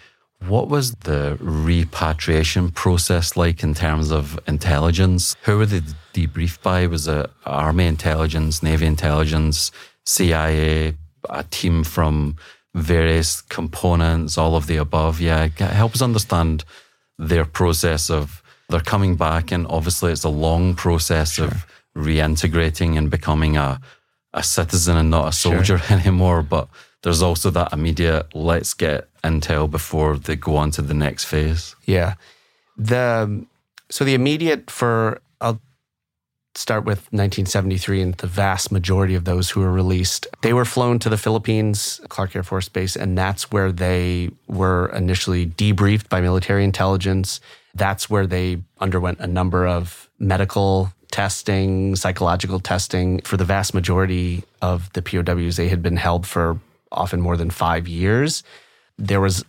what 0.46 0.68
was 0.68 0.92
the 0.92 1.36
repatriation 1.40 2.70
process 2.70 3.36
like 3.36 3.62
in 3.62 3.74
terms 3.74 4.10
of 4.10 4.38
intelligence? 4.46 5.36
Who 5.42 5.58
were 5.58 5.66
they 5.66 5.80
debriefed 6.14 6.62
by? 6.62 6.86
Was 6.86 7.06
it 7.06 7.30
Army 7.44 7.86
intelligence, 7.86 8.62
Navy 8.62 8.86
intelligence, 8.86 9.70
CIA, 10.06 10.94
a 11.28 11.44
team 11.44 11.84
from 11.84 12.36
various 12.74 13.42
components, 13.42 14.38
all 14.38 14.56
of 14.56 14.66
the 14.66 14.76
above? 14.76 15.20
Yeah, 15.20 15.48
help 15.58 15.94
us 15.94 16.02
understand 16.02 16.64
their 17.18 17.44
process 17.44 18.10
of 18.10 18.42
they're 18.70 18.80
coming 18.80 19.16
back, 19.16 19.52
and 19.52 19.66
obviously 19.66 20.12
it's 20.12 20.24
a 20.24 20.30
long 20.30 20.74
process 20.74 21.34
sure. 21.34 21.48
of 21.48 21.66
reintegrating 21.96 22.96
and 22.96 23.10
becoming 23.10 23.56
a 23.56 23.80
a 24.32 24.42
citizen 24.42 24.96
and 24.96 25.10
not 25.10 25.28
a 25.28 25.32
soldier 25.32 25.78
sure. 25.78 25.98
anymore. 25.98 26.42
But 26.42 26.68
there's 27.02 27.22
also 27.22 27.50
that 27.50 27.72
immediate 27.72 28.34
let's 28.34 28.74
get 28.74 29.08
intel 29.22 29.70
before 29.70 30.16
they 30.16 30.36
go 30.36 30.56
on 30.56 30.70
to 30.72 30.82
the 30.82 30.94
next 30.94 31.24
phase. 31.24 31.74
Yeah. 31.86 32.14
The 32.76 33.46
so 33.90 34.04
the 34.04 34.14
immediate 34.14 34.70
for 34.70 35.20
I'll 35.40 35.60
start 36.54 36.84
with 36.84 36.98
1973 37.12 38.02
and 38.02 38.14
the 38.14 38.26
vast 38.26 38.72
majority 38.72 39.14
of 39.14 39.24
those 39.24 39.50
who 39.50 39.60
were 39.60 39.72
released 39.72 40.26
they 40.42 40.52
were 40.52 40.64
flown 40.64 40.98
to 40.98 41.08
the 41.08 41.16
Philippines 41.16 42.00
Clark 42.08 42.36
Air 42.36 42.42
Force 42.42 42.68
Base 42.68 42.96
and 42.96 43.16
that's 43.16 43.50
where 43.50 43.72
they 43.72 44.30
were 44.46 44.90
initially 44.94 45.46
debriefed 45.46 46.08
by 46.08 46.20
military 46.20 46.64
intelligence 46.64 47.40
that's 47.74 48.10
where 48.10 48.26
they 48.26 48.58
underwent 48.80 49.20
a 49.20 49.26
number 49.26 49.66
of 49.66 50.10
medical 50.18 50.92
testing 51.12 51.96
psychological 51.96 52.60
testing 52.60 53.20
for 53.22 53.36
the 53.36 53.44
vast 53.44 53.74
majority 53.74 54.44
of 54.62 54.92
the 54.92 55.02
POWs 55.02 55.56
they 55.56 55.68
had 55.68 55.82
been 55.82 55.96
held 55.96 56.26
for 56.26 56.58
often 56.92 57.20
more 57.20 57.36
than 57.36 57.50
5 57.50 57.88
years 57.88 58.42
there 58.98 59.20
was 59.20 59.44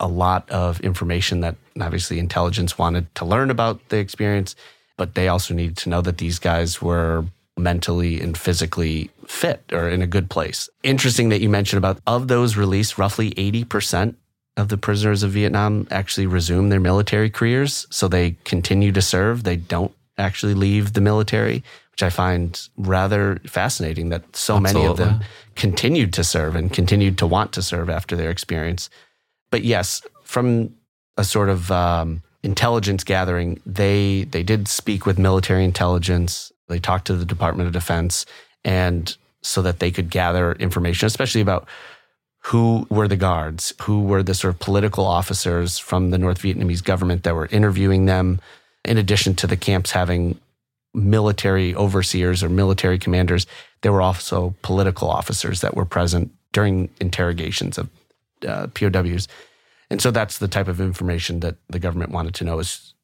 a 0.00 0.06
lot 0.06 0.48
of 0.50 0.80
information 0.80 1.40
that 1.40 1.56
obviously 1.80 2.18
intelligence 2.18 2.76
wanted 2.76 3.12
to 3.14 3.24
learn 3.24 3.50
about 3.50 3.88
the 3.88 3.98
experience, 3.98 4.54
but 4.96 5.14
they 5.14 5.28
also 5.28 5.54
needed 5.54 5.76
to 5.78 5.88
know 5.88 6.02
that 6.02 6.18
these 6.18 6.38
guys 6.38 6.82
were 6.82 7.24
mentally 7.56 8.20
and 8.20 8.36
physically 8.36 9.10
fit 9.26 9.62
or 9.72 9.88
in 9.88 10.02
a 10.02 10.06
good 10.06 10.28
place. 10.28 10.68
Interesting 10.82 11.28
that 11.30 11.40
you 11.40 11.48
mentioned 11.48 11.78
about 11.78 12.00
of 12.06 12.28
those 12.28 12.56
released, 12.56 12.98
roughly 12.98 13.30
80% 13.30 14.16
of 14.56 14.68
the 14.68 14.76
prisoners 14.76 15.22
of 15.22 15.30
Vietnam 15.30 15.86
actually 15.90 16.26
resume 16.26 16.68
their 16.68 16.80
military 16.80 17.30
careers. 17.30 17.86
So 17.90 18.08
they 18.08 18.36
continue 18.44 18.92
to 18.92 19.02
serve. 19.02 19.44
They 19.44 19.56
don't 19.56 19.92
actually 20.18 20.54
leave 20.54 20.92
the 20.92 21.00
military, 21.00 21.64
which 21.94 22.02
I 22.02 22.10
find 22.10 22.60
rather 22.76 23.38
fascinating 23.46 24.08
that 24.08 24.24
so 24.34 24.56
Absolutely. 24.56 24.80
many 24.80 24.90
of 24.90 24.96
them 24.96 25.20
continued 25.54 26.12
to 26.14 26.24
serve 26.24 26.56
and 26.56 26.72
continued 26.72 27.18
to 27.18 27.26
want 27.26 27.52
to 27.52 27.62
serve 27.62 27.88
after 27.88 28.16
their 28.16 28.30
experience. 28.30 28.90
But 29.52 29.62
yes, 29.62 30.02
from 30.24 30.74
a 31.16 31.22
sort 31.22 31.50
of 31.50 31.70
um, 31.70 32.20
intelligence 32.42 33.04
gathering, 33.04 33.60
they 33.64 34.24
they 34.24 34.42
did 34.42 34.66
speak 34.66 35.06
with 35.06 35.20
military 35.20 35.64
intelligence. 35.64 36.50
They 36.66 36.80
talked 36.80 37.06
to 37.06 37.14
the 37.14 37.24
Department 37.24 37.68
of 37.68 37.72
Defense, 37.72 38.26
and 38.64 39.16
so 39.42 39.62
that 39.62 39.78
they 39.78 39.92
could 39.92 40.10
gather 40.10 40.54
information, 40.54 41.06
especially 41.06 41.42
about 41.42 41.68
who 42.40 42.88
were 42.90 43.06
the 43.06 43.16
guards, 43.16 43.72
who 43.82 44.02
were 44.02 44.24
the 44.24 44.34
sort 44.34 44.52
of 44.52 44.58
political 44.58 45.04
officers 45.06 45.78
from 45.78 46.10
the 46.10 46.18
North 46.18 46.42
Vietnamese 46.42 46.82
government 46.82 47.22
that 47.22 47.36
were 47.36 47.46
interviewing 47.52 48.06
them, 48.06 48.40
in 48.84 48.98
addition 48.98 49.36
to 49.36 49.46
the 49.46 49.56
camps 49.56 49.92
having 49.92 50.40
military 50.94 51.74
overseers 51.74 52.42
or 52.42 52.48
military 52.48 52.98
commanders, 52.98 53.46
there 53.82 53.92
were 53.92 54.02
also 54.02 54.54
political 54.62 55.10
officers 55.10 55.60
that 55.60 55.76
were 55.76 55.84
present 55.84 56.32
during 56.52 56.88
interrogations 57.00 57.76
of 57.76 57.88
uh, 58.46 58.68
POWs. 58.68 59.28
And 59.90 60.00
so 60.00 60.10
that's 60.10 60.38
the 60.38 60.48
type 60.48 60.68
of 60.68 60.80
information 60.80 61.40
that 61.40 61.56
the 61.68 61.78
government 61.78 62.12
wanted 62.12 62.34
to 62.36 62.44
know 62.44 62.58
is 62.58 62.94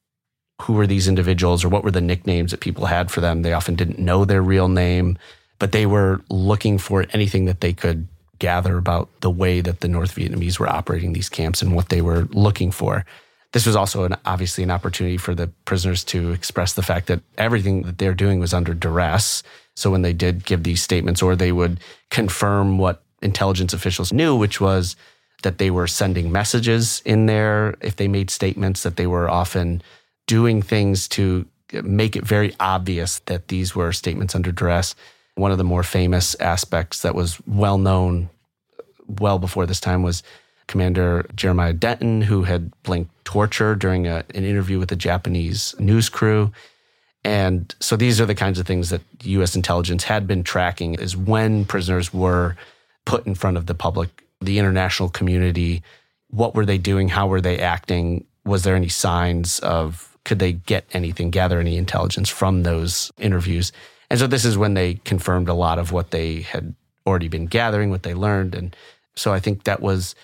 who 0.63 0.75
were 0.75 0.87
these 0.87 1.09
individuals 1.09 1.65
or 1.65 1.69
what 1.69 1.85
were 1.85 1.91
the 1.91 2.01
nicknames 2.01 2.51
that 2.51 2.61
people 2.61 2.87
had 2.87 3.11
for 3.11 3.21
them. 3.21 3.43
They 3.43 3.53
often 3.53 3.75
didn't 3.75 3.99
know 3.99 4.25
their 4.25 4.43
real 4.43 4.69
name, 4.69 5.19
but 5.59 5.73
they 5.73 5.87
were 5.87 6.21
looking 6.29 6.79
for 6.79 7.07
anything 7.13 7.47
that 7.47 7.61
they 7.61 7.73
could 7.73 8.09
gather 8.39 8.79
about 8.79 9.09
the 9.21 9.31
way 9.31 9.61
that 9.61 9.81
the 9.81 9.89
North 9.89 10.15
Vietnamese 10.15 10.59
were 10.59 10.69
operating 10.69 11.13
these 11.13 11.29
camps 11.29 11.61
and 11.61 11.75
what 11.75 11.89
they 11.89 12.01
were 12.01 12.27
looking 12.33 12.71
for 12.71 13.05
this 13.53 13.67
was 13.67 13.77
also 13.77 14.05
an, 14.05 14.17
obviously 14.25 14.63
an 14.63 14.71
opportunity 14.71 15.17
for 15.17 15.35
the 15.35 15.49
prisoners 15.65 16.05
to 16.05 16.31
express 16.33 16.75
the 16.75 16.83
fact 16.83 17.09
that 17.09 17.21
everything 17.37 17.83
that 17.83 17.99
they're 17.99 18.15
doing 18.15 18.39
was 18.39 18.55
under 18.55 18.75
duress. 18.75 19.43
So 19.75 19.91
when 19.91 20.03
they 20.03 20.13
did 20.13 20.45
give 20.45 20.63
these 20.63 20.83
statements, 20.83 21.23
or 21.23 21.35
they 21.35 21.53
would 21.53 21.81
confirm 22.11 22.79
what 22.79 23.03
intelligence 23.23 23.73
officials 23.73 24.13
knew, 24.13 24.37
which 24.37 24.61
was 24.61 24.97
that 25.43 25.59
they 25.59 25.71
were 25.71 25.87
sending 25.87 26.31
messages 26.31 27.03
in 27.05 27.27
there. 27.27 27.75
If 27.81 27.97
they 27.97 28.09
made 28.09 28.31
statements, 28.31 28.83
that 28.83 28.97
they 28.97 29.07
were 29.07 29.29
often 29.29 29.83
doing 30.27 30.63
things 30.63 31.09
to 31.09 31.47
make 31.83 32.17
it 32.17 32.25
very 32.25 32.55
obvious 32.61 33.21
that 33.21 33.49
these 33.49 33.75
were 33.75 33.93
statements 33.93 34.35
under 34.35 34.53
duress. 34.53 34.95
One 35.35 35.53
of 35.53 35.59
the 35.59 35.65
more 35.65 35.83
famous 35.83 36.35
aspects 36.37 37.03
that 37.03 37.15
was 37.15 37.41
well 37.47 37.79
known 37.79 38.29
well 39.07 39.39
before 39.39 39.67
this 39.67 39.81
time 39.81 40.03
was 40.03 40.23
Commander 40.71 41.27
Jeremiah 41.35 41.73
Denton, 41.73 42.23
who 42.23 42.45
had 42.45 42.71
blinked 42.85 43.13
torture 43.25 43.75
during 43.75 44.07
a, 44.07 44.25
an 44.35 44.45
interview 44.45 44.79
with 44.79 44.93
a 44.93 44.97
Japanese 44.97 45.75
news 45.81 46.09
crew. 46.09 46.53
And 47.25 47.75
so 47.81 47.97
these 47.97 48.21
are 48.21 48.25
the 48.25 48.37
kinds 48.37 48.61
of 48.61 48.69
things 48.69 48.91
that 48.91 49.03
US 49.23 49.57
intelligence 49.57 50.05
had 50.05 50.29
been 50.29 50.45
tracking 50.45 50.95
is 50.95 51.17
when 51.17 51.65
prisoners 51.65 52.15
were 52.15 52.57
put 53.05 53.27
in 53.27 53.35
front 53.35 53.57
of 53.57 53.67
the 53.67 53.75
public, 53.75 54.23
the 54.41 54.61
international 54.61 55.09
community, 55.09 55.83
what 56.29 56.55
were 56.55 56.65
they 56.65 56.79
doing? 56.79 57.09
How 57.09 57.27
were 57.27 57.41
they 57.41 57.59
acting? 57.59 58.25
Was 58.45 58.63
there 58.63 58.77
any 58.77 58.89
signs 58.89 59.59
of 59.59 60.17
could 60.25 60.39
they 60.39 60.53
get 60.53 60.85
anything, 60.93 61.31
gather 61.31 61.59
any 61.59 61.79
intelligence 61.79 62.29
from 62.29 62.63
those 62.63 63.11
interviews? 63.19 63.73
And 64.09 64.21
so 64.21 64.29
this 64.29 64.45
is 64.45 64.57
when 64.57 64.75
they 64.75 64.95
confirmed 65.05 65.49
a 65.49 65.55
lot 65.55 65.81
of 65.81 65.91
what 65.91 66.13
they 66.13 66.43
had 66.43 66.77
already 67.07 67.27
been 67.27 67.47
gathering, 67.47 67.91
what 67.91 68.05
they 68.05 68.15
learned. 68.15 68.55
And 68.55 68.77
so 69.17 69.33
I 69.33 69.41
think 69.41 69.65
that 69.65 69.81
was 69.81 70.15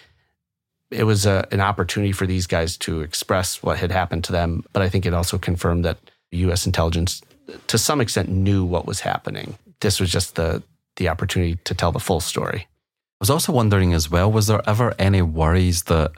it 0.91 1.05
was 1.05 1.27
a, 1.27 1.47
an 1.51 1.61
opportunity 1.61 2.13
for 2.13 2.27
these 2.27 2.47
guys 2.47 2.77
to 2.79 3.01
express 3.01 3.63
what 3.63 3.79
had 3.79 3.91
happened 3.91 4.25
to 4.25 4.33
them. 4.33 4.65
But 4.73 4.83
I 4.83 4.89
think 4.89 5.07
it 5.07 5.15
also 5.15 5.39
confirmed 5.39 5.85
that 5.85 5.99
U.S. 6.33 6.67
intelligence, 6.67 7.23
to 7.67 7.79
some 7.79 8.01
extent, 8.01 8.29
knew 8.29 8.65
what 8.65 8.87
was 8.87 9.01
happening. 9.01 9.59
This 9.81 10.01
was 10.01 10.11
just 10.11 10.37
the 10.37 10.63
the 10.97 11.09
opportunity 11.09 11.59
to 11.65 11.75
tell 11.75 11.93
the 11.93 12.01
full 12.01 12.21
story. 12.21 12.61
I 12.61 13.21
was 13.21 13.31
also 13.31 13.53
wondering 13.53 13.93
as 13.93 14.11
well, 14.11 14.33
was 14.33 14.47
there 14.47 14.63
ever 14.67 14.95
any 14.99 15.21
worries 15.21 15.85
that 15.85 16.13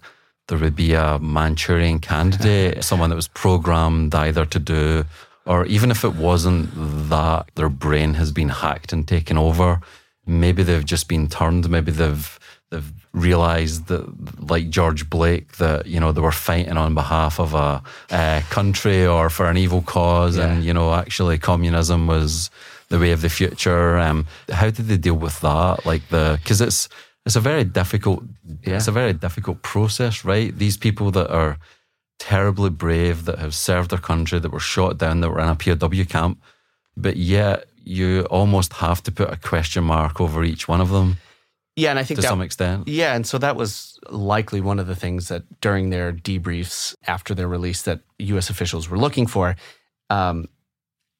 there 0.46 0.58
would 0.58 0.76
be 0.76 0.94
a 0.94 1.18
Manchurian 1.18 1.98
candidate, 1.98 2.84
someone 2.84 3.10
that 3.10 3.16
was 3.16 3.28
programmed 3.28 4.14
either 4.14 4.44
to 4.46 4.58
do, 4.58 5.04
or 5.46 5.64
even 5.66 5.90
if 5.90 6.04
it 6.04 6.14
wasn't 6.14 6.70
that, 7.08 7.50
their 7.54 7.68
brain 7.68 8.14
has 8.14 8.32
been 8.32 8.48
hacked 8.48 8.92
and 8.92 9.06
taken 9.06 9.38
over. 9.38 9.80
Maybe 10.26 10.62
they've 10.62 10.84
just 10.84 11.08
been 11.08 11.28
turned. 11.28 11.68
Maybe 11.70 11.90
they've 11.90 12.37
they've 12.70 12.92
realized 13.12 13.86
that, 13.86 14.50
like 14.50 14.70
George 14.70 15.08
Blake, 15.08 15.56
that 15.56 15.86
you 15.86 16.00
know 16.00 16.12
they 16.12 16.20
were 16.20 16.32
fighting 16.32 16.76
on 16.76 16.94
behalf 16.94 17.38
of 17.40 17.54
a, 17.54 17.82
a 18.10 18.42
country 18.50 19.06
or 19.06 19.30
for 19.30 19.46
an 19.46 19.56
evil 19.56 19.82
cause, 19.82 20.36
yeah. 20.36 20.48
and 20.48 20.64
you 20.64 20.72
know 20.72 20.94
actually 20.94 21.38
communism 21.38 22.06
was 22.06 22.50
the 22.88 22.98
way 22.98 23.12
of 23.12 23.20
the 23.20 23.28
future. 23.28 23.98
Um, 23.98 24.26
how 24.50 24.70
did 24.70 24.86
they 24.86 24.96
deal 24.96 25.14
with 25.14 25.40
that? 25.40 25.84
Like 25.84 26.08
the 26.08 26.38
because 26.42 26.60
it's 26.60 26.88
it's 27.26 27.36
a 27.36 27.40
very 27.40 27.64
difficult 27.64 28.22
yeah. 28.64 28.76
it's 28.76 28.88
a 28.88 28.92
very 28.92 29.12
difficult 29.12 29.62
process, 29.62 30.24
right? 30.24 30.56
These 30.56 30.76
people 30.76 31.10
that 31.12 31.30
are 31.30 31.58
terribly 32.18 32.70
brave, 32.70 33.24
that 33.26 33.38
have 33.38 33.54
served 33.54 33.90
their 33.90 33.98
country, 33.98 34.38
that 34.38 34.50
were 34.50 34.60
shot 34.60 34.98
down, 34.98 35.20
that 35.20 35.30
were 35.30 35.40
in 35.40 35.48
a 35.48 35.54
POW 35.54 36.04
camp, 36.04 36.42
but 36.96 37.16
yet 37.16 37.66
you 37.84 38.22
almost 38.22 38.72
have 38.74 39.02
to 39.04 39.12
put 39.12 39.32
a 39.32 39.36
question 39.36 39.84
mark 39.84 40.20
over 40.20 40.44
each 40.44 40.68
one 40.68 40.80
of 40.80 40.90
them. 40.90 41.16
Yeah, 41.78 41.90
and 41.90 41.98
I 41.98 42.02
think 42.02 42.18
to 42.18 42.22
that, 42.22 42.28
some 42.28 42.40
extent. 42.40 42.88
Yeah, 42.88 43.14
and 43.14 43.24
so 43.26 43.38
that 43.38 43.54
was 43.54 43.98
likely 44.10 44.60
one 44.60 44.78
of 44.78 44.88
the 44.88 44.96
things 44.96 45.28
that 45.28 45.44
during 45.60 45.90
their 45.90 46.12
debriefs 46.12 46.96
after 47.06 47.34
their 47.34 47.46
release 47.46 47.82
that 47.82 48.00
U.S. 48.18 48.50
officials 48.50 48.88
were 48.88 48.98
looking 48.98 49.26
for. 49.26 49.54
Um, 50.10 50.48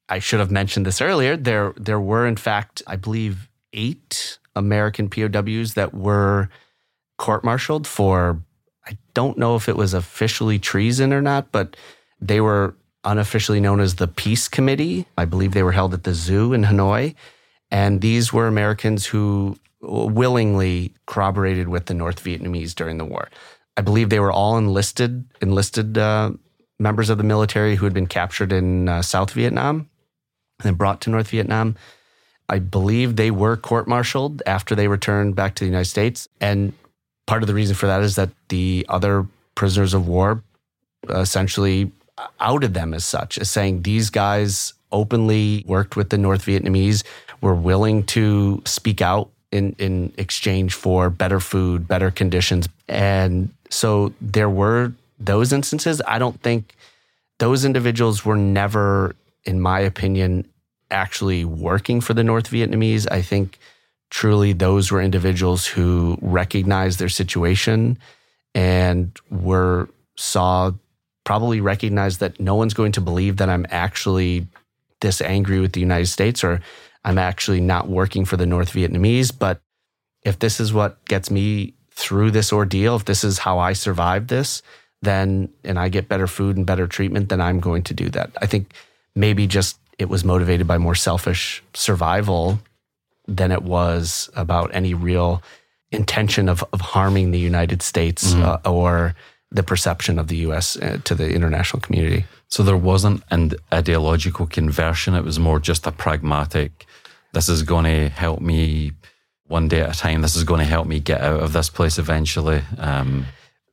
I 0.09 0.19
should 0.19 0.39
have 0.39 0.51
mentioned 0.51 0.85
this 0.85 1.01
earlier. 1.01 1.37
There, 1.37 1.73
there 1.77 1.99
were 1.99 2.27
in 2.27 2.35
fact, 2.35 2.81
I 2.87 2.97
believe, 2.97 3.47
eight 3.71 4.39
American 4.55 5.09
POWs 5.09 5.75
that 5.75 5.93
were 5.93 6.49
court-martialed 7.17 7.87
for. 7.87 8.41
I 8.85 8.97
don't 9.13 9.37
know 9.37 9.55
if 9.55 9.69
it 9.69 9.77
was 9.77 9.93
officially 9.93 10.59
treason 10.59 11.13
or 11.13 11.21
not, 11.21 11.51
but 11.51 11.77
they 12.19 12.41
were 12.41 12.75
unofficially 13.03 13.61
known 13.61 13.79
as 13.79 13.95
the 13.95 14.07
Peace 14.07 14.47
Committee. 14.47 15.05
I 15.17 15.25
believe 15.25 15.53
they 15.53 15.63
were 15.63 15.71
held 15.71 15.93
at 15.93 16.03
the 16.03 16.13
zoo 16.13 16.51
in 16.51 16.63
Hanoi. 16.63 17.15
And 17.71 18.01
these 18.01 18.33
were 18.33 18.47
Americans 18.47 19.05
who 19.05 19.57
willingly 19.81 20.93
corroborated 21.05 21.69
with 21.69 21.85
the 21.85 21.93
North 21.93 22.23
Vietnamese 22.23 22.75
during 22.75 22.97
the 22.97 23.05
war. 23.05 23.29
I 23.77 23.81
believe 23.81 24.09
they 24.09 24.19
were 24.19 24.31
all 24.31 24.57
enlisted 24.57 25.25
enlisted 25.41 25.97
uh, 25.97 26.31
members 26.79 27.09
of 27.09 27.17
the 27.17 27.23
military 27.23 27.75
who 27.75 27.85
had 27.85 27.93
been 27.93 28.07
captured 28.07 28.51
in 28.51 28.89
uh, 28.89 29.01
South 29.01 29.31
Vietnam 29.31 29.89
and 30.63 30.77
brought 30.77 31.01
to 31.01 31.09
North 31.09 31.29
Vietnam. 31.29 31.75
I 32.49 32.59
believe 32.59 33.15
they 33.15 33.31
were 33.31 33.55
court-martialed 33.55 34.41
after 34.45 34.75
they 34.75 34.87
returned 34.87 35.35
back 35.35 35.55
to 35.55 35.63
the 35.63 35.67
United 35.69 35.89
States, 35.89 36.27
and 36.41 36.73
part 37.27 37.43
of 37.43 37.47
the 37.47 37.53
reason 37.53 37.75
for 37.75 37.85
that 37.85 38.01
is 38.01 38.15
that 38.15 38.31
the 38.49 38.85
other 38.89 39.27
prisoners 39.53 39.93
of 39.93 40.07
war 40.07 40.43
essentially 41.09 41.91
outed 42.39 42.73
them 42.73 42.93
as 42.93 43.05
such, 43.05 43.37
as 43.37 43.49
saying 43.49 43.83
these 43.83 44.09
guys 44.09 44.73
openly 44.91 45.63
worked 45.67 45.95
with 45.95 46.09
the 46.09 46.17
North 46.17 46.45
Vietnamese, 46.45 47.03
were 47.39 47.53
willing 47.53 48.03
to 48.03 48.61
speak 48.65 49.01
out 49.01 49.29
in 49.51 49.75
in 49.79 50.13
exchange 50.17 50.73
for 50.73 51.09
better 51.09 51.39
food, 51.39 51.87
better 51.87 52.11
conditions. 52.11 52.67
And 52.87 53.49
so 53.69 54.13
there 54.21 54.49
were 54.49 54.93
those 55.19 55.51
instances. 55.51 56.01
I 56.07 56.19
don't 56.19 56.39
think 56.41 56.75
those 57.39 57.65
individuals 57.65 58.25
were 58.25 58.37
never, 58.37 59.15
in 59.43 59.59
my 59.59 59.79
opinion, 59.79 60.47
actually 60.91 61.45
working 61.45 62.01
for 62.01 62.13
the 62.13 62.23
North 62.23 62.49
Vietnamese. 62.49 63.07
I 63.11 63.21
think 63.21 63.59
truly 64.09 64.53
those 64.53 64.91
were 64.91 65.01
individuals 65.01 65.65
who 65.67 66.17
recognized 66.21 66.99
their 66.99 67.09
situation 67.09 67.97
and 68.55 69.17
were 69.29 69.89
saw 70.17 70.71
probably 71.23 71.61
recognized 71.61 72.19
that 72.19 72.39
no 72.39 72.55
one's 72.55 72.73
going 72.73 72.91
to 72.91 73.01
believe 73.01 73.37
that 73.37 73.49
I'm 73.49 73.65
actually 73.69 74.47
this 75.01 75.21
angry 75.21 75.59
with 75.59 75.73
the 75.73 75.79
United 75.79 76.07
States 76.07 76.43
or 76.43 76.59
I'm 77.03 77.17
actually 77.17 77.61
not 77.61 77.87
working 77.87 78.25
for 78.25 78.37
the 78.37 78.45
North 78.45 78.73
Vietnamese. 78.73 79.31
But 79.37 79.61
if 80.23 80.39
this 80.39 80.59
is 80.59 80.73
what 80.73 81.03
gets 81.05 81.31
me 81.31 81.73
through 81.91 82.31
this 82.31 82.51
ordeal, 82.53 82.95
if 82.95 83.05
this 83.05 83.23
is 83.23 83.39
how 83.39 83.59
I 83.59 83.73
survive 83.73 84.27
this, 84.27 84.61
then 85.01 85.49
and 85.63 85.79
I 85.79 85.89
get 85.89 86.09
better 86.09 86.27
food 86.27 86.57
and 86.57 86.65
better 86.65 86.87
treatment, 86.87 87.29
then 87.29 87.41
I'm 87.41 87.59
going 87.59 87.83
to 87.83 87.93
do 87.93 88.09
that. 88.09 88.31
I 88.41 88.45
think 88.45 88.73
maybe 89.15 89.47
just 89.47 89.79
it 89.97 90.09
was 90.09 90.23
motivated 90.23 90.67
by 90.67 90.77
more 90.77 90.95
selfish 90.95 91.63
survival 91.73 92.59
than 93.27 93.51
it 93.51 93.63
was 93.63 94.29
about 94.35 94.73
any 94.73 94.93
real 94.93 95.43
intention 95.91 96.49
of, 96.49 96.63
of 96.73 96.81
harming 96.81 97.31
the 97.31 97.39
United 97.39 97.81
States 97.81 98.33
mm-hmm. 98.33 98.43
uh, 98.43 98.69
or 98.69 99.15
the 99.51 99.63
perception 99.63 100.19
of 100.19 100.27
the 100.27 100.37
US 100.37 100.77
uh, 100.77 100.99
to 101.03 101.15
the 101.15 101.33
international 101.33 101.81
community. 101.81 102.25
So 102.47 102.63
there 102.63 102.77
wasn't 102.77 103.23
an 103.31 103.53
ideological 103.73 104.47
conversion. 104.47 105.15
It 105.15 105.23
was 105.23 105.39
more 105.39 105.59
just 105.59 105.87
a 105.87 105.91
pragmatic, 105.91 106.85
this 107.33 107.49
is 107.49 107.63
going 107.63 107.85
to 107.85 108.09
help 108.09 108.41
me 108.41 108.91
one 109.47 109.67
day 109.67 109.81
at 109.81 109.95
a 109.95 109.99
time. 109.99 110.21
This 110.21 110.35
is 110.35 110.43
going 110.43 110.59
to 110.59 110.65
help 110.65 110.87
me 110.87 110.99
get 110.99 111.21
out 111.21 111.41
of 111.41 111.53
this 111.53 111.69
place 111.69 111.97
eventually. 111.97 112.61
Um, 112.77 113.25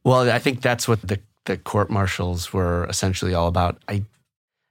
well, 0.05 0.31
I 0.31 0.39
think 0.39 0.63
that's 0.63 0.89
what 0.89 1.03
the, 1.03 1.21
the 1.45 1.57
court 1.57 1.91
martials 1.91 2.53
were 2.53 2.87
essentially 2.87 3.35
all 3.35 3.47
about. 3.47 3.81
I 3.89 4.05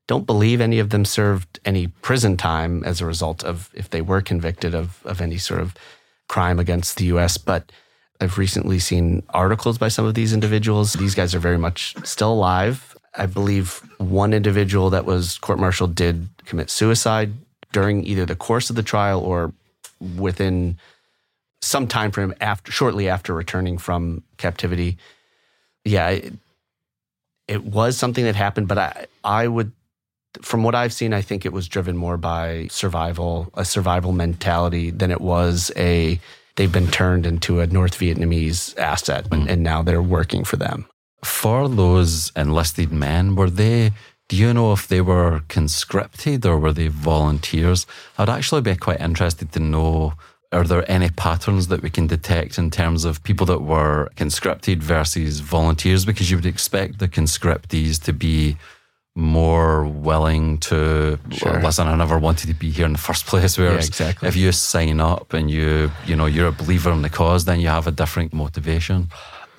don't 0.08 0.26
believe 0.26 0.62
any 0.62 0.80
of 0.80 0.90
them 0.90 1.06
served 1.06 1.60
any 1.66 1.88
prison 1.88 2.38
time 2.38 2.84
as 2.84 3.02
a 3.02 3.06
result 3.06 3.44
of 3.44 3.70
if 3.74 3.90
they 3.90 4.02
were 4.02 4.22
convicted 4.22 4.76
of, 4.76 5.04
of 5.06 5.22
any 5.22 5.38
sort 5.38 5.62
of 5.62 5.76
crime 6.28 6.60
against 6.60 6.98
the 6.98 7.06
US. 7.06 7.38
But 7.38 7.72
I've 8.20 8.38
recently 8.38 8.80
seen 8.80 9.24
articles 9.30 9.78
by 9.78 9.88
some 9.88 10.06
of 10.06 10.14
these 10.14 10.34
individuals. 10.34 10.94
These 10.94 11.16
guys 11.16 11.36
are 11.36 11.40
very 11.40 11.58
much 11.58 11.96
still 12.04 12.34
alive. 12.34 12.96
I 13.18 13.26
believe 13.26 13.82
one 13.98 14.34
individual 14.34 14.90
that 14.90 15.06
was 15.06 15.38
court 15.38 15.60
martialed 15.60 15.96
did 15.96 16.30
commit 16.46 16.70
suicide 16.70 17.34
during 17.72 18.05
either 18.05 18.26
the 18.26 18.36
course 18.36 18.70
of 18.70 18.76
the 18.76 18.84
trial 18.84 19.20
or 19.20 19.53
within 20.18 20.78
some 21.61 21.88
time 21.88 22.11
frame 22.11 22.34
after 22.41 22.72
shortly 22.72 23.09
after 23.09 23.34
returning 23.34 23.78
from 23.78 24.24
captivity. 24.38 24.97
Yeah, 25.84 26.09
it, 26.09 26.34
it 27.47 27.63
was 27.63 27.97
something 27.97 28.26
that 28.26 28.36
happened, 28.36 28.68
but 28.68 28.78
I 28.78 29.07
I 29.24 29.47
would 29.47 29.72
from 30.41 30.63
what 30.63 30.76
I've 30.76 30.93
seen, 30.93 31.13
I 31.13 31.22
think 31.22 31.45
it 31.45 31.53
was 31.53 31.68
driven 31.68 31.95
more 31.95 32.18
by 32.18 32.68
survival, 32.70 33.49
a 33.53 33.66
survival 33.66 34.11
mentality 34.11 34.91
than 34.91 35.11
it 35.11 35.22
was 35.22 35.72
a 35.76 36.20
they've 36.55 36.72
been 36.72 36.88
turned 36.88 37.26
into 37.26 37.59
a 37.59 37.68
North 37.68 37.97
Vietnamese 37.99 38.78
asset 38.78 39.30
mm. 39.30 39.47
and 39.49 39.63
now 39.63 39.82
they're 39.82 40.01
working 40.01 40.43
for 40.43 40.55
them. 40.57 40.86
For 41.24 41.68
those 41.68 42.32
enlisted 42.36 42.91
men, 42.91 43.36
were 43.36 43.49
they, 43.49 43.91
do 44.28 44.36
you 44.36 44.54
know 44.54 44.74
if 44.74 44.88
they 44.88 45.02
were 45.02 45.42
conscripted 45.50 46.46
or 46.46 46.58
were 46.58 46.74
they 46.74 46.88
volunteers? 46.88 47.86
I'd 48.18 48.30
actually 48.30 48.62
be 48.62 48.76
quite 48.76 49.00
interested 49.02 49.52
to 49.54 49.60
know 49.60 50.14
are 50.52 50.64
there 50.64 50.90
any 50.90 51.10
patterns 51.10 51.68
that 51.68 51.82
we 51.82 51.90
can 51.90 52.08
detect 52.08 52.58
in 52.58 52.72
terms 52.72 53.04
of 53.04 53.22
people 53.24 53.46
that 53.48 53.62
were 53.62 54.10
conscripted 54.16 54.82
versus 54.82 55.42
volunteers? 55.42 56.06
Because 56.06 56.32
you 56.32 56.38
would 56.38 56.46
expect 56.46 57.00
the 57.00 57.08
conscriptees 57.10 58.02
to 58.04 58.14
be 58.14 58.56
more 59.16 59.86
willing 59.86 60.58
to 60.60 61.18
Sure. 61.32 61.62
listen. 61.62 61.88
I 61.88 61.96
never 61.96 62.18
wanted 62.20 62.48
to 62.48 62.54
be 62.54 62.70
here 62.70 62.86
in 62.86 62.94
the 62.94 62.98
first 63.00 63.26
place. 63.32 63.58
Whereas 63.58 63.88
exactly. 63.88 64.28
if 64.28 64.36
you 64.36 64.52
sign 64.52 65.00
up 65.00 65.34
and 65.34 65.50
you 65.50 65.92
you 66.06 66.16
know 66.16 66.26
you're 66.26 66.48
a 66.48 66.52
believer 66.52 66.92
in 66.92 67.02
the 67.02 67.10
cause, 67.10 67.46
then 67.46 67.60
you 67.60 67.68
have 67.68 67.88
a 67.88 67.92
different 67.92 68.34
motivation. 68.34 69.10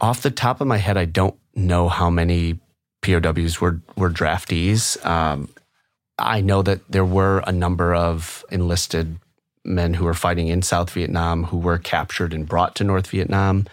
Off 0.01 0.23
the 0.23 0.31
top 0.31 0.61
of 0.61 0.67
my 0.67 0.77
head, 0.79 0.97
I 0.97 1.07
don't 1.07 1.37
know 1.55 1.89
how 1.89 2.11
many 2.11 2.59
POWs 3.07 3.61
were 3.61 3.80
were 3.96 4.11
draftees. 4.11 5.04
Um, 5.07 5.48
I 6.18 6.40
know 6.40 6.62
that 6.62 6.80
there 6.90 7.04
were 7.04 7.42
a 7.46 7.52
number 7.52 7.94
of 7.94 8.44
enlisted 8.50 9.18
men 9.64 9.94
who 9.94 10.04
were 10.04 10.14
fighting 10.14 10.48
in 10.48 10.62
South 10.62 10.90
Vietnam 10.90 11.44
who 11.44 11.59
were 11.59 11.78
captured 11.78 12.32
and 12.32 12.48
brought 12.48 12.74
to 12.76 12.84
North 12.84 13.09
Vietnam. 13.09 13.66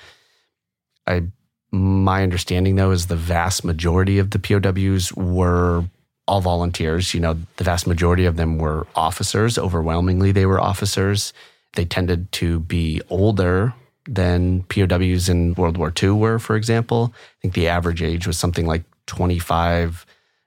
I 1.07 1.23
my 1.71 2.21
understanding 2.21 2.75
though 2.75 2.91
is 2.91 3.07
the 3.07 3.15
vast 3.15 3.63
majority 3.65 4.19
of 4.19 4.29
the 4.29 4.39
POWs 4.39 5.11
were 5.13 5.85
all 6.27 6.41
volunteers. 6.41 7.13
You 7.13 7.19
know, 7.19 7.37
the 7.57 7.63
vast 7.63 7.87
majority 7.87 8.25
of 8.25 8.35
them 8.35 8.57
were 8.57 8.85
officers. 8.95 9.57
Overwhelmingly, 9.57 10.31
they 10.31 10.45
were 10.45 10.61
officers. 10.61 11.33
They 11.75 11.85
tended 11.85 12.31
to 12.33 12.59
be 12.59 13.01
older 13.09 13.73
than 14.07 14.63
POWs 14.63 15.29
in 15.29 15.53
World 15.55 15.77
War 15.77 15.91
II 16.01 16.11
were, 16.11 16.39
for 16.39 16.55
example. 16.55 17.13
I 17.15 17.41
think 17.41 17.53
the 17.53 17.67
average 17.67 18.01
age 18.01 18.27
was 18.27 18.37
something 18.37 18.67
like 18.67 18.83
25. 19.07 20.05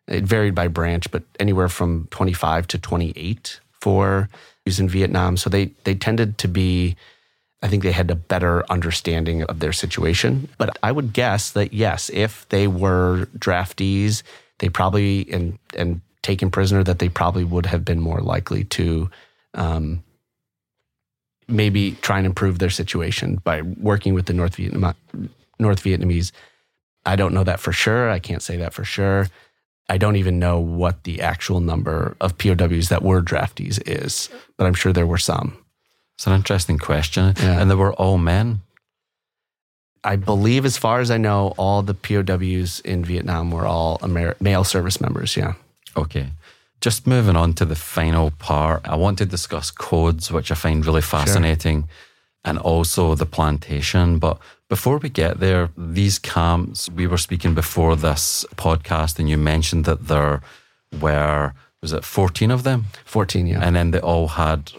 It 0.08 0.24
varied 0.24 0.54
by 0.54 0.68
branch, 0.68 1.10
but 1.10 1.24
anywhere 1.40 1.68
from 1.68 2.06
25 2.10 2.68
to 2.68 2.78
28 2.78 3.60
for 3.80 4.28
use 4.64 4.78
in 4.78 4.88
Vietnam. 4.88 5.36
So 5.36 5.50
they 5.50 5.66
they 5.84 5.94
tended 5.94 6.38
to 6.38 6.48
be 6.48 6.96
I 7.62 7.68
think 7.68 7.82
they 7.82 7.92
had 7.92 8.10
a 8.10 8.16
better 8.16 8.64
understanding 8.70 9.42
of 9.44 9.60
their 9.60 9.72
situation. 9.72 10.48
But 10.58 10.76
I 10.82 10.92
would 10.92 11.12
guess 11.12 11.50
that 11.52 11.72
yes, 11.72 12.10
if 12.12 12.48
they 12.50 12.68
were 12.68 13.26
draftees, 13.38 14.22
they 14.58 14.68
probably 14.68 15.26
and 15.32 15.58
and 15.76 16.00
taken 16.22 16.50
prisoner, 16.50 16.82
that 16.84 16.98
they 16.98 17.08
probably 17.08 17.44
would 17.44 17.66
have 17.66 17.84
been 17.84 18.00
more 18.00 18.20
likely 18.20 18.64
to 18.64 19.08
um, 19.54 20.02
maybe 21.48 21.92
try 22.02 22.18
and 22.18 22.26
improve 22.26 22.58
their 22.58 22.70
situation 22.70 23.36
by 23.44 23.62
working 23.62 24.12
with 24.12 24.26
the 24.26 24.32
North 24.32 24.56
Vietnam 24.56 24.94
North 25.58 25.82
Vietnamese. 25.82 26.32
I 27.06 27.16
don't 27.16 27.32
know 27.34 27.44
that 27.44 27.60
for 27.60 27.72
sure. 27.72 28.10
I 28.10 28.18
can't 28.18 28.42
say 28.42 28.56
that 28.58 28.74
for 28.74 28.84
sure. 28.84 29.28
I 29.88 29.98
don't 29.98 30.16
even 30.16 30.38
know 30.40 30.58
what 30.58 31.04
the 31.04 31.22
actual 31.22 31.60
number 31.60 32.16
of 32.20 32.36
POWs 32.38 32.88
that 32.88 33.02
were 33.02 33.22
draftees 33.22 33.80
is, 33.86 34.28
but 34.56 34.66
I'm 34.66 34.74
sure 34.74 34.92
there 34.92 35.06
were 35.06 35.18
some. 35.18 35.56
It's 36.16 36.26
an 36.26 36.32
interesting 36.32 36.78
question, 36.78 37.34
Yeah. 37.38 37.60
and 37.60 37.70
they 37.70 37.74
were 37.76 37.92
all 37.94 38.18
men. 38.18 38.60
I 40.02 40.16
believe, 40.16 40.64
as 40.64 40.76
far 40.76 41.00
as 41.00 41.10
I 41.10 41.16
know, 41.18 41.54
all 41.56 41.82
the 41.82 41.94
POWs 41.94 42.80
in 42.80 43.04
Vietnam 43.04 43.50
were 43.50 43.66
all 43.66 43.98
Amer- 44.02 44.36
male 44.40 44.64
service 44.64 45.00
members. 45.00 45.36
Yeah. 45.36 45.54
Okay. 45.96 46.30
Just 46.80 47.06
moving 47.06 47.36
on 47.36 47.54
to 47.54 47.64
the 47.64 47.74
final 47.74 48.30
part, 48.32 48.86
I 48.86 48.96
want 48.96 49.18
to 49.18 49.26
discuss 49.26 49.70
codes, 49.70 50.30
which 50.30 50.50
I 50.50 50.54
find 50.54 50.84
really 50.86 51.00
fascinating, 51.02 51.88
and 52.46 52.58
also 52.58 53.14
the 53.14 53.26
plantation. 53.26 54.18
But 54.18 54.38
before 54.68 54.98
we 54.98 55.08
get 55.10 55.40
there, 55.40 55.68
these 55.76 56.18
camps, 56.18 56.88
we 56.88 57.06
were 57.06 57.18
speaking 57.18 57.54
before 57.54 57.96
this 57.96 58.46
podcast, 58.54 59.18
and 59.18 59.28
you 59.28 59.36
mentioned 59.36 59.84
that 59.84 60.06
there 60.06 60.40
were, 61.00 61.52
was 61.82 61.92
it 61.92 62.04
14 62.04 62.50
of 62.52 62.62
them? 62.62 62.86
14, 63.04 63.46
yeah. 63.46 63.60
And 63.62 63.74
then 63.74 63.90
they 63.90 64.00
all 64.00 64.28
had 64.28 64.72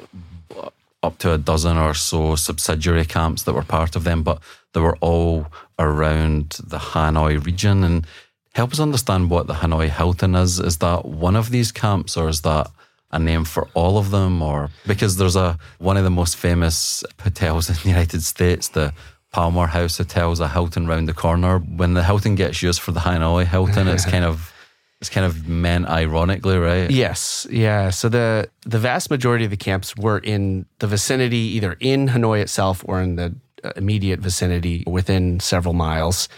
up 1.03 1.17
to 1.19 1.33
a 1.33 1.37
dozen 1.37 1.77
or 1.77 1.93
so 1.93 2.35
subsidiary 2.35 3.05
camps 3.05 3.43
that 3.43 3.53
were 3.53 3.63
part 3.63 3.95
of 3.95 4.03
them, 4.03 4.23
but 4.23 4.39
they 4.73 4.79
were 4.79 4.97
all 5.01 5.47
around 5.77 6.57
the 6.63 6.79
Hanoi 6.79 7.43
region. 7.45 7.83
And 7.83 8.07
help 8.55 8.71
us 8.71 8.79
understand 8.79 9.29
what 9.29 9.47
the 9.47 9.55
Hanoi 9.55 9.89
Hilton 9.89 10.35
is. 10.35 10.59
Is 10.59 10.77
that 10.77 11.05
one 11.05 11.35
of 11.35 11.51
these 11.51 11.71
camps, 11.71 12.17
or 12.17 12.29
is 12.29 12.41
that 12.41 12.71
a 13.11 13.19
name 13.19 13.45
for 13.45 13.67
all 13.73 13.97
of 13.97 14.11
them? 14.11 14.41
Or 14.41 14.69
because 14.85 15.17
there's 15.17 15.35
a 15.35 15.57
one 15.79 15.97
of 15.97 16.03
the 16.03 16.09
most 16.09 16.35
famous 16.35 17.03
hotels 17.21 17.69
in 17.69 17.75
the 17.75 17.89
United 17.89 18.23
States, 18.23 18.69
the 18.69 18.93
Palmer 19.31 19.67
House 19.67 19.97
Hotel, 19.97 20.31
is 20.31 20.39
a 20.39 20.47
Hilton 20.47 20.87
round 20.87 21.07
the 21.07 21.13
corner. 21.13 21.59
When 21.59 21.93
the 21.93 22.03
Hilton 22.03 22.35
gets 22.35 22.61
used 22.61 22.81
for 22.81 22.91
the 22.91 23.01
Hanoi 23.01 23.45
Hilton, 23.45 23.87
it's 23.87 24.05
kind 24.13 24.25
of 24.25 24.53
it's 24.99 25.09
kind 25.09 25.25
of 25.25 25.47
meant 25.47 25.87
ironically, 25.87 26.57
right? 26.57 26.89
Yes, 26.89 27.45
yeah. 27.51 27.91
So 27.91 28.09
the 28.09 28.49
the 28.65 28.79
vast 28.79 29.09
majority 29.09 29.45
of 29.45 29.51
the 29.51 29.57
camps 29.57 29.95
were 29.95 30.17
in 30.17 30.65
the 30.79 30.87
vicinity, 30.87 31.37
either 31.37 31.77
in 31.79 32.09
Hanoi 32.09 32.41
itself 32.41 32.83
or 32.87 33.01
in 33.01 33.15
the 33.15 33.35
uh, 33.63 33.73
immediate 33.75 34.19
vicinity, 34.19 34.83
within 34.87 35.39
several 35.39 35.73
miles. 35.73 36.29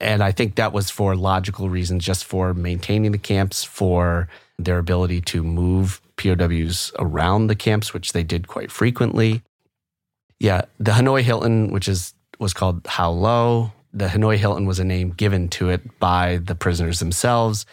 And 0.00 0.22
I 0.22 0.32
think 0.32 0.56
that 0.56 0.72
was 0.72 0.90
for 0.90 1.16
logical 1.16 1.68
reasons, 1.68 2.04
just 2.04 2.24
for 2.24 2.52
maintaining 2.52 3.12
the 3.12 3.18
camps, 3.18 3.64
for 3.64 4.28
their 4.58 4.78
ability 4.78 5.20
to 5.20 5.42
move 5.42 6.00
POWs 6.16 6.92
around 6.98 7.46
the 7.46 7.54
camps, 7.54 7.92
which 7.92 8.12
they 8.12 8.22
did 8.22 8.48
quite 8.48 8.70
frequently. 8.70 9.42
Yeah, 10.40 10.62
the 10.78 10.92
Hanoi 10.92 11.22
Hilton, 11.22 11.70
which 11.70 11.88
is 11.88 12.14
was 12.38 12.52
called 12.52 12.86
Hoa 12.86 13.10
Lo. 13.10 13.72
The 13.92 14.08
Hanoi 14.08 14.36
Hilton 14.36 14.66
was 14.66 14.78
a 14.78 14.84
name 14.84 15.10
given 15.10 15.48
to 15.50 15.68
it 15.70 15.98
by 16.00 16.38
the 16.38 16.54
prisoners 16.54 16.98
themselves 16.98 17.64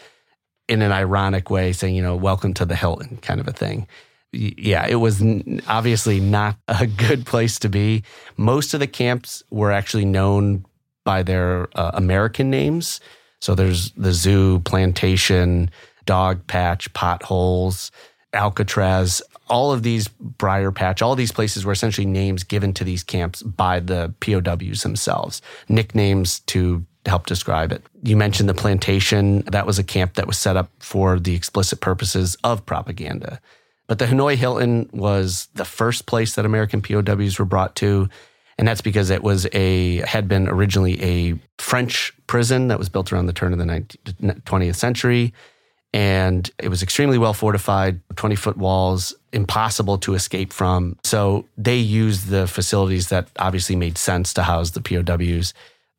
in 0.68 0.82
an 0.82 0.92
ironic 0.92 1.50
way, 1.50 1.74
saying, 1.74 1.96
you 1.96 2.02
know, 2.02 2.16
welcome 2.16 2.54
to 2.54 2.66
the 2.66 2.76
Hilton 2.76 3.18
kind 3.18 3.40
of 3.40 3.48
a 3.48 3.52
thing. 3.52 3.88
Yeah, 4.32 4.86
it 4.88 4.96
was 4.96 5.22
obviously 5.68 6.20
not 6.20 6.58
a 6.68 6.88
good 6.88 7.26
place 7.26 7.60
to 7.60 7.70
be. 7.70 8.04
Most 8.38 8.74
of 8.74 8.80
the 8.80 8.88
camps 8.88 9.44
were 9.50 9.72
actually 9.72 10.06
known 10.06 10.66
by 11.04 11.24
their 11.24 11.68
uh, 11.78 11.92
American 11.94 12.50
names. 12.50 13.02
So 13.42 13.56
there's 13.56 13.92
the 13.92 14.14
zoo, 14.14 14.60
plantation, 14.60 15.72
dog 16.06 16.46
patch, 16.48 16.94
potholes, 16.94 17.92
Alcatraz. 18.34 19.22
All 19.48 19.72
of 19.72 19.84
these 19.84 20.08
Briar 20.08 20.72
Patch, 20.72 21.02
all 21.02 21.16
these 21.16 21.32
places 21.32 21.66
were 21.66 21.74
essentially 21.74 22.08
names 22.08 22.44
given 22.44 22.74
to 22.74 22.84
these 22.84 23.04
camps 23.04 23.42
by 23.42 23.80
the 23.80 24.14
POWs 24.22 24.84
themselves, 24.84 25.42
nicknames 25.68 26.40
to 26.42 26.86
help 27.06 27.26
describe 27.26 27.72
it. 27.72 27.84
You 28.04 28.16
mentioned 28.16 28.48
the 28.48 28.54
plantation. 28.54 29.42
That 29.42 29.66
was 29.66 29.80
a 29.80 29.84
camp 29.84 30.14
that 30.16 30.28
was 30.28 30.38
set 30.38 30.56
up 30.56 30.70
for 30.80 31.20
the 31.20 31.36
explicit 31.36 31.82
purposes 31.82 32.38
of 32.44 32.66
propaganda. 32.66 33.42
But 33.88 34.00
the 34.00 34.06
Hanoi 34.06 34.36
Hilton 34.36 34.90
was 34.94 35.50
the 35.56 35.66
first 35.66 36.06
place 36.06 36.36
that 36.36 36.46
American 36.46 36.82
POWs 36.82 37.40
were 37.40 37.46
brought 37.46 37.76
to. 37.78 38.08
And 38.58 38.68
that's 38.68 38.82
because 38.82 39.10
it 39.10 39.24
was 39.24 39.48
a 39.54 39.98
had 40.08 40.28
been 40.28 40.48
originally 40.48 41.02
a 41.02 41.40
French 41.58 42.14
prison 42.28 42.68
that 42.68 42.78
was 42.78 42.90
built 42.90 43.12
around 43.12 43.26
the 43.26 43.34
turn 43.34 43.54
of 43.54 43.60
the 43.60 43.66
19th, 43.66 44.44
20th 44.44 44.76
century. 44.76 45.34
And 45.94 46.50
it 46.58 46.70
was 46.70 46.82
extremely 46.82 47.18
well 47.18 47.34
fortified, 47.34 48.00
20 48.16 48.36
foot 48.36 48.58
walls, 48.58 49.14
impossible 49.34 49.98
to 50.00 50.14
escape 50.14 50.54
from. 50.54 50.98
So 51.04 51.46
they 51.58 51.78
used 51.78 52.28
the 52.28 52.48
facilities 52.48 53.10
that 53.10 53.28
obviously 53.38 53.76
made 53.76 53.98
sense 53.98 54.34
to 54.36 54.44
house 54.44 54.72
the 54.72 54.82
POWs. 54.82 55.54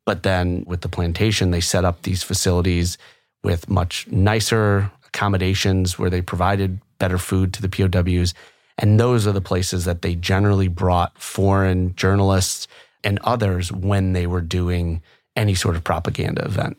But 0.05 0.23
then 0.23 0.63
with 0.67 0.81
the 0.81 0.89
plantation, 0.89 1.51
they 1.51 1.61
set 1.61 1.85
up 1.85 2.01
these 2.01 2.23
facilities 2.23 2.97
with 3.43 3.69
much 3.69 4.07
nicer 4.07 4.91
accommodations 5.05 5.99
where 5.99 6.09
they 6.09 6.21
provided 6.21 6.79
better 6.97 7.17
food 7.17 7.53
to 7.53 7.61
the 7.61 7.69
POWs. 7.69 8.33
And 8.77 8.99
those 8.99 9.27
are 9.27 9.31
the 9.31 9.41
places 9.41 9.85
that 9.85 10.01
they 10.01 10.15
generally 10.15 10.67
brought 10.67 11.17
foreign 11.19 11.95
journalists 11.95 12.67
and 13.03 13.19
others 13.23 13.71
when 13.71 14.13
they 14.13 14.25
were 14.25 14.41
doing 14.41 15.01
any 15.35 15.53
sort 15.53 15.75
of 15.75 15.83
propaganda 15.83 16.43
event. 16.45 16.77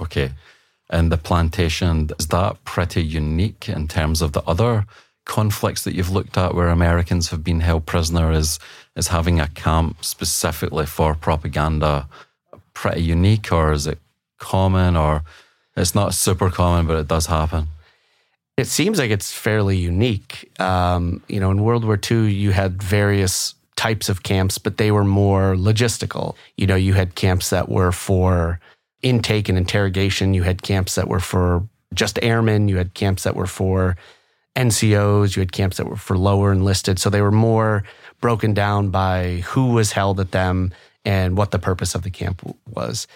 Okay. 0.00 0.32
And 0.90 1.12
the 1.12 1.18
plantation, 1.18 2.10
is 2.18 2.28
that 2.28 2.64
pretty 2.64 3.02
unique 3.02 3.68
in 3.68 3.88
terms 3.88 4.22
of 4.22 4.32
the 4.32 4.42
other 4.44 4.86
conflicts 5.26 5.84
that 5.84 5.94
you've 5.94 6.10
looked 6.10 6.38
at 6.38 6.54
where 6.54 6.68
Americans 6.68 7.28
have 7.30 7.44
been 7.44 7.60
held 7.60 7.86
prisoner? 7.86 8.32
Is, 8.32 8.58
is 8.96 9.08
having 9.08 9.38
a 9.40 9.48
camp 9.48 10.04
specifically 10.04 10.86
for 10.86 11.14
propaganda 11.14 12.08
pretty 12.72 13.02
unique 13.02 13.52
or 13.52 13.72
is 13.72 13.86
it 13.86 13.98
common 14.38 14.96
or 14.96 15.22
it's 15.76 15.94
not 15.94 16.14
super 16.14 16.50
common, 16.50 16.86
but 16.86 16.96
it 16.96 17.08
does 17.08 17.26
happen? 17.26 17.68
It 18.56 18.66
seems 18.66 18.98
like 18.98 19.10
it's 19.10 19.32
fairly 19.32 19.76
unique. 19.76 20.50
Um, 20.60 21.22
you 21.28 21.38
know, 21.38 21.50
in 21.50 21.62
World 21.62 21.84
War 21.84 21.98
II, 22.10 22.32
you 22.32 22.50
had 22.50 22.82
various 22.82 23.54
types 23.76 24.08
of 24.08 24.24
camps, 24.24 24.58
but 24.58 24.76
they 24.76 24.90
were 24.90 25.04
more 25.04 25.54
logistical. 25.54 26.34
You 26.56 26.66
know, 26.66 26.74
you 26.74 26.94
had 26.94 27.14
camps 27.14 27.50
that 27.50 27.68
were 27.68 27.92
for 27.92 28.58
intake 29.02 29.48
and 29.48 29.58
interrogation. 29.58 30.34
You 30.34 30.42
had 30.42 30.62
camps 30.62 30.94
that 30.96 31.08
were 31.08 31.20
for 31.20 31.66
just 31.94 32.18
airmen. 32.22 32.68
You 32.68 32.76
had 32.76 32.94
camps 32.94 33.24
that 33.24 33.36
were 33.36 33.46
for 33.46 33.96
NCOs. 34.56 35.36
You 35.36 35.40
had 35.40 35.52
camps 35.52 35.76
that 35.76 35.86
were 35.86 35.96
for 35.96 36.18
lower 36.18 36.52
enlisted. 36.52 36.98
So 36.98 37.10
they 37.10 37.22
were 37.22 37.32
more 37.32 37.84
broken 38.20 38.54
down 38.54 38.90
by 38.90 39.42
who 39.46 39.72
was 39.72 39.92
held 39.92 40.20
at 40.20 40.32
them 40.32 40.72
and 41.04 41.36
what 41.36 41.52
the 41.52 41.58
purpose 41.58 41.94
of 41.94 42.02
the 42.02 42.10
camp 42.10 42.42
was. 42.66 43.06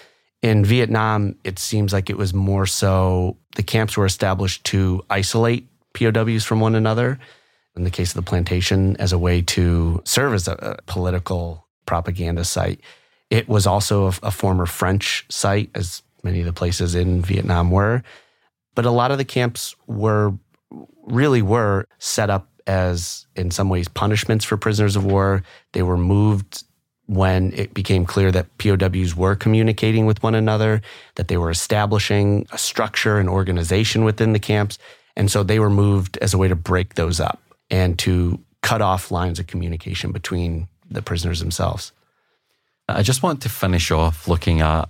In 0.41 0.64
Vietnam, 0.64 1.37
it 1.45 1.59
seems 1.59 1.93
like 1.93 2.11
it 2.11 2.16
was 2.16 2.35
more 2.35 2.66
so 2.66 3.37
the 3.55 3.62
camps 3.62 3.97
were 3.97 4.07
established 4.07 4.64
to 4.64 5.05
isolate 5.09 5.68
POWs 5.95 6.45
from 6.45 6.61
one 6.61 6.74
another. 6.74 7.18
In 7.76 7.85
the 7.85 7.91
case 7.91 8.11
of 8.11 8.16
the 8.16 8.28
plantation, 8.28 8.97
as 8.99 9.12
a 9.12 9.18
way 9.18 9.41
to 9.43 10.03
serve 10.05 10.35
as 10.35 10.49
a, 10.49 10.78
political 10.87 11.66
propaganda 11.87 12.45
site. 12.45 12.80
It 13.33 13.49
was 13.49 13.66
also 13.66 14.09
a, 14.09 14.14
a 14.24 14.30
former 14.30 14.66
French 14.66 15.24
site, 15.30 15.70
as 15.74 16.03
many 16.22 16.41
of 16.41 16.45
the 16.45 16.53
places 16.53 16.95
in 16.95 17.22
Vietnam 17.22 17.70
were. 17.70 18.03
But 18.74 18.85
a 18.85 18.91
lot 18.91 19.11
of 19.11 19.16
the 19.16 19.24
camps 19.24 19.74
were 19.87 20.35
really 21.07 21.41
were 21.41 21.87
set 21.99 22.28
up 22.28 22.51
as, 22.66 23.26
in 23.35 23.51
some 23.51 23.70
ways, 23.70 23.89
punishments 23.89 24.45
for 24.45 24.59
prisoners 24.59 24.97
of 24.97 25.07
war. 25.07 25.43
They 25.72 25.83
were 25.83 25.97
moved 25.97 26.64
when 27.07 27.55
it 27.55 27.72
became 27.72 28.05
clear 28.05 28.30
that 28.33 28.59
POWs 28.59 29.16
were 29.16 29.35
communicating 29.35 30.05
with 30.05 30.22
one 30.22 30.35
another, 30.35 30.83
that 31.14 31.28
they 31.28 31.39
were 31.39 31.51
establishing 31.51 32.47
a 32.53 32.59
structure 32.59 33.18
and 33.18 33.30
organization 33.30 34.05
within 34.05 34.35
the 34.35 34.39
camps. 34.39 34.78
And 35.16 35.30
so 35.30 35.43
they 35.43 35.59
were 35.59 35.70
moved 35.70 36.18
as 36.18 36.35
a 36.35 36.39
way 36.39 36.49
to 36.49 36.55
break 36.55 36.97
those 36.97 37.18
up 37.18 37.41
and 37.70 37.99
to 38.01 38.45
cut 38.61 38.83
off 38.83 39.11
lines 39.11 39.39
of 39.39 39.47
communication 39.47 40.12
between 40.12 40.68
the 40.91 41.01
prisoners 41.01 41.41
themselves. 41.41 41.93
I 42.97 43.03
just 43.03 43.22
want 43.22 43.43
to 43.43 43.49
finish 43.49 43.90
off 43.90 44.28
looking 44.28 44.61
at 44.61 44.88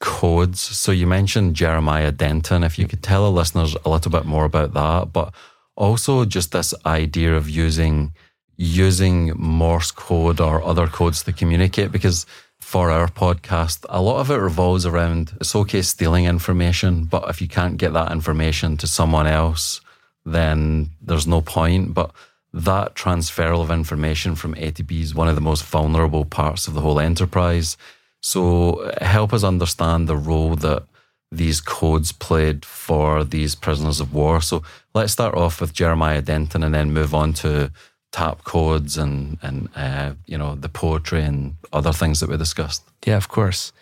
codes. 0.00 0.60
So 0.60 0.92
you 0.92 1.06
mentioned 1.06 1.54
Jeremiah 1.54 2.12
Denton. 2.12 2.64
If 2.64 2.78
you 2.78 2.86
could 2.88 3.02
tell 3.02 3.24
the 3.24 3.30
listeners 3.30 3.76
a 3.84 3.90
little 3.90 4.10
bit 4.10 4.24
more 4.24 4.44
about 4.44 4.72
that, 4.74 5.12
but 5.12 5.32
also 5.76 6.24
just 6.24 6.52
this 6.52 6.74
idea 6.84 7.36
of 7.36 7.48
using 7.48 8.12
using 8.56 9.32
Morse 9.36 9.90
code 9.90 10.38
or 10.38 10.62
other 10.62 10.86
codes 10.86 11.22
to 11.22 11.32
communicate 11.32 11.90
because 11.90 12.26
for 12.58 12.90
our 12.90 13.08
podcast, 13.08 13.86
a 13.88 14.02
lot 14.02 14.20
of 14.20 14.30
it 14.30 14.36
revolves 14.36 14.84
around 14.84 15.32
it's 15.40 15.56
okay 15.56 15.80
stealing 15.80 16.26
information, 16.26 17.04
but 17.04 17.28
if 17.30 17.40
you 17.40 17.48
can't 17.48 17.78
get 17.78 17.94
that 17.94 18.12
information 18.12 18.76
to 18.76 18.86
someone 18.86 19.26
else, 19.26 19.80
then 20.26 20.90
there's 21.00 21.26
no 21.26 21.40
point. 21.40 21.94
But 21.94 22.12
that 22.52 22.94
transferal 22.94 23.62
of 23.62 23.70
information 23.70 24.34
from 24.34 24.54
A 24.56 24.70
to 24.72 24.82
B 24.82 25.02
is 25.02 25.14
one 25.14 25.28
of 25.28 25.34
the 25.34 25.40
most 25.40 25.64
vulnerable 25.64 26.24
parts 26.24 26.66
of 26.66 26.74
the 26.74 26.80
whole 26.80 26.98
enterprise. 26.98 27.76
So 28.20 28.92
help 29.00 29.32
us 29.32 29.44
understand 29.44 30.08
the 30.08 30.16
role 30.16 30.56
that 30.56 30.84
these 31.32 31.60
codes 31.60 32.12
played 32.12 32.64
for 32.64 33.22
these 33.24 33.54
prisoners 33.54 34.00
of 34.00 34.12
war. 34.12 34.40
So 34.40 34.62
let's 34.94 35.12
start 35.12 35.34
off 35.34 35.60
with 35.60 35.72
Jeremiah 35.72 36.20
Denton 36.20 36.62
and 36.62 36.74
then 36.74 36.92
move 36.92 37.14
on 37.14 37.32
to 37.34 37.70
tap 38.12 38.42
codes 38.42 38.98
and 38.98 39.38
and 39.40 39.68
uh, 39.76 40.14
you 40.26 40.36
know 40.36 40.56
the 40.56 40.68
poetry 40.68 41.22
and 41.22 41.54
other 41.72 41.92
things 41.92 42.20
that 42.20 42.28
we 42.28 42.36
discussed. 42.36 42.82
Yeah, 43.06 43.16
of 43.16 43.28
course. 43.28 43.72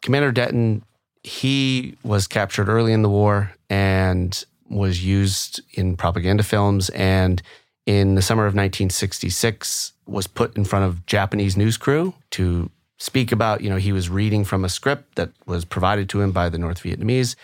Commander 0.00 0.32
Denton, 0.32 0.82
he 1.22 1.96
was 2.02 2.26
captured 2.26 2.68
early 2.68 2.92
in 2.92 3.02
the 3.02 3.08
war 3.08 3.52
and 3.70 4.44
was 4.68 5.04
used 5.04 5.60
in 5.74 5.96
propaganda 5.96 6.42
films 6.42 6.88
and 6.90 7.40
in 7.86 8.14
the 8.14 8.22
summer 8.22 8.44
of 8.44 8.54
1966 8.54 9.92
was 10.06 10.26
put 10.26 10.56
in 10.56 10.64
front 10.64 10.84
of 10.84 11.04
Japanese 11.06 11.56
news 11.56 11.76
crew 11.76 12.14
to 12.30 12.70
speak 12.98 13.32
about, 13.32 13.60
you 13.60 13.68
know, 13.68 13.76
he 13.76 13.92
was 13.92 14.08
reading 14.08 14.44
from 14.44 14.64
a 14.64 14.68
script 14.68 15.16
that 15.16 15.30
was 15.46 15.64
provided 15.64 16.08
to 16.08 16.20
him 16.20 16.30
by 16.30 16.48
the 16.48 16.58
North 16.58 16.82
Vietnamese. 16.82 17.34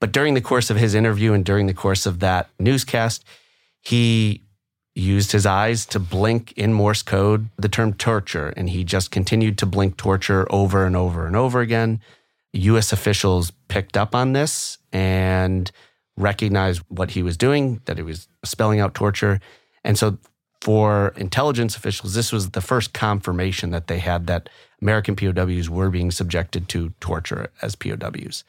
But 0.00 0.12
during 0.12 0.34
the 0.34 0.40
course 0.40 0.70
of 0.70 0.78
his 0.78 0.94
interview 0.94 1.32
and 1.32 1.44
during 1.44 1.66
the 1.66 1.74
course 1.74 2.06
of 2.06 2.20
that 2.20 2.48
newscast, 2.58 3.24
he 3.82 4.42
used 4.94 5.32
his 5.32 5.46
eyes 5.46 5.86
to 5.86 5.98
blink 5.98 6.52
in 6.52 6.72
Morse 6.72 7.02
code 7.02 7.48
the 7.56 7.68
term 7.68 7.94
torture, 7.94 8.52
and 8.56 8.70
he 8.70 8.84
just 8.84 9.10
continued 9.10 9.58
to 9.58 9.66
blink 9.66 9.96
torture 9.96 10.46
over 10.50 10.86
and 10.86 10.96
over 10.96 11.26
and 11.26 11.36
over 11.36 11.60
again. 11.60 12.00
US 12.52 12.92
officials 12.92 13.52
picked 13.68 13.96
up 13.96 14.14
on 14.14 14.32
this 14.32 14.78
and 14.92 15.70
recognized 16.16 16.82
what 16.88 17.12
he 17.12 17.22
was 17.22 17.36
doing, 17.36 17.80
that 17.86 17.96
he 17.96 18.02
was 18.02 18.28
spelling 18.44 18.80
out 18.80 18.94
torture. 18.94 19.40
And 19.84 19.98
so 19.98 20.18
for 20.60 21.12
intelligence 21.16 21.76
officials, 21.76 22.14
this 22.14 22.32
was 22.32 22.50
the 22.50 22.60
first 22.60 22.92
confirmation 22.92 23.70
that 23.70 23.88
they 23.88 23.98
had 23.98 24.26
that 24.28 24.48
American 24.80 25.16
POWs 25.16 25.68
were 25.68 25.90
being 25.90 26.10
subjected 26.10 26.68
to 26.68 26.92
torture 27.00 27.50
as 27.62 27.74
POWs. 27.74 28.44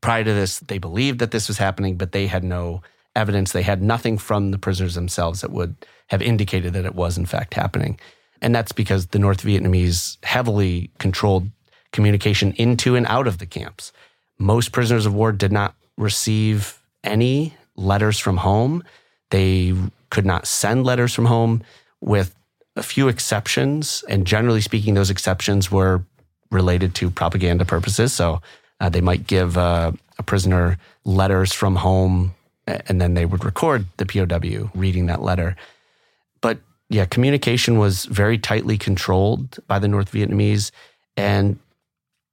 Prior 0.00 0.24
to 0.24 0.34
this, 0.34 0.58
they 0.58 0.78
believed 0.78 1.18
that 1.20 1.30
this 1.30 1.48
was 1.48 1.58
happening, 1.58 1.96
but 1.96 2.12
they 2.12 2.26
had 2.26 2.44
no 2.44 2.82
evidence. 3.16 3.52
They 3.52 3.62
had 3.62 3.82
nothing 3.82 4.18
from 4.18 4.50
the 4.50 4.58
prisoners 4.58 4.94
themselves 4.94 5.40
that 5.40 5.52
would 5.52 5.74
have 6.08 6.20
indicated 6.20 6.74
that 6.74 6.84
it 6.84 6.94
was, 6.94 7.16
in 7.16 7.26
fact, 7.26 7.54
happening. 7.54 7.98
And 8.42 8.54
that's 8.54 8.72
because 8.72 9.06
the 9.06 9.18
North 9.18 9.42
Vietnamese 9.42 10.18
heavily 10.22 10.90
controlled 10.98 11.48
communication 11.92 12.52
into 12.52 12.96
and 12.96 13.06
out 13.06 13.26
of 13.26 13.38
the 13.38 13.46
camps. 13.46 13.92
Most 14.38 14.72
prisoners 14.72 15.06
of 15.06 15.14
war 15.14 15.32
did 15.32 15.52
not 15.52 15.74
receive 15.96 16.78
any 17.02 17.54
letters 17.76 18.18
from 18.18 18.36
home. 18.36 18.84
They 19.30 19.72
could 20.14 20.24
not 20.24 20.46
send 20.46 20.86
letters 20.86 21.12
from 21.12 21.26
home, 21.26 21.62
with 22.00 22.34
a 22.76 22.82
few 22.82 23.08
exceptions. 23.08 24.04
And 24.08 24.26
generally 24.26 24.60
speaking, 24.60 24.94
those 24.94 25.10
exceptions 25.10 25.70
were 25.70 26.04
related 26.50 26.94
to 26.96 27.10
propaganda 27.10 27.64
purposes. 27.64 28.12
So 28.12 28.40
uh, 28.80 28.88
they 28.88 29.00
might 29.00 29.26
give 29.26 29.58
uh, 29.58 29.92
a 30.18 30.22
prisoner 30.22 30.78
letters 31.04 31.52
from 31.52 31.76
home, 31.76 32.34
and 32.66 33.00
then 33.00 33.14
they 33.14 33.26
would 33.26 33.44
record 33.44 33.86
the 33.96 34.06
POW 34.06 34.70
reading 34.74 35.06
that 35.06 35.22
letter. 35.22 35.56
But 36.40 36.58
yeah, 36.88 37.06
communication 37.06 37.78
was 37.78 38.04
very 38.04 38.38
tightly 38.38 38.78
controlled 38.78 39.58
by 39.66 39.78
the 39.78 39.88
North 39.88 40.12
Vietnamese. 40.12 40.70
And 41.16 41.58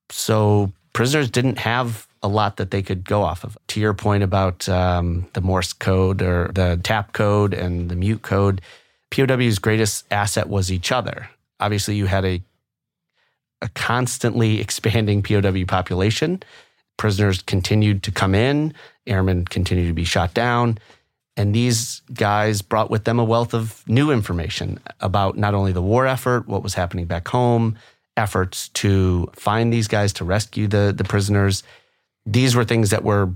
so 0.09 0.71
prisoners 0.93 1.29
didn't 1.31 1.57
have 1.57 2.07
a 2.23 2.27
lot 2.27 2.57
that 2.57 2.71
they 2.71 2.81
could 2.81 3.03
go 3.03 3.23
off 3.23 3.43
of. 3.43 3.57
To 3.67 3.79
your 3.79 3.93
point 3.93 4.23
about 4.23 4.69
um, 4.69 5.27
the 5.33 5.41
Morse 5.41 5.73
code 5.73 6.21
or 6.21 6.51
the 6.53 6.79
tap 6.83 7.13
code 7.13 7.53
and 7.53 7.89
the 7.89 7.95
mute 7.95 8.21
code, 8.21 8.61
POW's 9.09 9.59
greatest 9.59 10.05
asset 10.11 10.47
was 10.47 10.71
each 10.71 10.91
other. 10.91 11.29
Obviously, 11.59 11.95
you 11.95 12.05
had 12.05 12.25
a 12.25 12.41
a 13.61 13.69
constantly 13.69 14.59
expanding 14.59 15.21
POW 15.21 15.65
population. 15.67 16.41
Prisoners 16.97 17.41
continued 17.41 18.03
to 18.03 18.11
come 18.11 18.35
in, 18.35 18.73
airmen 19.07 19.45
continued 19.45 19.87
to 19.87 19.93
be 19.93 20.03
shot 20.03 20.33
down. 20.33 20.77
And 21.37 21.55
these 21.55 22.01
guys 22.13 22.61
brought 22.61 22.89
with 22.89 23.05
them 23.05 23.17
a 23.17 23.23
wealth 23.23 23.53
of 23.53 23.83
new 23.87 24.11
information 24.11 24.79
about 24.99 25.37
not 25.37 25.53
only 25.53 25.71
the 25.71 25.81
war 25.81 26.05
effort, 26.05 26.47
what 26.47 26.61
was 26.61 26.73
happening 26.73 27.05
back 27.05 27.27
home, 27.27 27.77
efforts 28.17 28.69
to 28.69 29.29
find 29.33 29.71
these 29.71 29.87
guys 29.87 30.11
to 30.13 30.25
rescue 30.25 30.67
the, 30.67 30.93
the 30.95 31.05
prisoners. 31.05 31.63
These 32.25 32.55
were 32.55 32.65
things 32.65 32.89
that 32.89 33.03
were 33.03 33.33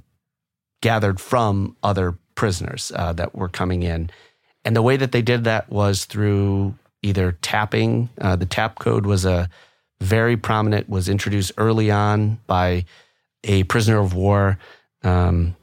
gathered 0.82 1.20
from 1.20 1.76
other 1.82 2.18
prisoners 2.36 2.92
uh, 2.96 3.14
that 3.14 3.34
were 3.34 3.50
coming 3.50 3.84
in. 3.84 4.10
And 4.64 4.76
the 4.76 4.82
way 4.82 4.98
that 4.98 5.12
they 5.12 5.22
did 5.22 5.44
that 5.46 5.70
was 5.70 6.06
through 6.06 6.76
either 7.02 7.34
tapping. 7.42 8.10
Uh, 8.20 8.36
the 8.36 8.46
tap 8.46 8.80
code 8.80 9.06
was 9.06 9.26
a 9.26 9.50
very 10.02 10.36
prominent, 10.36 10.90
was 10.90 11.08
introduced 11.08 11.52
early 11.58 11.92
on 11.92 12.40
by 12.48 12.86
a 13.44 13.64
prisoner 13.64 14.00
of 14.00 14.14
war. 14.14 14.58
Um, 15.04 15.56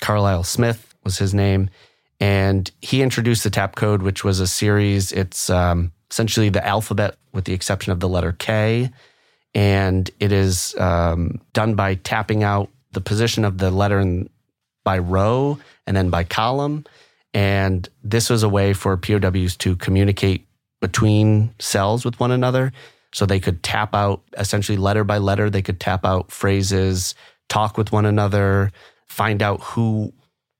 Carlyle 0.00 0.44
Smith 0.44 0.94
was 1.02 1.18
his 1.18 1.34
name. 1.34 1.70
And 2.20 2.70
he 2.82 3.00
introduced 3.00 3.44
the 3.44 3.50
tap 3.50 3.76
code, 3.76 4.02
which 4.02 4.24
was 4.24 4.40
a 4.40 4.46
series. 4.46 5.10
It's 5.10 5.48
um, 5.48 5.92
essentially 6.10 6.50
the 6.50 6.64
alphabet 6.66 7.16
with 7.32 7.46
the 7.46 7.54
exception 7.54 7.92
of 7.92 8.00
the 8.00 8.08
letter 8.08 8.32
K. 8.32 8.90
And 9.54 10.10
it 10.20 10.32
is 10.32 10.74
um, 10.78 11.40
done 11.52 11.74
by 11.74 11.96
tapping 11.96 12.42
out 12.42 12.70
the 12.92 13.00
position 13.00 13.44
of 13.44 13.58
the 13.58 13.70
letter 13.70 13.98
in, 13.98 14.30
by 14.84 14.98
row 14.98 15.58
and 15.86 15.96
then 15.96 16.10
by 16.10 16.24
column. 16.24 16.84
And 17.34 17.88
this 18.02 18.30
was 18.30 18.42
a 18.42 18.48
way 18.48 18.72
for 18.72 18.96
POWs 18.96 19.56
to 19.58 19.76
communicate 19.76 20.46
between 20.80 21.54
cells 21.58 22.04
with 22.04 22.18
one 22.18 22.30
another. 22.30 22.72
So 23.12 23.26
they 23.26 23.40
could 23.40 23.62
tap 23.62 23.94
out 23.94 24.22
essentially 24.38 24.78
letter 24.78 25.04
by 25.04 25.18
letter, 25.18 25.50
they 25.50 25.62
could 25.62 25.80
tap 25.80 26.04
out 26.04 26.30
phrases, 26.30 27.14
talk 27.48 27.76
with 27.76 27.92
one 27.92 28.06
another, 28.06 28.72
find 29.06 29.42
out 29.42 29.60
who, 29.62 30.12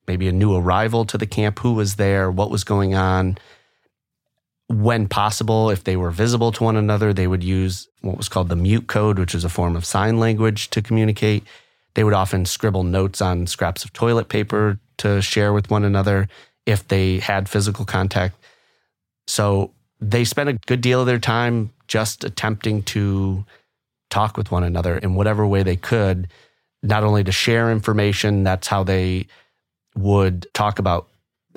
maybe 0.06 0.26
a 0.26 0.32
new 0.32 0.56
arrival 0.56 1.04
to 1.06 1.16
the 1.18 1.26
camp, 1.26 1.60
who 1.60 1.74
was 1.74 1.94
there, 1.96 2.30
what 2.30 2.50
was 2.50 2.64
going 2.64 2.94
on. 2.94 3.38
When 4.70 5.08
possible, 5.08 5.68
if 5.68 5.82
they 5.82 5.96
were 5.96 6.12
visible 6.12 6.52
to 6.52 6.62
one 6.62 6.76
another, 6.76 7.12
they 7.12 7.26
would 7.26 7.42
use 7.42 7.88
what 8.02 8.16
was 8.16 8.28
called 8.28 8.48
the 8.48 8.54
mute 8.54 8.86
code, 8.86 9.18
which 9.18 9.34
is 9.34 9.42
a 9.42 9.48
form 9.48 9.74
of 9.74 9.84
sign 9.84 10.20
language 10.20 10.70
to 10.70 10.80
communicate. 10.80 11.42
They 11.94 12.04
would 12.04 12.14
often 12.14 12.46
scribble 12.46 12.84
notes 12.84 13.20
on 13.20 13.48
scraps 13.48 13.84
of 13.84 13.92
toilet 13.92 14.28
paper 14.28 14.78
to 14.98 15.20
share 15.22 15.52
with 15.52 15.70
one 15.70 15.82
another 15.84 16.28
if 16.66 16.86
they 16.86 17.18
had 17.18 17.48
physical 17.48 17.84
contact. 17.84 18.36
So 19.26 19.72
they 20.00 20.24
spent 20.24 20.50
a 20.50 20.58
good 20.68 20.80
deal 20.80 21.00
of 21.00 21.06
their 21.08 21.18
time 21.18 21.72
just 21.88 22.22
attempting 22.22 22.84
to 22.84 23.44
talk 24.08 24.36
with 24.36 24.52
one 24.52 24.62
another 24.62 24.98
in 24.98 25.16
whatever 25.16 25.44
way 25.48 25.64
they 25.64 25.74
could, 25.74 26.28
not 26.80 27.02
only 27.02 27.24
to 27.24 27.32
share 27.32 27.72
information, 27.72 28.44
that's 28.44 28.68
how 28.68 28.84
they 28.84 29.26
would 29.96 30.46
talk 30.54 30.78
about 30.78 31.08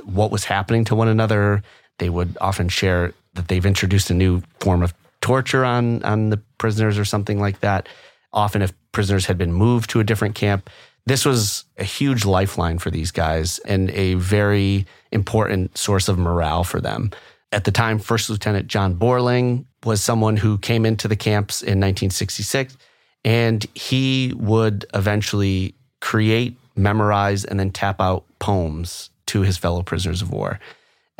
what 0.03 0.31
was 0.31 0.45
happening 0.45 0.83
to 0.85 0.95
one 0.95 1.07
another. 1.07 1.61
They 1.99 2.09
would 2.09 2.37
often 2.41 2.69
share 2.69 3.13
that 3.33 3.47
they've 3.47 3.65
introduced 3.65 4.09
a 4.09 4.13
new 4.13 4.41
form 4.59 4.83
of 4.83 4.93
torture 5.21 5.63
on, 5.65 6.03
on 6.03 6.29
the 6.29 6.37
prisoners 6.57 6.97
or 6.97 7.05
something 7.05 7.39
like 7.39 7.59
that. 7.61 7.87
Often, 8.31 8.63
if 8.63 8.73
prisoners 8.91 9.25
had 9.25 9.37
been 9.37 9.53
moved 9.53 9.89
to 9.91 9.99
a 9.99 10.03
different 10.03 10.35
camp, 10.35 10.69
this 11.05 11.25
was 11.25 11.65
a 11.77 11.83
huge 11.83 12.25
lifeline 12.25 12.77
for 12.77 12.89
these 12.89 13.11
guys 13.11 13.59
and 13.59 13.89
a 13.91 14.13
very 14.15 14.85
important 15.11 15.77
source 15.77 16.07
of 16.07 16.17
morale 16.17 16.63
for 16.63 16.79
them. 16.79 17.11
At 17.51 17.65
the 17.65 17.71
time, 17.71 17.99
First 17.99 18.29
Lieutenant 18.29 18.67
John 18.67 18.95
Borling 18.95 19.65
was 19.83 20.01
someone 20.01 20.37
who 20.37 20.57
came 20.57 20.85
into 20.85 21.07
the 21.07 21.15
camps 21.15 21.61
in 21.61 21.79
1966, 21.79 22.77
and 23.23 23.65
he 23.75 24.33
would 24.35 24.85
eventually 24.93 25.75
create 26.01 26.57
memorize 26.75 27.45
and 27.45 27.59
then 27.59 27.69
tap 27.69 28.01
out 28.01 28.23
poems 28.39 29.09
to 29.27 29.41
his 29.41 29.57
fellow 29.57 29.83
prisoners 29.83 30.21
of 30.21 30.31
war. 30.31 30.59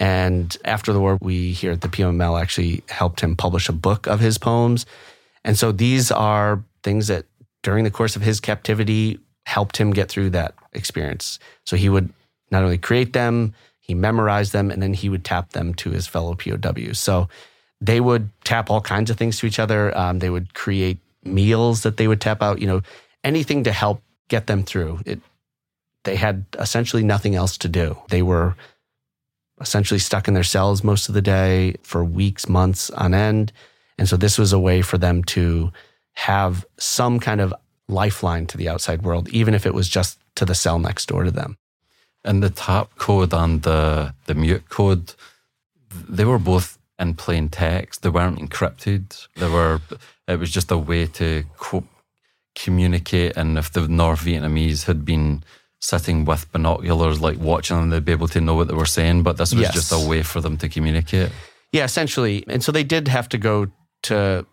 And 0.03 0.57
after 0.65 0.91
the 0.91 0.99
war, 0.99 1.17
we 1.21 1.53
here 1.53 1.71
at 1.71 1.79
the 1.79 1.87
PMML 1.87 2.41
actually 2.41 2.83
helped 2.89 3.21
him 3.21 3.37
publish 3.37 3.69
a 3.69 3.71
book 3.71 4.05
of 4.05 4.19
his 4.19 4.37
poems. 4.37 4.85
And 5.45 5.57
so 5.57 5.71
these 5.71 6.11
are 6.11 6.61
things 6.83 7.07
that 7.07 7.23
during 7.61 7.85
the 7.85 7.89
course 7.89 8.17
of 8.17 8.21
his 8.21 8.41
captivity 8.41 9.17
helped 9.45 9.77
him 9.77 9.91
get 9.91 10.09
through 10.09 10.31
that 10.31 10.55
experience. 10.73 11.39
So 11.65 11.77
he 11.77 11.87
would 11.87 12.11
not 12.51 12.63
only 12.65 12.77
create 12.77 13.13
them, 13.13 13.53
he 13.79 13.93
memorized 13.93 14.51
them, 14.51 14.71
and 14.71 14.81
then 14.83 14.93
he 14.93 15.07
would 15.07 15.23
tap 15.23 15.51
them 15.51 15.73
to 15.75 15.91
his 15.91 16.05
fellow 16.05 16.35
POWs. 16.35 16.99
So 16.99 17.29
they 17.79 18.01
would 18.01 18.29
tap 18.43 18.69
all 18.69 18.81
kinds 18.81 19.09
of 19.09 19.15
things 19.15 19.39
to 19.39 19.45
each 19.45 19.57
other. 19.57 19.97
Um, 19.97 20.19
they 20.19 20.29
would 20.29 20.53
create 20.53 20.97
meals 21.23 21.83
that 21.83 21.95
they 21.95 22.09
would 22.09 22.19
tap 22.19 22.43
out, 22.43 22.59
you 22.59 22.67
know, 22.67 22.81
anything 23.23 23.63
to 23.63 23.71
help 23.71 24.03
get 24.27 24.47
them 24.47 24.63
through. 24.63 24.99
It, 25.05 25.21
they 26.03 26.17
had 26.17 26.43
essentially 26.59 27.03
nothing 27.03 27.35
else 27.35 27.57
to 27.59 27.69
do. 27.69 27.97
They 28.09 28.21
were 28.21 28.57
essentially 29.64 29.99
stuck 29.99 30.28
in 30.28 30.36
their 30.36 30.43
cells 30.43 30.84
most 30.84 31.07
of 31.09 31.16
the 31.16 31.22
day 31.22 31.76
for 31.82 32.03
weeks, 32.03 32.47
months 32.47 32.91
on 32.91 33.14
end. 33.14 33.51
And 33.97 34.07
so 34.07 34.18
this 34.18 34.38
was 34.38 34.53
a 34.53 34.59
way 34.59 34.82
for 34.84 34.97
them 34.99 35.24
to 35.36 35.72
have 36.14 36.66
some 36.78 37.20
kind 37.20 37.41
of 37.41 37.53
lifeline 37.88 38.45
to 38.47 38.57
the 38.57 38.70
outside 38.70 39.01
world, 39.01 39.30
even 39.30 39.53
if 39.53 39.66
it 39.66 39.74
was 39.74 39.89
just 39.89 40.20
to 40.36 40.45
the 40.45 40.55
cell 40.55 40.80
next 40.80 41.07
door 41.07 41.24
to 41.24 41.32
them. 41.32 41.57
And 42.24 42.43
the 42.43 42.49
tap 42.49 42.95
code 42.97 43.34
and 43.34 43.64
the, 43.64 44.14
the 44.26 44.36
mute 44.36 44.70
code, 44.70 45.14
they 45.89 46.26
were 46.26 46.39
both 46.39 46.78
in 46.99 47.16
plain 47.16 47.49
text. 47.49 48.01
They 48.01 48.09
weren't 48.09 48.39
encrypted. 48.39 49.28
They 49.36 49.49
were, 49.49 49.82
it 50.28 50.39
was 50.39 50.51
just 50.51 50.72
a 50.72 50.78
way 50.78 51.07
to 51.07 51.43
co- 51.57 51.88
communicate. 52.55 53.36
And 53.36 53.57
if 53.57 53.72
the 53.72 53.88
North 53.88 54.22
Vietnamese 54.22 54.86
had 54.86 55.03
been 55.03 55.43
sitting 55.84 56.23
with 56.23 56.49
binoculars, 56.53 57.19
like 57.19 57.38
watching 57.39 57.75
them, 57.75 57.89
they'd 57.89 58.05
be 58.05 58.13
able 58.13 58.29
to 58.29 58.39
know 58.39 58.55
what 58.55 58.69
they 58.69 58.73
were 58.73 58.86
saying. 58.86 59.21
But 59.21 59.36
this 59.38 59.53
was 59.53 59.63
Yes. 59.63 59.73
just 59.73 59.91
a 59.91 59.99
way 60.07 60.23
for 60.23 60.39
them 60.39 60.55
to 60.57 60.69
communicate. 60.69 61.29
Yeah, 61.73 61.84
essentially. 61.84 62.45
And 62.47 62.63
so 62.63 62.71
they 62.71 62.86
did 62.86 63.09
have 63.09 63.27
to 63.29 63.38
go 63.38 63.67
to 64.03 64.45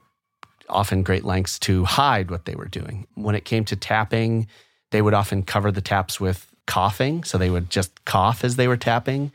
often 0.68 1.02
great 1.04 1.24
lengths 1.24 1.58
to 1.60 1.84
hide 1.84 2.30
what 2.32 2.46
they 2.46 2.56
were 2.56 2.66
doing. 2.68 3.06
When 3.14 3.34
it 3.36 3.44
came 3.44 3.64
to 3.66 3.76
tapping, 3.76 4.48
they 4.90 5.02
would 5.02 5.14
often 5.14 5.44
cover 5.44 5.70
the 5.70 5.80
taps 5.80 6.18
with 6.20 6.48
coughing. 6.66 7.22
So 7.22 7.38
they 7.38 7.50
would 7.50 7.70
just 7.70 8.04
cough 8.04 8.42
as 8.42 8.56
they 8.56 8.66
were 8.66 8.76
tapping, 8.76 9.30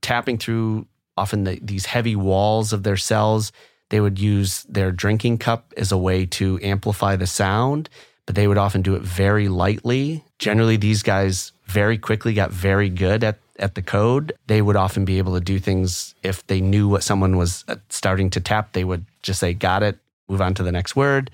tapping 0.00 0.38
through 0.38 0.86
often 1.16 1.44
the, 1.44 1.58
these 1.62 1.86
heavy 1.86 2.16
walls 2.16 2.72
of 2.72 2.84
their 2.84 2.96
cells. 2.96 3.52
They 3.90 4.00
would 4.00 4.18
use 4.18 4.62
their 4.64 4.90
drinking 4.92 5.38
cup 5.38 5.74
as 5.76 5.92
a 5.92 5.98
way 5.98 6.24
to 6.38 6.58
amplify 6.62 7.16
the 7.16 7.26
sound, 7.26 7.90
but 8.26 8.34
they 8.34 8.48
would 8.48 8.58
often 8.58 8.80
do 8.82 8.94
it 8.94 9.02
very 9.02 9.48
lightly. 9.48 10.24
Generally, 10.44 10.76
these 10.76 11.02
guys 11.02 11.52
very 11.64 11.96
quickly 11.96 12.34
got 12.34 12.50
very 12.50 12.90
good 12.90 13.24
at, 13.24 13.38
at 13.58 13.76
the 13.76 13.80
code. 13.80 14.34
They 14.46 14.60
would 14.60 14.76
often 14.76 15.06
be 15.06 15.16
able 15.16 15.32
to 15.32 15.40
do 15.40 15.58
things 15.58 16.14
if 16.22 16.46
they 16.48 16.60
knew 16.60 16.86
what 16.86 17.02
someone 17.02 17.38
was 17.38 17.64
uh, 17.66 17.76
starting 17.88 18.28
to 18.28 18.42
tap, 18.42 18.74
they 18.74 18.84
would 18.84 19.06
just 19.22 19.40
say, 19.40 19.54
Got 19.54 19.82
it, 19.82 19.96
move 20.28 20.42
on 20.42 20.52
to 20.52 20.62
the 20.62 20.70
next 20.70 20.94
word. 20.94 21.30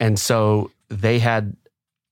And 0.00 0.18
so 0.18 0.72
they 0.88 1.20
had 1.20 1.54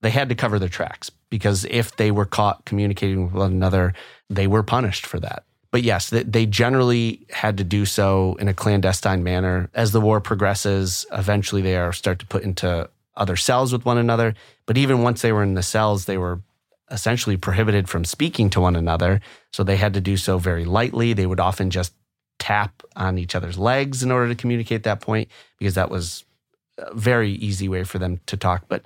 they 0.02 0.10
had 0.10 0.28
to 0.28 0.36
cover 0.36 0.60
their 0.60 0.68
tracks 0.68 1.10
because 1.30 1.64
if 1.68 1.96
they 1.96 2.12
were 2.12 2.26
caught 2.26 2.64
communicating 2.64 3.24
with 3.24 3.34
one 3.34 3.50
another, 3.50 3.92
they 4.28 4.46
were 4.46 4.62
punished 4.62 5.06
for 5.06 5.18
that. 5.18 5.42
But 5.72 5.82
yes, 5.82 6.10
they, 6.10 6.22
they 6.22 6.46
generally 6.46 7.26
had 7.30 7.58
to 7.58 7.64
do 7.64 7.84
so 7.84 8.36
in 8.38 8.46
a 8.46 8.54
clandestine 8.54 9.24
manner. 9.24 9.68
As 9.74 9.90
the 9.90 10.00
war 10.00 10.20
progresses, 10.20 11.06
eventually 11.10 11.60
they 11.60 11.74
are 11.74 11.92
start 11.92 12.20
to 12.20 12.26
put 12.26 12.44
into 12.44 12.88
other 13.16 13.36
cells 13.36 13.72
with 13.72 13.84
one 13.84 13.98
another. 13.98 14.34
But 14.70 14.78
even 14.78 15.02
once 15.02 15.20
they 15.20 15.32
were 15.32 15.42
in 15.42 15.54
the 15.54 15.64
cells, 15.64 16.04
they 16.04 16.16
were 16.16 16.42
essentially 16.92 17.36
prohibited 17.36 17.88
from 17.88 18.04
speaking 18.04 18.50
to 18.50 18.60
one 18.60 18.76
another. 18.76 19.20
So 19.52 19.64
they 19.64 19.74
had 19.74 19.94
to 19.94 20.00
do 20.00 20.16
so 20.16 20.38
very 20.38 20.64
lightly. 20.64 21.12
They 21.12 21.26
would 21.26 21.40
often 21.40 21.70
just 21.70 21.92
tap 22.38 22.84
on 22.94 23.18
each 23.18 23.34
other's 23.34 23.58
legs 23.58 24.04
in 24.04 24.12
order 24.12 24.28
to 24.28 24.36
communicate 24.36 24.84
that 24.84 25.00
point 25.00 25.28
because 25.58 25.74
that 25.74 25.90
was 25.90 26.24
a 26.78 26.94
very 26.94 27.32
easy 27.32 27.68
way 27.68 27.82
for 27.82 27.98
them 27.98 28.20
to 28.26 28.36
talk. 28.36 28.66
But 28.68 28.84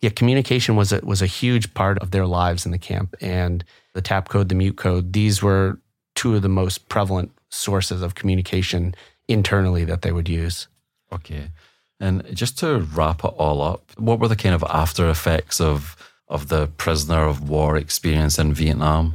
yeah, 0.00 0.08
communication 0.08 0.74
was 0.74 0.90
a, 0.90 1.04
was 1.04 1.20
a 1.20 1.26
huge 1.26 1.74
part 1.74 1.98
of 1.98 2.12
their 2.12 2.24
lives 2.24 2.64
in 2.64 2.72
the 2.72 2.78
camp. 2.78 3.14
And 3.20 3.62
the 3.92 4.00
tap 4.00 4.30
code, 4.30 4.48
the 4.48 4.54
mute 4.54 4.78
code, 4.78 5.12
these 5.12 5.42
were 5.42 5.78
two 6.14 6.34
of 6.34 6.40
the 6.40 6.48
most 6.48 6.88
prevalent 6.88 7.30
sources 7.50 8.00
of 8.00 8.14
communication 8.14 8.94
internally 9.28 9.84
that 9.84 10.00
they 10.00 10.12
would 10.12 10.30
use. 10.30 10.66
Okay. 11.12 11.50
And 11.98 12.24
just 12.34 12.58
to 12.58 12.80
wrap 12.80 13.24
it 13.24 13.32
all 13.38 13.62
up, 13.62 13.90
what 13.96 14.20
were 14.20 14.28
the 14.28 14.36
kind 14.36 14.54
of 14.54 14.64
after 14.68 15.08
effects 15.08 15.60
of 15.60 15.96
of 16.28 16.48
the 16.48 16.66
prisoner 16.66 17.24
of 17.24 17.48
war 17.48 17.76
experience 17.76 18.38
in 18.38 18.52
Vietnam? 18.52 19.14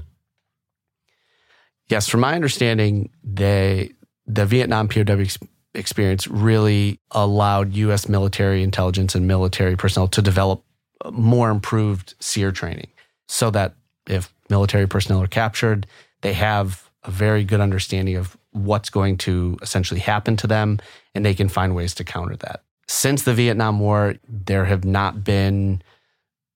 Yes, 1.89 2.07
from 2.07 2.21
my 2.21 2.35
understanding, 2.35 3.09
they 3.23 3.91
the 4.25 4.45
Vietnam 4.45 4.87
POW 4.87 5.25
experience 5.73 6.27
really 6.27 6.99
allowed 7.11 7.73
U.S. 7.73 8.07
military 8.09 8.63
intelligence 8.63 9.15
and 9.15 9.27
military 9.27 9.75
personnel 9.75 10.07
to 10.09 10.21
develop 10.21 10.63
more 11.11 11.49
improved 11.49 12.15
SERE 12.19 12.51
training, 12.51 12.87
so 13.27 13.51
that 13.51 13.75
if 14.07 14.33
military 14.49 14.87
personnel 14.87 15.21
are 15.21 15.27
captured, 15.27 15.85
they 16.21 16.33
have 16.33 16.89
a 17.03 17.11
very 17.11 17.43
good 17.43 17.59
understanding 17.59 18.15
of 18.15 18.37
what's 18.51 18.89
going 18.89 19.17
to 19.17 19.57
essentially 19.61 19.99
happen 19.99 20.35
to 20.37 20.47
them, 20.47 20.79
and 21.15 21.25
they 21.25 21.33
can 21.33 21.49
find 21.49 21.75
ways 21.75 21.93
to 21.95 22.03
counter 22.03 22.35
that. 22.37 22.63
Since 22.91 23.23
the 23.23 23.33
Vietnam 23.33 23.79
War, 23.79 24.15
there 24.27 24.65
have 24.65 24.83
not 24.83 25.23
been, 25.23 25.81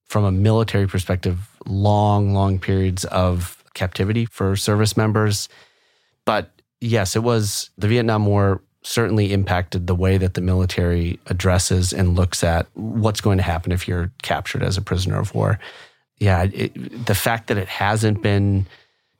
from 0.03 0.25
a 0.25 0.33
military 0.33 0.85
perspective, 0.85 1.49
long, 1.65 2.33
long 2.33 2.59
periods 2.59 3.05
of 3.05 3.63
captivity 3.73 4.25
for 4.25 4.57
service 4.57 4.97
members. 4.97 5.47
But 6.25 6.51
yes, 6.81 7.15
it 7.15 7.23
was 7.23 7.69
the 7.77 7.87
Vietnam 7.87 8.25
War 8.25 8.61
certainly 8.83 9.31
impacted 9.31 9.87
the 9.87 9.95
way 9.95 10.17
that 10.17 10.33
the 10.33 10.41
military 10.41 11.21
addresses 11.27 11.93
and 11.93 12.17
looks 12.17 12.43
at 12.43 12.67
what's 12.73 13.21
going 13.21 13.37
to 13.37 13.43
happen 13.43 13.71
if 13.71 13.87
you're 13.87 14.11
captured 14.21 14.61
as 14.61 14.75
a 14.75 14.81
prisoner 14.81 15.17
of 15.17 15.33
war. 15.33 15.57
Yeah, 16.17 16.47
it, 16.53 17.05
the 17.05 17.15
fact 17.15 17.47
that 17.47 17.57
it 17.57 17.69
hasn't 17.69 18.21
been, 18.21 18.67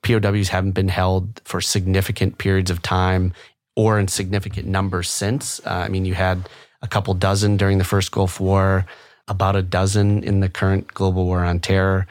POWs 0.02 0.50
haven't 0.50 0.72
been 0.72 0.88
held 0.88 1.40
for 1.46 1.62
significant 1.62 2.36
periods 2.36 2.70
of 2.70 2.82
time 2.82 3.32
or 3.74 3.98
in 3.98 4.06
significant 4.06 4.68
numbers 4.68 5.08
since. 5.08 5.60
Uh, 5.64 5.70
I 5.70 5.88
mean, 5.88 6.04
you 6.04 6.12
had 6.12 6.46
a 6.82 6.88
couple 6.88 7.14
dozen 7.14 7.56
during 7.56 7.78
the 7.78 7.84
first 7.84 8.10
Gulf 8.12 8.40
War, 8.40 8.86
about 9.28 9.56
a 9.56 9.62
dozen 9.62 10.22
in 10.22 10.40
the 10.40 10.48
current 10.48 10.88
global 10.94 11.24
war 11.24 11.44
on 11.44 11.58
terror, 11.58 12.06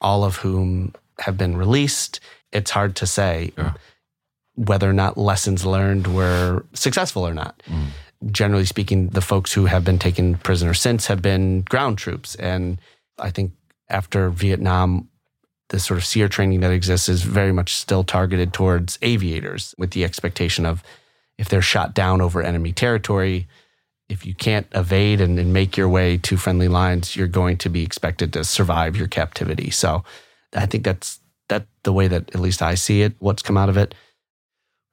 all 0.00 0.24
of 0.24 0.36
whom 0.36 0.94
have 1.18 1.36
been 1.36 1.56
released. 1.56 2.20
It's 2.52 2.70
hard 2.70 2.96
to 2.96 3.06
say 3.06 3.52
whether 4.54 4.88
or 4.88 4.92
not 4.92 5.18
lessons 5.18 5.66
learned 5.66 6.06
were 6.06 6.64
successful 6.72 7.26
or 7.26 7.34
not. 7.34 7.60
Mm. 7.66 7.86
Generally 8.30 8.66
speaking, 8.66 9.08
the 9.08 9.20
folks 9.20 9.52
who 9.52 9.66
have 9.66 9.84
been 9.84 9.98
taken 9.98 10.36
prisoner 10.36 10.74
since 10.74 11.08
have 11.08 11.20
been 11.20 11.62
ground 11.62 11.98
troops. 11.98 12.34
And 12.36 12.78
I 13.18 13.30
think 13.30 13.52
after 13.88 14.30
Vietnam, 14.30 15.08
the 15.68 15.80
sort 15.80 15.98
of 15.98 16.04
SERE 16.04 16.28
training 16.28 16.60
that 16.60 16.70
exists 16.70 17.08
is 17.08 17.22
very 17.22 17.52
much 17.52 17.74
still 17.74 18.04
targeted 18.04 18.52
towards 18.52 18.98
aviators 19.02 19.74
with 19.76 19.90
the 19.90 20.04
expectation 20.04 20.64
of 20.64 20.82
if 21.36 21.48
they're 21.48 21.62
shot 21.62 21.94
down 21.94 22.20
over 22.20 22.42
enemy 22.42 22.72
territory, 22.72 23.48
if 24.08 24.26
you 24.26 24.34
can't 24.34 24.66
evade 24.72 25.20
and, 25.20 25.38
and 25.38 25.52
make 25.52 25.76
your 25.76 25.88
way 25.88 26.18
to 26.18 26.36
friendly 26.36 26.68
lines, 26.68 27.16
you're 27.16 27.26
going 27.26 27.56
to 27.58 27.68
be 27.68 27.82
expected 27.82 28.32
to 28.32 28.44
survive 28.44 28.96
your 28.96 29.08
captivity. 29.08 29.70
So 29.70 30.04
I 30.54 30.66
think 30.66 30.84
that's 30.84 31.20
that 31.48 31.66
the 31.82 31.92
way 31.92 32.08
that 32.08 32.34
at 32.34 32.40
least 32.40 32.62
I 32.62 32.74
see 32.74 33.02
it, 33.02 33.14
what's 33.18 33.42
come 33.42 33.56
out 33.56 33.68
of 33.68 33.76
it. 33.76 33.94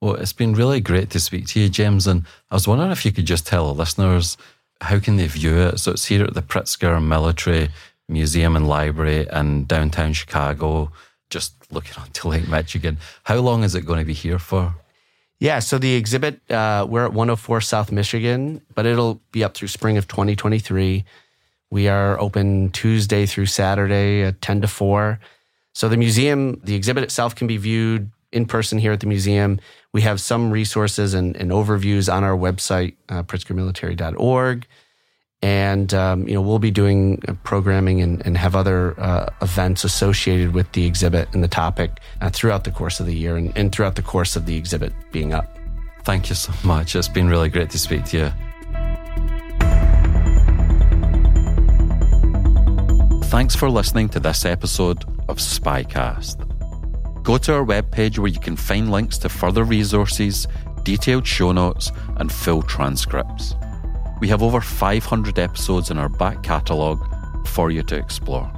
Well, 0.01 0.15
it's 0.15 0.33
been 0.33 0.53
really 0.53 0.81
great 0.81 1.09
to 1.11 1.19
speak 1.19 1.47
to 1.47 1.59
you, 1.59 1.69
James. 1.69 2.07
And 2.07 2.25
I 2.49 2.55
was 2.55 2.67
wondering 2.67 2.91
if 2.91 3.05
you 3.05 3.11
could 3.11 3.25
just 3.25 3.45
tell 3.45 3.67
the 3.67 3.79
listeners 3.79 4.37
how 4.81 4.99
can 4.99 5.17
they 5.17 5.27
view 5.27 5.57
it. 5.57 5.79
So 5.79 5.91
it's 5.91 6.05
here 6.05 6.23
at 6.23 6.33
the 6.33 6.41
Pritzker 6.41 7.03
Military 7.03 7.69
Museum 8.09 8.55
and 8.55 8.67
Library 8.67 9.27
in 9.31 9.65
downtown 9.65 10.13
Chicago, 10.13 10.91
just 11.29 11.53
looking 11.71 11.93
onto 12.01 12.27
Lake 12.27 12.47
Michigan. 12.47 12.97
How 13.23 13.37
long 13.37 13.63
is 13.63 13.75
it 13.75 13.85
going 13.85 13.99
to 13.99 14.05
be 14.05 14.13
here 14.13 14.39
for? 14.39 14.75
Yeah, 15.41 15.57
so 15.57 15.79
the 15.79 15.95
exhibit, 15.95 16.39
uh, 16.51 16.85
we're 16.87 17.03
at 17.03 17.13
104 17.13 17.61
South 17.61 17.91
Michigan, 17.91 18.61
but 18.75 18.85
it'll 18.85 19.19
be 19.31 19.43
up 19.43 19.55
through 19.55 19.69
spring 19.69 19.97
of 19.97 20.07
2023. 20.07 21.03
We 21.71 21.87
are 21.87 22.21
open 22.21 22.69
Tuesday 22.69 23.25
through 23.25 23.47
Saturday 23.47 24.21
at 24.21 24.39
10 24.43 24.61
to 24.61 24.67
4. 24.67 25.19
So 25.73 25.89
the 25.89 25.97
museum, 25.97 26.61
the 26.63 26.75
exhibit 26.75 27.03
itself 27.03 27.33
can 27.33 27.47
be 27.47 27.57
viewed 27.57 28.11
in 28.31 28.45
person 28.45 28.77
here 28.77 28.91
at 28.91 28.99
the 28.99 29.07
museum. 29.07 29.59
We 29.93 30.01
have 30.01 30.21
some 30.21 30.51
resources 30.51 31.15
and, 31.15 31.35
and 31.35 31.49
overviews 31.49 32.13
on 32.13 32.23
our 32.23 32.37
website, 32.37 32.93
uh, 33.09 33.23
pritzkermilitary.org. 33.23 34.67
And, 35.43 35.91
um, 35.93 36.27
you 36.27 36.35
know, 36.35 36.41
we'll 36.41 36.59
be 36.59 36.69
doing 36.69 37.19
uh, 37.27 37.33
programming 37.43 37.99
and, 38.01 38.23
and 38.25 38.37
have 38.37 38.55
other 38.55 38.99
uh, 38.99 39.27
events 39.41 39.83
associated 39.83 40.53
with 40.53 40.71
the 40.73 40.85
exhibit 40.85 41.27
and 41.33 41.43
the 41.43 41.47
topic 41.47 41.99
uh, 42.21 42.29
throughout 42.29 42.63
the 42.63 42.71
course 42.71 42.99
of 42.99 43.07
the 43.07 43.15
year 43.15 43.35
and, 43.35 43.51
and 43.57 43.73
throughout 43.73 43.95
the 43.95 44.03
course 44.03 44.35
of 44.35 44.45
the 44.45 44.55
exhibit 44.55 44.93
being 45.11 45.33
up. 45.33 45.57
Thank 46.03 46.29
you 46.29 46.35
so 46.35 46.53
much. 46.63 46.95
It's 46.95 47.07
been 47.07 47.27
really 47.27 47.49
great 47.49 47.71
to 47.71 47.79
speak 47.79 48.05
to 48.05 48.17
you. 48.17 48.33
Thanks 53.25 53.55
for 53.55 53.69
listening 53.69 54.09
to 54.09 54.19
this 54.19 54.45
episode 54.45 55.05
of 55.29 55.37
Spycast. 55.37 57.23
Go 57.23 57.37
to 57.37 57.53
our 57.53 57.65
webpage 57.65 58.19
where 58.19 58.27
you 58.27 58.39
can 58.39 58.55
find 58.55 58.91
links 58.91 59.17
to 59.19 59.29
further 59.29 59.63
resources, 59.63 60.47
detailed 60.83 61.25
show 61.25 61.51
notes, 61.51 61.91
and 62.17 62.31
full 62.31 62.61
transcripts. 62.61 63.55
We 64.21 64.27
have 64.27 64.43
over 64.43 64.61
500 64.61 65.39
episodes 65.39 65.89
in 65.89 65.97
our 65.97 66.07
back 66.07 66.43
catalogue 66.43 67.03
for 67.47 67.71
you 67.71 67.81
to 67.81 67.97
explore. 67.97 68.49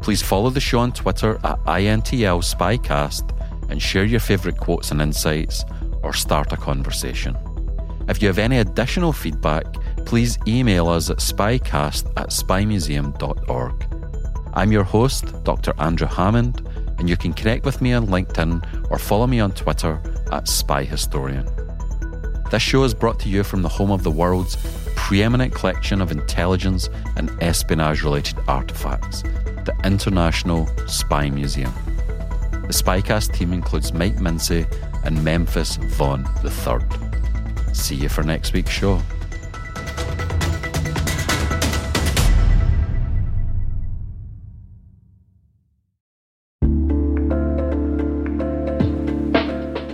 Please 0.00 0.22
follow 0.22 0.48
the 0.48 0.58
show 0.58 0.78
on 0.78 0.92
Twitter 0.92 1.34
at 1.44 1.62
INTL 1.66 2.42
Spycast 2.42 3.70
and 3.70 3.80
share 3.80 4.04
your 4.04 4.20
favourite 4.20 4.58
quotes 4.58 4.90
and 4.90 5.02
insights 5.02 5.66
or 6.02 6.14
start 6.14 6.54
a 6.54 6.56
conversation. 6.56 7.36
If 8.08 8.22
you 8.22 8.28
have 8.28 8.38
any 8.38 8.56
additional 8.56 9.12
feedback, 9.12 9.66
please 10.06 10.38
email 10.48 10.88
us 10.88 11.10
at 11.10 11.18
spycast 11.18 12.10
at 12.16 12.30
spymuseum.org. 12.30 13.86
I'm 14.54 14.72
your 14.72 14.84
host, 14.84 15.44
Dr. 15.44 15.74
Andrew 15.78 16.08
Hammond, 16.08 16.66
and 16.98 17.06
you 17.06 17.18
can 17.18 17.34
connect 17.34 17.66
with 17.66 17.82
me 17.82 17.92
on 17.92 18.06
LinkedIn 18.06 18.90
or 18.90 18.98
follow 18.98 19.26
me 19.26 19.40
on 19.40 19.52
Twitter 19.52 20.00
at 20.32 20.44
spyhistorian. 20.44 21.59
This 22.50 22.62
show 22.62 22.82
is 22.82 22.94
brought 22.94 23.20
to 23.20 23.28
you 23.28 23.44
from 23.44 23.62
the 23.62 23.68
home 23.68 23.92
of 23.92 24.02
the 24.02 24.10
world's 24.10 24.56
preeminent 24.96 25.54
collection 25.54 26.00
of 26.00 26.10
intelligence 26.10 26.90
and 27.14 27.30
espionage 27.40 28.02
related 28.02 28.38
artifacts, 28.48 29.22
the 29.22 29.74
International 29.84 30.68
Spy 30.88 31.30
Museum. 31.30 31.72
The 32.50 32.72
Spycast 32.72 33.34
team 33.34 33.52
includes 33.52 33.92
Mike 33.92 34.16
Mincy 34.16 34.66
and 35.04 35.22
Memphis 35.22 35.76
Vaughn 35.76 36.28
III. 36.44 37.74
See 37.74 37.94
you 37.94 38.08
for 38.08 38.24
next 38.24 38.52
week's 38.52 38.72
show. 38.72 39.00